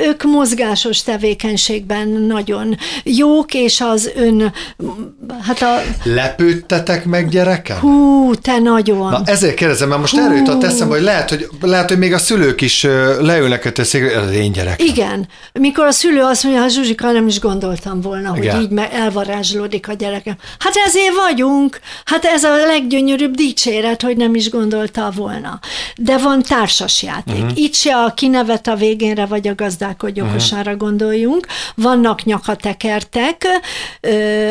ők 0.07 0.23
mozgásos 0.23 1.03
tevékenységben 1.03 2.09
nagyon 2.09 2.77
jók, 3.05 3.55
és 3.55 3.81
az 3.81 4.11
ön, 4.17 4.53
hát 5.43 5.63
a... 5.63 5.83
Lepődtetek 6.05 7.05
meg 7.05 7.29
gyerekem? 7.29 7.79
Hú, 7.79 8.35
te 8.35 8.59
nagyon. 8.59 9.11
Na 9.11 9.21
ezért 9.25 9.55
kérdezem, 9.55 9.89
mert 9.89 10.01
most 10.01 10.17
Hú. 10.17 10.25
erről 10.25 10.37
jutott 10.37 10.65
eszembe, 10.65 10.95
hogy 10.95 11.05
lehet, 11.05 11.29
hogy 11.29 11.49
lehet, 11.61 11.89
hogy 11.89 11.99
még 11.99 12.13
a 12.13 12.19
szülők 12.19 12.61
is 12.61 12.83
leülnek 13.21 13.65
a 13.65 13.73
teszik, 13.73 14.17
az 14.17 14.31
én 14.31 14.53
gyerekem. 14.53 14.87
Igen. 14.87 15.29
Mikor 15.53 15.87
a 15.87 15.91
szülő 15.91 16.23
azt 16.23 16.43
mondja, 16.43 16.63
hát 16.63 16.71
Zsuzsika, 16.71 17.13
nem 17.13 17.27
is 17.27 17.41
gondoltam 17.41 18.01
volna, 18.01 18.37
Igen. 18.37 18.57
hogy 18.57 18.65
így 18.65 18.79
elvarázslódik 18.93 19.89
a 19.89 19.93
gyerekem. 19.93 20.37
Hát 20.59 20.73
ezért 20.87 21.15
vagyunk. 21.15 21.81
Hát 22.05 22.25
ez 22.25 22.45
a 22.45 22.57
leggyönyörűbb 22.57 23.35
dicséret, 23.35 24.03
hogy 24.03 24.17
nem 24.17 24.35
is 24.35 24.51
gondolta 24.51 25.13
volna. 25.15 25.61
De 25.97 26.19
van 26.19 26.43
társasjáték. 26.43 27.43
Uh-huh. 27.43 27.59
Itt 27.59 27.75
se 27.75 27.97
a 27.97 28.15
kinevet 28.15 28.67
a 28.67 28.75
végénre, 28.75 29.27
vagy 29.27 29.49
a 29.49 29.55
gazdálkodj 29.55 30.21
okosára 30.21 30.73
uh-huh. 30.73 30.77
gondoljunk. 30.77 31.47
Vannak 31.75 32.25
nyakatekertek, 32.25 33.47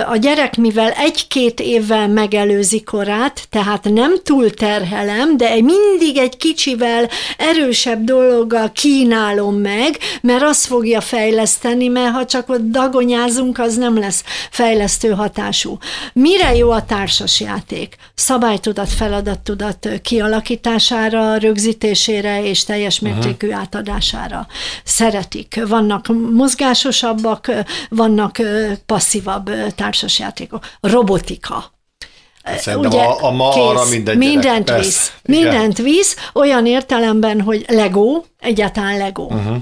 a 0.07 0.15
gyerek, 0.17 0.57
mivel 0.57 0.91
egy-két 0.91 1.59
évvel 1.59 2.07
megelőzi 2.07 2.83
korát, 2.83 3.47
tehát 3.49 3.83
nem 3.83 4.13
túl 4.23 4.49
terhelem, 4.49 5.37
de 5.37 5.49
mindig 5.61 6.17
egy 6.17 6.37
kicsivel 6.37 7.09
erősebb 7.37 8.03
dologgal 8.03 8.71
kínálom 8.71 9.55
meg, 9.55 9.97
mert 10.21 10.43
az 10.43 10.65
fogja 10.65 11.01
fejleszteni, 11.01 11.87
mert 11.87 12.13
ha 12.13 12.25
csak 12.25 12.49
ott 12.49 12.69
dagonyázunk, 12.69 13.59
az 13.59 13.75
nem 13.75 13.99
lesz 13.99 14.23
fejlesztő 14.51 15.09
hatású. 15.09 15.77
Mire 16.13 16.55
jó 16.55 16.69
a 16.69 16.85
társasjáték? 16.85 17.95
Szabálytudat, 18.15 18.89
feladattudat 18.89 19.89
kialakítására, 20.01 21.37
rögzítésére 21.37 22.43
és 22.43 22.63
teljes 22.63 22.99
mértékű 22.99 23.47
uh-huh. 23.47 23.61
átadására. 23.61 24.47
Szeretik. 24.83 25.61
Vannak 25.67 26.05
mozgásosabbak, 26.31 27.51
vannak 27.89 28.41
passzív 28.85 29.27
legaktívabb 29.45 29.75
társasjátékok. 29.75 30.65
Robotika. 30.81 31.73
Szerintem 32.57 32.91
Ugye, 32.91 33.01
a, 33.01 33.23
a 33.23 33.31
ma 33.31 33.49
kész, 33.49 33.63
arra 33.63 33.85
minden 33.85 34.17
mindent 34.17 34.65
gyerek, 34.65 34.83
visz. 34.83 35.13
Mindent 35.23 35.77
visz, 35.77 36.15
olyan 36.33 36.65
értelemben, 36.65 37.41
hogy 37.41 37.65
Lego, 37.67 38.23
egyáltalán 38.39 38.97
Lego. 38.97 39.23
Uh-huh 39.23 39.57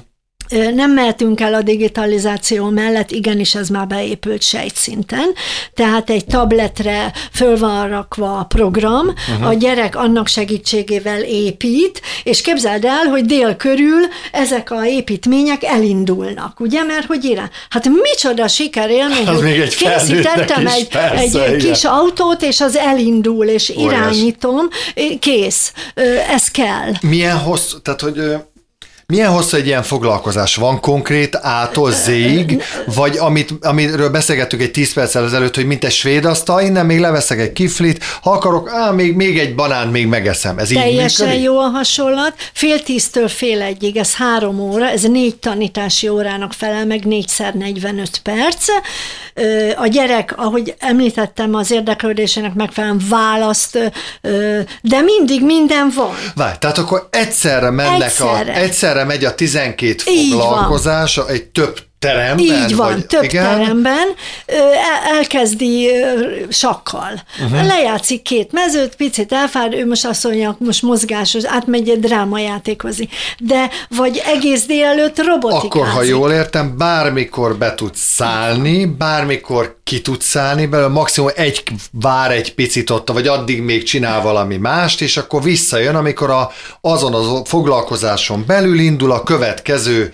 nem 0.75 0.91
mehetünk 0.91 1.41
el 1.41 1.53
a 1.53 1.61
digitalizáció 1.61 2.69
mellett, 2.69 3.11
igenis 3.11 3.55
ez 3.55 3.69
már 3.69 3.87
beépült 3.87 4.41
sejtszinten, 4.41 5.33
tehát 5.73 6.09
egy 6.09 6.25
tabletre 6.25 7.13
föl 7.31 7.57
van 7.57 7.89
rakva 7.89 8.37
a 8.37 8.43
program, 8.43 9.07
uh-huh. 9.07 9.47
a 9.47 9.53
gyerek 9.53 9.95
annak 9.95 10.27
segítségével 10.27 11.21
épít, 11.21 12.01
és 12.23 12.41
képzeld 12.41 12.85
el, 12.85 13.05
hogy 13.05 13.25
dél 13.25 13.55
körül 13.55 14.01
ezek 14.31 14.71
a 14.71 14.85
építmények 14.85 15.63
elindulnak, 15.63 16.59
ugye, 16.59 16.83
mert 16.83 17.05
hogy 17.05 17.23
irán. 17.23 17.49
Hát 17.69 17.89
micsoda 17.89 18.47
sikerélmény, 18.47 19.27
hogy 19.33 19.43
még 19.43 19.59
egy 19.59 19.75
készítettem 19.75 20.67
egy, 20.67 20.87
persze, 20.87 21.45
egy 21.45 21.65
kis 21.65 21.83
autót, 21.83 22.41
és 22.41 22.61
az 22.61 22.75
elindul, 22.75 23.45
és 23.45 23.69
irányítom, 23.69 24.67
kész, 25.19 25.73
ez 26.29 26.47
kell. 26.47 26.91
Milyen 27.01 27.37
hossz, 27.37 27.73
tehát 27.83 28.01
hogy 28.01 28.21
milyen 29.07 29.31
hosszú 29.31 29.57
egy 29.57 29.65
ilyen 29.65 29.83
foglalkozás? 29.83 30.55
Van 30.55 30.79
konkrét 30.79 31.35
A-tól 31.35 31.91
Z-ig, 31.91 32.63
vagy 32.85 33.17
amit, 33.17 33.53
amiről 33.61 34.09
beszélgettük 34.09 34.61
egy 34.61 34.71
10 34.71 34.93
perccel 34.93 35.23
ezelőtt, 35.23 35.55
hogy 35.55 35.65
mint 35.65 35.83
egy 35.83 35.91
svéd 35.91 36.25
asztal, 36.25 36.61
innen 36.61 36.85
még 36.85 36.99
leveszek 36.99 37.39
egy 37.39 37.53
kiflit, 37.53 38.03
ha 38.21 38.31
akarok, 38.31 38.69
á, 38.69 38.91
még, 38.91 39.15
még 39.15 39.39
egy 39.39 39.55
banán 39.55 39.87
még 39.87 40.07
megeszem. 40.07 40.57
Ez 40.57 40.67
Teljesen 40.67 41.31
így 41.31 41.43
jó 41.43 41.59
a 41.59 41.67
hasonlat. 41.67 42.33
Fél 42.53 42.83
tíztől 42.83 43.27
fél 43.27 43.61
egyig, 43.61 43.97
ez 43.97 44.15
három 44.15 44.59
óra, 44.59 44.89
ez 44.89 45.01
négy 45.01 45.35
tanítási 45.35 46.07
órának 46.07 46.53
felel 46.53 46.85
meg, 46.85 47.05
négyszer 47.05 47.53
45 47.53 48.19
perc. 48.23 48.67
A 49.75 49.87
gyerek, 49.87 50.33
ahogy 50.37 50.75
említettem, 50.79 51.55
az 51.55 51.71
érdeklődésének 51.71 52.53
megfelelően 52.53 53.01
választ, 53.09 53.91
de 54.81 55.01
mindig 55.01 55.43
minden 55.43 55.91
van. 55.95 56.15
Várj, 56.35 56.57
tehát 56.59 56.77
akkor 56.77 57.07
egyszerre 57.09 57.69
mennek 57.69 58.01
egyszerre. 58.01 58.51
a, 58.51 58.57
egyszerre 58.57 58.92
megy 59.05 59.25
a 59.25 59.35
12 59.35 59.95
foglalkozás, 60.03 61.17
egy 61.17 61.43
több 61.43 61.79
teremben? 62.03 62.45
Így 62.45 62.75
van, 62.75 62.93
vagy, 62.93 63.05
több 63.05 63.23
igen? 63.23 63.43
teremben 63.43 64.07
el, 64.45 65.15
elkezdi 65.17 65.89
sakkal. 66.49 67.23
Uh-huh. 67.43 67.65
Lejátszik 67.67 68.21
két 68.21 68.51
mezőt, 68.51 68.95
picit 68.95 69.31
elfád, 69.31 69.73
ő 69.73 69.87
most 69.87 70.05
azt 70.05 70.23
mondja, 70.23 70.55
most 70.59 70.81
mozgásos, 70.81 71.43
átmegy 71.45 71.89
egy 71.89 71.99
drámajátékozni. 71.99 73.09
De 73.39 73.69
vagy 73.89 74.21
egész 74.25 74.65
délelőtt 74.65 75.17
robotikázik. 75.25 75.73
Akkor, 75.73 75.87
ha 75.87 76.03
jól 76.03 76.31
értem, 76.31 76.77
bármikor 76.77 77.57
be 77.57 77.75
tudsz 77.75 77.99
szállni, 77.99 78.85
bármikor 78.85 79.77
ki 79.83 80.01
tudsz 80.01 80.25
szállni 80.25 80.65
belőle, 80.65 80.87
maximum 80.89 81.29
egy 81.35 81.63
vár 81.91 82.31
egy 82.31 82.53
picit 82.53 82.89
ott, 82.89 83.11
vagy 83.11 83.27
addig 83.27 83.61
még 83.61 83.83
csinál 83.83 84.21
valami 84.21 84.57
mást, 84.57 85.01
és 85.01 85.17
akkor 85.17 85.43
visszajön, 85.43 85.95
amikor 85.95 86.29
a, 86.29 86.51
azon 86.81 87.13
a 87.13 87.45
foglalkozáson 87.45 88.43
belül 88.47 88.79
indul 88.79 89.11
a 89.11 89.23
következő 89.23 90.13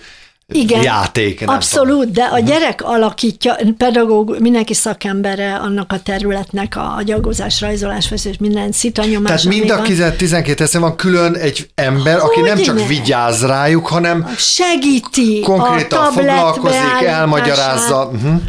igen, 0.52 0.82
játék. 0.82 1.40
Nem 1.40 1.54
abszolút, 1.54 1.98
tudom. 1.98 2.12
de 2.12 2.22
a 2.22 2.36
mhm. 2.36 2.46
gyerek 2.46 2.82
alakítja, 2.84 3.56
pedagóg, 3.76 4.36
mindenki 4.40 4.74
szakembere 4.74 5.54
annak 5.54 5.92
a 5.92 5.98
területnek, 5.98 6.76
a 6.76 6.94
agyagozás, 6.96 7.60
rajzolás, 7.60 8.06
feszés, 8.06 8.36
minden 8.38 8.72
szitanyomás. 8.72 9.42
Tehát 9.42 9.58
mind 9.58 9.70
a 9.70 10.16
12 10.16 10.64
eszem 10.64 10.80
van 10.80 10.96
külön 10.96 11.34
egy 11.34 11.68
ember, 11.74 12.18
Hogy 12.18 12.30
aki 12.30 12.40
nem 12.40 12.56
ne? 12.56 12.62
csak 12.62 12.86
vigyáz 12.86 13.42
rájuk, 13.42 13.86
hanem 13.86 14.34
segíti, 14.36 15.40
konkrétan 15.40 16.04
a 16.04 16.10
foglalkozik, 16.10 17.02
elmagyarázza. 17.06 18.10
Uh-huh. 18.12 18.40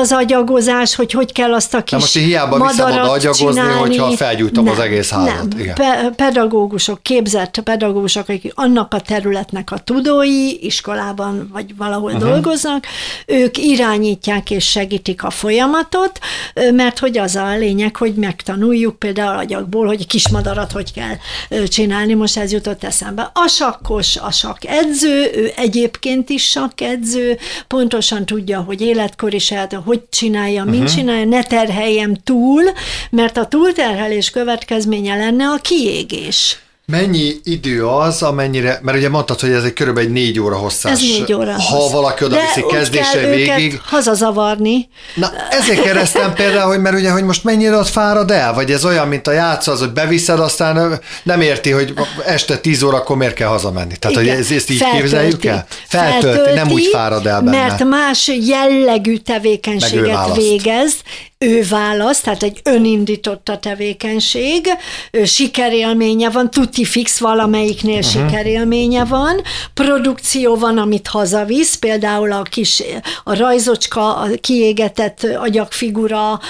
Az 0.00 0.12
agyagozás, 0.12 0.94
hogy 0.94 1.12
hogy 1.12 1.32
kell 1.32 1.54
azt 1.54 1.74
a 1.74 1.82
kis 1.82 1.92
Na 1.92 1.98
most 1.98 2.14
hiába 2.14 2.66
viszem 2.66 2.86
oda 2.86 3.10
agyagozni, 3.10 3.46
csinálni. 3.46 3.78
hogyha 3.78 4.10
felgyújtom 4.16 4.64
nem, 4.64 4.72
az 4.72 4.78
egész 4.78 5.10
házat. 5.10 5.34
Nem. 5.34 5.58
Igen. 5.58 5.74
Pe- 5.74 6.12
pedagógusok, 6.16 7.02
képzett 7.02 7.60
pedagógusok, 7.64 8.28
akik 8.28 8.52
annak 8.54 8.94
a 8.94 9.00
területnek 9.00 9.70
a 9.70 9.78
tudói, 9.78 10.64
iskolában 10.64 11.35
vagy 11.52 11.76
valahol 11.76 12.12
uh-huh. 12.12 12.28
dolgoznak, 12.28 12.86
ők 13.26 13.58
irányítják 13.58 14.50
és 14.50 14.70
segítik 14.70 15.22
a 15.22 15.30
folyamatot, 15.30 16.18
mert 16.72 16.98
hogy 16.98 17.18
az 17.18 17.36
a 17.36 17.56
lényeg, 17.56 17.96
hogy 17.96 18.14
megtanuljuk 18.14 18.98
például 18.98 19.38
agyakból, 19.38 19.86
hogy 19.86 20.06
kismadarat 20.06 20.72
hogy 20.72 20.92
kell 20.92 21.14
csinálni, 21.68 22.14
most 22.14 22.36
ez 22.36 22.52
jutott 22.52 22.84
eszembe. 22.84 23.30
A 23.34 23.48
sakkos, 23.48 24.16
a 24.16 24.30
sakk 24.30 24.64
edző, 24.64 25.30
ő 25.34 25.52
egyébként 25.56 26.28
is 26.28 26.50
sakk 26.50 26.80
edző, 26.80 27.38
pontosan 27.66 28.26
tudja, 28.26 28.60
hogy 28.60 28.80
életkor 28.80 29.34
is 29.34 29.50
el, 29.50 29.64
hogy 29.84 30.02
csinálja, 30.10 30.64
uh-huh. 30.64 30.84
csinálja, 30.84 31.24
ne 31.24 31.42
terheljem 31.42 32.14
túl, 32.24 32.62
mert 33.10 33.36
a 33.36 33.46
túlterhelés 33.46 34.30
következménye 34.30 35.16
lenne 35.16 35.44
a 35.44 35.56
kiégés. 35.56 36.58
Mennyi 36.92 37.32
idő 37.44 37.86
az, 37.86 38.22
amennyire, 38.22 38.78
mert 38.82 38.96
ugye 38.98 39.08
mondtad, 39.08 39.40
hogy 39.40 39.50
ez 39.50 39.62
egy 39.64 39.72
körülbelül 39.72 40.08
egy 40.08 40.14
négy 40.14 40.40
óra 40.40 40.56
hosszás. 40.56 40.92
Ez 40.92 41.00
négy 41.00 41.32
óra 41.32 41.52
Ha 41.52 41.60
hossz. 41.76 41.92
valaki 41.92 42.24
oda 42.24 42.36
viszi 42.40 42.66
kezdésre 42.66 43.28
végig. 43.30 43.80
hazazavarni. 43.84 44.88
Na, 45.14 45.30
ezért 45.50 45.82
keresztem 45.82 46.32
például, 46.34 46.68
hogy 46.68 46.80
mert 46.80 46.96
ugye, 46.96 47.10
hogy 47.10 47.24
most 47.24 47.44
mennyire 47.44 47.76
ott 47.76 47.88
fárad 47.88 48.30
el, 48.30 48.54
vagy 48.54 48.70
ez 48.72 48.84
olyan, 48.84 49.08
mint 49.08 49.26
a 49.26 49.32
játszó, 49.32 49.72
az, 49.72 49.78
hogy 49.78 49.92
beviszed, 49.92 50.40
aztán 50.40 51.00
nem 51.22 51.40
érti, 51.40 51.70
hogy 51.70 51.94
este 52.24 52.56
tíz 52.58 52.82
órakor 52.82 53.16
miért 53.16 53.34
kell 53.34 53.48
hazamenni. 53.48 53.96
Tehát, 53.96 54.20
Igen. 54.20 54.34
hogy 54.34 54.42
ezt, 54.42 54.52
ezt 54.52 54.70
így 54.70 54.76
Feltölti. 54.78 55.02
képzeljük 55.02 55.44
el? 55.44 55.66
Feltölti, 55.86 56.26
Feltölti, 56.26 56.54
nem 56.54 56.70
úgy 56.70 56.86
fárad 56.92 57.26
el 57.26 57.40
benne. 57.40 57.58
Mert 57.66 57.84
más 57.84 58.30
jellegű 58.40 59.16
tevékenységet 59.16 60.34
végez, 60.36 60.92
ő 61.38 61.64
választ, 61.70 62.24
tehát 62.24 62.42
egy 62.42 62.60
önindított 62.64 63.48
a 63.48 63.58
tevékenység, 63.58 64.68
sikerélménye 65.24 66.30
van, 66.30 66.50
tuti 66.50 66.84
fix 66.84 67.18
valamelyiknél 67.18 67.98
uh-huh. 67.98 68.10
sikerélménye 68.10 69.04
van, 69.04 69.42
produkció 69.74 70.56
van, 70.56 70.78
amit 70.78 71.06
hazavisz, 71.06 71.74
például 71.74 72.32
a 72.32 72.42
kis 72.42 72.82
a 73.24 73.36
rajzocska, 73.36 74.16
a 74.16 74.28
kiégetett 74.40 75.26
agyagfigura, 75.38 76.40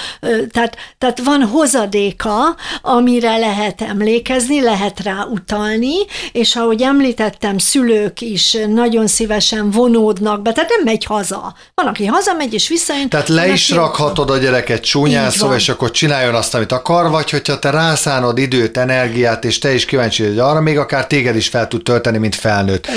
tehát, 0.51 0.77
tehát 0.97 1.21
van 1.23 1.43
hozadéka, 1.43 2.55
amire 2.81 3.37
lehet 3.37 3.81
emlékezni, 3.81 4.61
lehet 4.61 4.99
rá 4.99 5.27
utalni, 5.31 5.95
és 6.31 6.55
ahogy 6.55 6.81
említettem, 6.81 7.57
szülők 7.57 8.21
is 8.21 8.57
nagyon 8.67 9.07
szívesen 9.07 9.71
vonódnak 9.71 10.41
be, 10.41 10.51
tehát 10.51 10.69
nem 10.69 10.83
megy 10.83 11.05
haza. 11.05 11.55
Van, 11.75 11.87
aki 11.87 12.05
hazamegy 12.05 12.53
és 12.53 12.67
visszajön. 12.67 13.09
Tehát 13.09 13.27
le 13.27 13.47
is 13.47 13.69
rakhatod 13.69 14.29
a 14.29 14.37
gyereket 14.37 14.76
csúnyán 14.79 15.29
szó, 15.29 15.53
és 15.53 15.69
akkor 15.69 15.91
csináljon 15.91 16.35
azt, 16.35 16.55
amit 16.55 16.71
akar, 16.71 17.09
vagy 17.09 17.29
hogyha 17.29 17.59
te 17.59 17.69
rászánod 17.69 18.37
időt, 18.37 18.77
energiát, 18.77 19.45
és 19.45 19.57
te 19.57 19.73
is 19.73 19.85
kíváncsi 19.85 20.27
vagy 20.27 20.39
arra, 20.39 20.61
még 20.61 20.77
akár 20.77 21.07
téged 21.07 21.35
is 21.35 21.47
fel 21.47 21.67
tud 21.67 21.83
tölteni, 21.83 22.17
mint 22.17 22.35
felnőtt. 22.35 22.87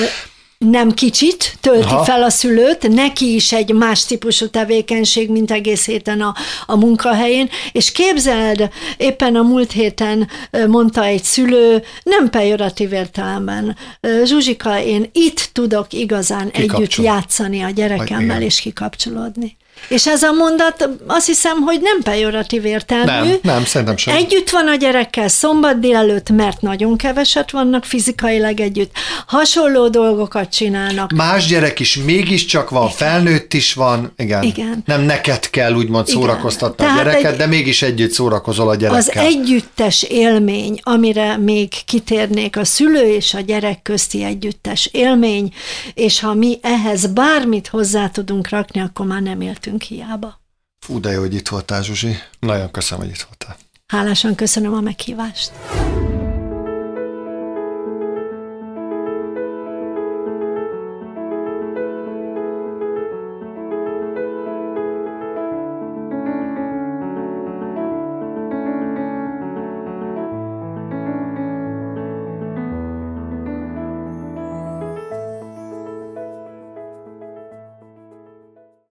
Nem 0.67 0.91
kicsit 0.93 1.57
tölti 1.61 1.93
Aha. 1.93 2.05
fel 2.05 2.23
a 2.23 2.31
szülőt, 2.31 2.89
neki 2.89 3.35
is 3.35 3.53
egy 3.53 3.73
más 3.73 4.05
típusú 4.05 4.49
tevékenység, 4.49 5.31
mint 5.31 5.51
egész 5.51 5.87
héten 5.87 6.21
a, 6.21 6.35
a 6.67 6.77
munkahelyén, 6.77 7.49
és 7.73 7.93
képzeld, 7.93 8.71
éppen 8.97 9.37
a 9.37 9.43
múlt 9.43 9.73
héten 9.73 10.29
mondta 10.67 11.05
egy 11.05 11.25
szülő, 11.25 11.83
nem 12.03 12.31
pejoratív 12.31 12.93
értelemben, 12.93 13.77
Zsuzsika, 14.25 14.83
én 14.83 15.11
itt 15.13 15.51
tudok 15.53 15.93
igazán 15.93 16.51
együtt 16.51 16.95
játszani 16.95 17.63
a 17.63 17.71
gyerekemmel, 17.71 18.43
és 18.43 18.61
kikapcsolódni. 18.61 19.57
És 19.89 20.07
ez 20.07 20.23
a 20.23 20.33
mondat 20.33 20.89
azt 21.07 21.27
hiszem, 21.27 21.61
hogy 21.61 21.81
nem 21.81 22.01
pejoratív 22.03 22.65
értelmű. 22.65 23.29
Nem, 23.29 23.39
nem, 23.43 23.65
szerintem 23.65 23.97
sem. 23.97 24.17
Együtt 24.17 24.51
van 24.51 24.69
a 24.69 24.75
gyerekkel 24.75 25.29
szombat 25.29 25.79
délelőtt, 25.79 26.31
mert 26.31 26.61
nagyon 26.61 26.97
keveset 26.97 27.51
vannak 27.51 27.85
fizikailag 27.85 28.61
együtt. 28.61 28.93
Hasonló 29.27 29.89
dolgokat 29.89 30.49
csinálnak. 30.49 31.13
Más 31.13 31.47
gyerek 31.47 31.81
is 31.81 31.97
mégiscsak 31.97 32.71
van, 32.71 32.85
Igen. 32.85 32.97
felnőtt 32.97 33.55
is 33.55 33.75
van. 33.75 34.13
Igen. 34.17 34.43
Igen. 34.43 34.83
Nem 34.87 35.03
neked 35.03 35.51
kell 35.51 35.75
úgymond 35.75 36.09
Igen. 36.09 36.21
szórakoztatni 36.21 36.77
Tehát 36.77 36.99
a 36.99 37.03
gyereket, 37.03 37.33
egy, 37.33 37.39
de 37.39 37.47
mégis 37.47 37.83
együtt 37.83 38.13
szórakozol 38.13 38.69
a 38.69 38.75
gyerekkel. 38.75 39.23
Az 39.23 39.33
együttes 39.33 40.03
élmény, 40.03 40.81
amire 40.83 41.37
még 41.37 41.69
kitérnék, 41.85 42.57
a 42.57 42.65
szülő 42.65 43.15
és 43.15 43.35
a 43.35 43.41
gyerek 43.41 43.83
közti 43.83 44.25
együttes 44.25 44.89
élmény, 44.93 45.53
és 45.95 46.21
ha 46.21 46.35
mi 46.35 46.59
ehhez 46.63 47.07
bármit 47.07 47.69
hozzá 47.69 48.09
tudunk 48.09 48.49
rakni, 48.49 48.81
akkor 48.81 49.07
már 49.07 49.23
nem 49.23 49.41
éltünk 49.41 49.70
lehetünk 49.71 49.83
hiába. 49.83 50.41
Fú, 50.79 51.01
de 51.01 51.11
jó, 51.11 51.21
hogy 51.21 51.35
itt 51.35 51.49
voltál, 51.49 51.83
Zsuzsi. 51.83 52.17
Nagyon 52.39 52.71
köszönöm, 52.71 53.05
hogy 53.05 53.15
itt 53.15 53.23
voltál. 53.23 53.57
Hálásan 53.87 54.35
köszönöm 54.35 54.75
a 54.75 54.81
meghívást. 54.81 55.53